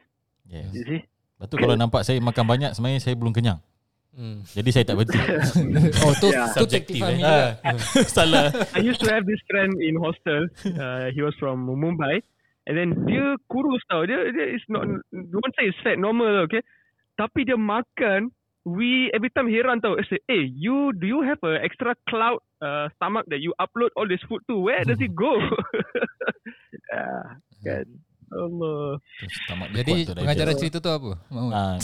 [0.46, 0.70] Yes.
[0.70, 1.02] you see.
[1.34, 3.58] Lepas tu kalau nampak saya makan banyak sebenarnya saya belum kenyang.
[4.14, 4.46] Hmm.
[4.46, 5.18] Jadi saya tak berhenti.
[6.06, 6.46] Oh, tu Yeah.
[6.54, 7.18] tu Subjektif, eh.
[7.18, 7.58] Ah,
[8.14, 8.54] Salah.
[8.76, 10.46] I used to have this friend in hostel.
[10.62, 12.22] Uh, he was from Mumbai.
[12.68, 14.06] And then dia kurus tau.
[14.06, 16.62] Dia, dia is not, don't say it's fat, normal okay.
[17.18, 18.30] Tapi dia makan,
[18.64, 19.98] we every time heran tau.
[19.98, 23.90] I say, hey, you, do you have a extra cloud uh, stomach that you upload
[23.98, 24.58] all this food to?
[24.58, 25.34] Where does it go?
[26.90, 27.26] Uh,
[27.66, 27.86] kan.
[28.32, 28.96] Allah.
[29.76, 31.20] Jadi pengajaran cerita tu apa?
[31.28, 31.52] Mahmud?
[31.52, 31.76] Ah,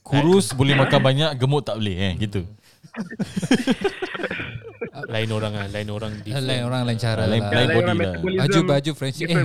[0.00, 2.48] kurus boleh makan banyak, gemuk tak boleh eh gitu.
[5.12, 6.48] Lain orang lah, lain orang different.
[6.48, 7.52] Lain orang lain cara Lain- lah.
[7.52, 8.16] lain body lah.
[8.48, 9.36] Baju baju friendship eh.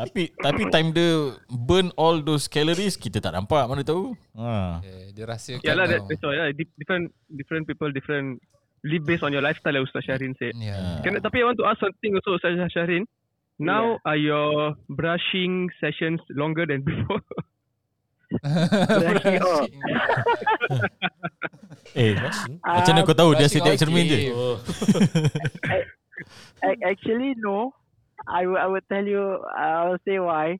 [0.00, 4.12] tapi tapi time dia burn all those calories kita tak nampak mana tahu.
[4.36, 4.84] Ha.
[4.84, 5.64] Eh, dia rahsiakan.
[5.64, 6.36] Yeah lah, that, that's all.
[6.36, 8.36] Yeah, Di- different, different people, different,
[8.84, 10.52] live based on your lifestyle, like Ustaz Syahrin said.
[10.60, 11.00] Ya.
[11.00, 13.08] Can, tapi I want to ask something also, Ustaz Syahrin.
[13.56, 17.22] Now are your brushing sessions longer than before?
[21.94, 22.18] Eh,
[22.58, 24.18] macam mana kau tahu dia brushing asyik tengok off cermin je?
[24.34, 24.58] Oh.
[26.90, 27.70] Actually no.
[28.26, 30.58] I will I will tell you I will say why.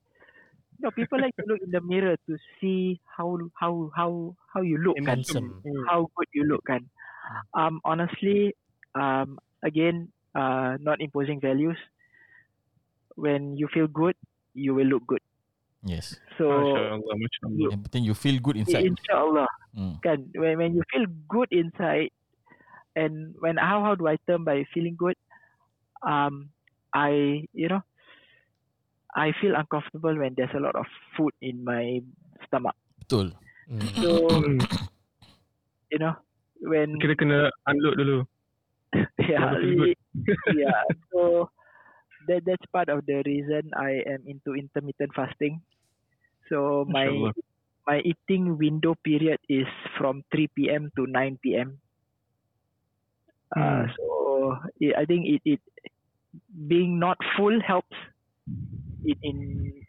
[0.79, 4.79] No people like to look in the mirror to see how how how how you
[4.79, 5.27] look kan?
[5.27, 5.59] Handsome.
[5.91, 6.87] how good you look kan?
[7.51, 8.55] Um honestly
[8.95, 11.81] um again uh not imposing values.
[13.19, 14.15] When you feel good
[14.55, 15.25] you will look good
[15.85, 16.17] Yes.
[16.41, 16.49] so.
[16.65, 18.89] Yang penting you feel good inside.
[18.89, 19.99] insyaallah Hmm.
[20.01, 22.09] kan when when you feel good inside
[22.95, 25.19] and when how how do I term by feeling good
[26.07, 26.55] um
[26.95, 27.83] I you know
[29.11, 30.87] I feel uncomfortable when there's a lot of
[31.19, 31.99] food in my
[32.47, 33.35] stomach Betul.
[33.67, 33.83] Hmm.
[33.99, 34.09] so
[35.93, 36.15] you know
[36.63, 38.19] when Kira kena unload dulu.
[39.27, 39.99] yeah it-
[40.55, 41.51] yeah so
[42.31, 45.61] that that's part of the reason I am into intermittent fasting
[46.50, 47.34] so my MashaAllah.
[47.88, 49.68] my eating window period is
[49.98, 50.92] from 3 p.m.
[50.96, 51.78] to 9 p.m.
[53.50, 53.86] Uh, Hmm.
[53.98, 54.06] so
[54.80, 55.62] it, I think it, it
[56.70, 57.98] being not full helps
[59.02, 59.38] in in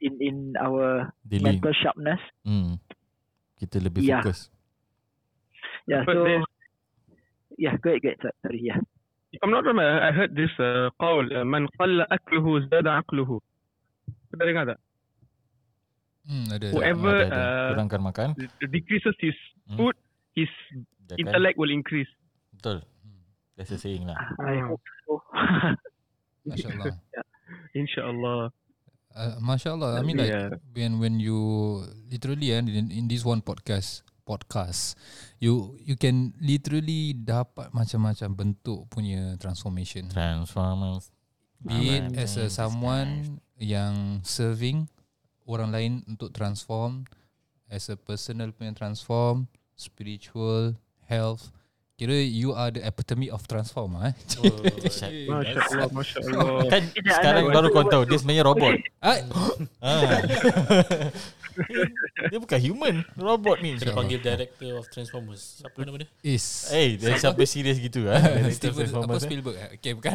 [0.00, 1.44] in, in our Daily.
[1.44, 2.20] mental sharpness.
[2.44, 2.80] Hmm.
[3.60, 4.24] Kita lebih Yeah.
[4.24, 4.48] fokus.
[5.84, 6.08] Yeah.
[6.08, 6.52] But so there's-
[7.60, 8.20] yeah, go ahead, go ahead.
[8.24, 8.64] so- Sorry.
[8.64, 8.80] Yeah.
[9.30, 12.86] If I'm not wrong, I I heard this uh, قول uh, من قل أكله زاد
[12.88, 13.30] عقله.
[14.32, 14.78] Pernah dengar tak?
[16.25, 16.67] Hmm, ada.
[16.69, 17.37] Whoever Ada, ada.
[17.37, 18.27] uh, Kurangkan makan.
[18.65, 19.77] decreases his Hmm.
[19.77, 19.95] food,
[20.33, 20.49] his
[21.05, 22.09] Dia akan- intellect will increase.
[22.51, 22.81] Betul.
[23.55, 24.17] That's a saying lah.
[24.37, 24.73] I Hmm.
[24.73, 25.21] hope so.
[26.45, 26.95] Masya Allah.
[27.73, 28.39] InsyaAllah.
[29.15, 29.91] Uh, Masya Allah.
[29.97, 30.49] I mean like Yeah.
[30.73, 31.37] when when you
[32.09, 34.97] literally and in, in this one podcast podcast
[35.37, 41.13] you you can literally dapat macam-macam bentuk punya transformation Transformers.
[41.61, 44.89] be it as a someone yang serving
[45.45, 47.05] orang lain untuk transform
[47.69, 51.49] as a personal punya transform spiritual health
[51.95, 54.13] kira you are the epitome of transform ah, eh
[55.31, 56.67] Masya Allah, Masya Allah.
[56.67, 58.75] Kan sekarang baru kau tahu dia sebenarnya robot.
[59.05, 59.21] Ah,
[59.79, 60.19] Ah.
[62.31, 63.79] dia bukan human, robot ni.
[63.79, 65.63] Kena panggil director of Transformers.
[65.63, 66.09] Siapa nama dia?
[66.19, 68.19] is Eh, dia sampai serius gitu ah.
[68.19, 69.27] Director Steven apa Transformers, eh.
[69.29, 70.11] Spielberg okay bukan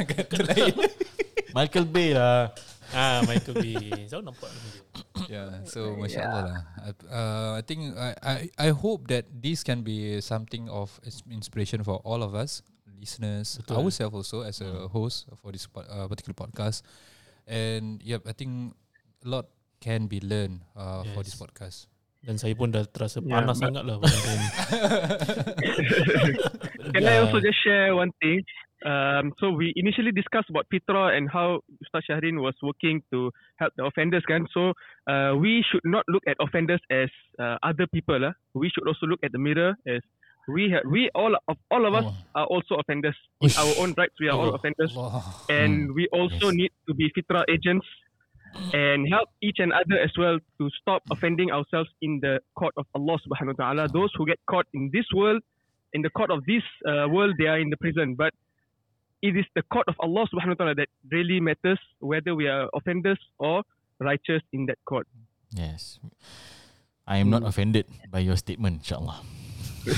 [1.57, 2.52] Michael Bay lah.
[2.91, 3.67] Ah, Michael B.
[4.07, 4.83] Saya nampak dia.
[5.31, 6.59] Yeah, so masya Allah lah.
[6.83, 11.23] I- Uh, I think I, I I hope that this can be something of ins-
[11.31, 12.62] inspiration for all of us,
[12.99, 13.87] listeners, Betul.
[13.87, 16.83] ourselves also as a host for this uh, particular podcast.
[17.47, 18.75] And yep, I think
[19.23, 19.47] a lot
[19.79, 21.43] can be learned uh, for this Yes.
[21.43, 21.79] podcast.
[22.21, 23.97] Dan saya pun dah terasa Yeah, panas sangat lah.
[26.93, 28.45] Can I also just share one thing?
[28.81, 33.31] Um, so we initially discussed about Fitra and how Ustaz Shahrin was working to
[33.61, 34.48] help the offenders kan.
[34.57, 34.73] So
[35.07, 38.32] uh, we should not look at offenders as uh, other people lah.
[38.57, 40.01] We should also look at the mirror as
[40.48, 42.40] we have we all of all of us Oh.
[42.40, 44.16] are also offenders in our own rights.
[44.19, 44.97] We are all offenders,
[45.52, 46.57] and we also Yes.
[46.65, 47.85] need to be Fitra agents
[48.73, 52.89] and help each and other as well to stop offending ourselves in the court of
[52.97, 53.85] Allah Subhanahu Wa Taala.
[53.93, 55.44] Those who get caught in this world,
[55.93, 58.32] in the court of this uh, world, they are in the prison, but.
[59.21, 62.73] It is the court of Allah Subhanahu Wa Taala that really matters, whether we are
[62.73, 63.61] offenders or
[64.01, 65.05] righteous in that court.
[65.53, 66.01] Yes.
[67.05, 69.21] I am not offended by your statement, insyaAllah.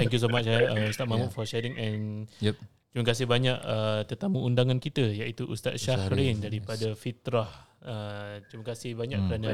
[0.00, 2.56] Thank you so much eh, uh, Ustaz Mahmud for sharing and Yep.
[2.92, 7.48] terima kasih banyak uh, tetamu undangan kita iaitu Ustaz Syahrin Syahrin, daripada Fitrah.
[7.84, 9.28] Uh, terima kasih banyak Hmm.
[9.28, 9.50] kerana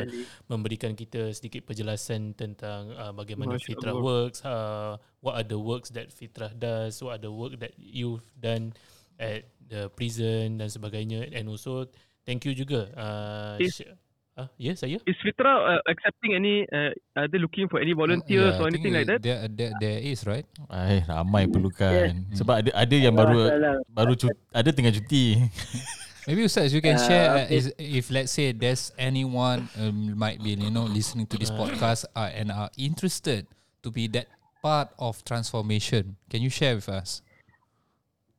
[0.46, 4.06] memberikan kita sedikit penjelasan tentang uh, bagaimana Masya Fitrah Allah.
[4.06, 8.22] works, uh, what are the works that Fitrah does, what are the work that you've
[8.32, 8.70] done
[9.18, 11.90] at the prison dan sebagainya and also
[12.22, 13.98] thank you juga uh, Syah-
[14.32, 14.96] Ah, ya saya.
[15.04, 16.64] Is Fitra uh, accepting any?
[16.64, 19.20] Uh, are they looking for any volunteers Yeah, or anything like that?
[19.20, 20.48] There, there, there is, right?
[20.70, 22.24] Ay, ramai perlukan.
[22.24, 22.40] Yes.
[22.40, 23.52] Sebab ada ada yang baru
[23.84, 25.34] baru cuti, ada tengah cuti.
[26.28, 27.56] Maybe Ustaz, you can Uh, share uh, okay.
[27.56, 32.04] is, if let's say there's anyone um, might be you know listening to this podcast
[32.12, 33.48] uh, and are interested
[33.82, 34.28] to be that
[34.60, 36.20] part of transformation.
[36.28, 37.24] Can you share with us?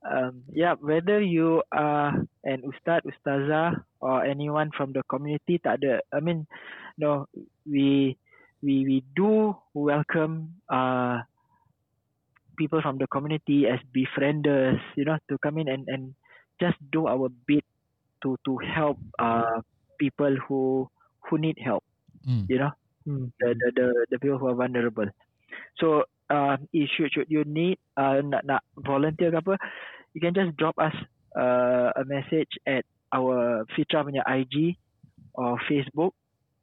[0.05, 6.01] Um, yeah, whether you are an ustad, ustazah, or anyone from the community, tak ada.
[6.13, 6.45] I mean,
[6.97, 7.29] no,
[7.65, 8.17] we
[8.61, 11.21] we we do welcome uh
[12.57, 16.13] people from the community as befrienders, you know, to come in and and
[16.61, 17.65] just do our bit
[18.23, 19.61] to to help uh
[19.99, 20.89] people who
[21.29, 21.83] who need help,
[22.27, 22.45] Mm.
[22.49, 22.71] you know,
[23.39, 25.09] the the the, the people who are vulnerable.
[25.77, 29.57] So uh, if should should you need uh, nak nak volunteer ke apa,
[30.13, 30.93] you can just drop us
[31.37, 34.77] uh, a message at our Fitra punya IG
[35.35, 36.13] or Facebook,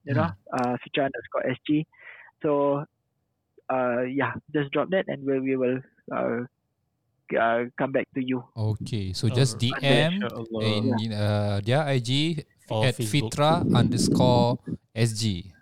[0.04, 1.84] you know, uh, Fitra underscore SG.
[2.42, 2.84] So
[3.68, 5.82] uh, yeah, just drop that and we we will
[6.14, 6.46] uh,
[7.34, 8.44] uh, come back to you.
[8.56, 9.58] Okay, so just.
[9.58, 10.22] DM
[10.62, 13.32] in uh, their IG Or at Facebook.
[13.32, 14.58] Fitra underscore
[14.94, 15.52] SG.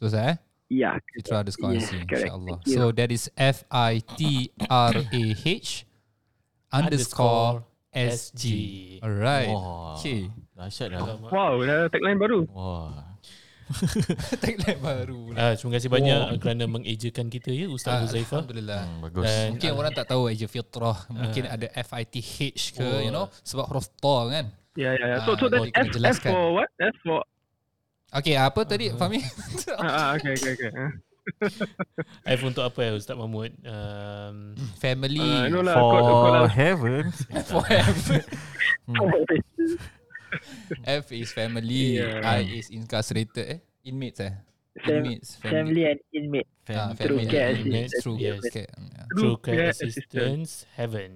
[0.00, 0.36] So eh?
[0.70, 2.06] Yeah, Fitra underscore Yes, SG.
[2.06, 2.58] InsyaAllah.
[2.66, 5.86] So that is F I T R A H
[6.72, 7.64] underscore
[7.94, 9.02] SG.
[9.02, 9.48] Alright.
[9.50, 9.98] Wah.
[9.98, 10.30] Okay.
[10.54, 11.18] Dahsyat dah.
[11.30, 12.46] Wow, dah tagline baru.
[12.50, 13.13] Wah.
[14.42, 15.20] Tagline baru.
[15.34, 18.44] Ah, terima kasih banyak uh, kerana mengejakan kita ya Ustaz Ah, Huzaifah.
[18.44, 18.82] Alhamdulillah.
[18.84, 19.24] Hmm, bagus.
[19.24, 22.40] Dan Mungkin orang tak tahu Aja Fitrah Mungkin ada F-I-T-H
[22.74, 23.00] ke Oh.
[23.00, 25.20] You know Sebab huruf ta kan Yeah, yeah, yeah.
[25.22, 26.68] So, Ah, so that oh, F, F for what?
[26.76, 27.20] F for
[28.10, 29.18] Okay apa tadi Fahmi
[29.80, 30.70] ah, ah, okay, okay, okay.
[30.70, 30.92] Ah.
[32.36, 33.48] F untuk apa ya Ustaz Mahmud?
[33.64, 36.50] Um, Family Ah, no lah, For lah.
[36.52, 37.04] heaven.
[37.48, 38.20] For F
[38.92, 39.08] Oh,
[40.84, 42.22] F is family Yeah.
[42.22, 44.34] I is incarcerated eh Inmates eh
[44.74, 46.48] Fam- Inmates family and inmate.
[46.66, 48.02] Ah, True family care and inmates assistance.
[48.02, 48.42] True Yes.
[48.50, 49.06] care yeah.
[49.14, 51.10] True Care care Assistance Heaven.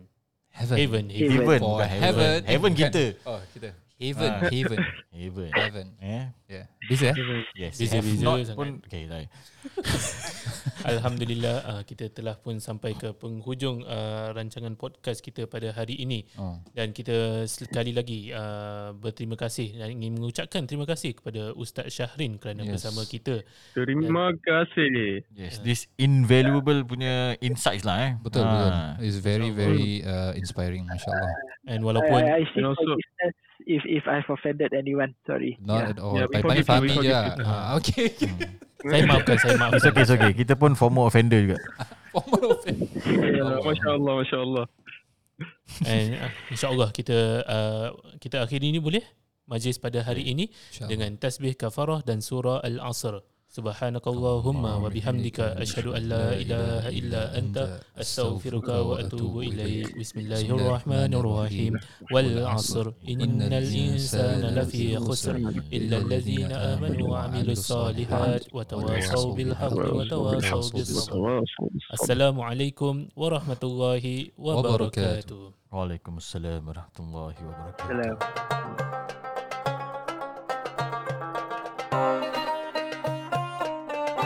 [0.52, 1.04] Heaven Heaven.
[1.10, 1.30] Heaven.
[1.38, 1.58] Heaven.
[1.58, 2.90] For bukan heaven Heaven Bukan.
[2.90, 3.04] kita.
[3.26, 3.68] Oh kita
[3.98, 4.46] Heaven Ah.
[4.46, 4.78] Heaven
[5.10, 5.50] Heaven.
[5.50, 6.24] Heaven Eh?
[6.46, 7.14] Yeah Busy eh
[7.52, 7.74] Yes.
[8.22, 8.54] Not sangat.
[8.54, 8.68] pun.
[8.86, 9.26] Okay, dah.
[10.88, 16.22] Alhamdulillah uh, kita telah pun sampai ke penghujung uh, rancangan podcast kita pada hari ini
[16.38, 16.62] oh.
[16.70, 22.38] dan kita sekali lagi uh, berterima kasih dan ingin mengucapkan terima kasih kepada Ustaz Syahrin
[22.38, 22.78] kerana Yes.
[22.78, 23.42] bersama kita.
[23.72, 25.24] Terima kasih.
[25.32, 25.58] Yes.
[25.60, 28.12] This invaluable punya insights lah eh.
[28.18, 28.94] Betul betul Ah.
[29.00, 31.34] It's very very uh, inspiring Masya Allah
[31.68, 33.34] And I, walaupun I, I also- forgiveness
[33.68, 35.12] if if I've offended anyone.
[35.28, 35.60] Sorry.
[35.60, 35.90] Not yeah.
[35.92, 37.36] at all Yeah, we Fahmi je lah.
[37.44, 38.16] Ah, Okay
[38.90, 39.76] saya maafkan, saya maafkan.
[39.76, 40.32] It's okay, it's okay.
[40.32, 41.58] Kita pun former offender juga.
[42.14, 44.64] Formal offense Yeah, Masya Allah, Masya Allah.
[45.86, 47.88] And uh, insyaAllah kita uh,
[48.18, 49.04] kita akhiri ini boleh?
[49.48, 50.88] Majlis pada hari ini InsyaAllah.
[50.90, 53.22] dengan tasbih kafarah dan surah Al-Asr.
[53.48, 59.98] سبحانك اللهم وبحمدك أشهد أن لا إله إلا أنت أستغفرك وأتوب إليك.
[59.98, 61.72] بسم الله الرحمن الرحيم.
[62.12, 62.92] والعصر.
[63.08, 65.36] إن الإنسان لفي خسر
[65.72, 71.44] إلا الذين آمنوا وعملوا الصالحات وتواصوا بالحق وتواصوا بالصبر.
[71.92, 74.04] السلام عليكم ورحمة الله
[74.38, 75.40] وبركاته.
[75.72, 78.16] وعليكم السلام ورحمة الله وبركاته.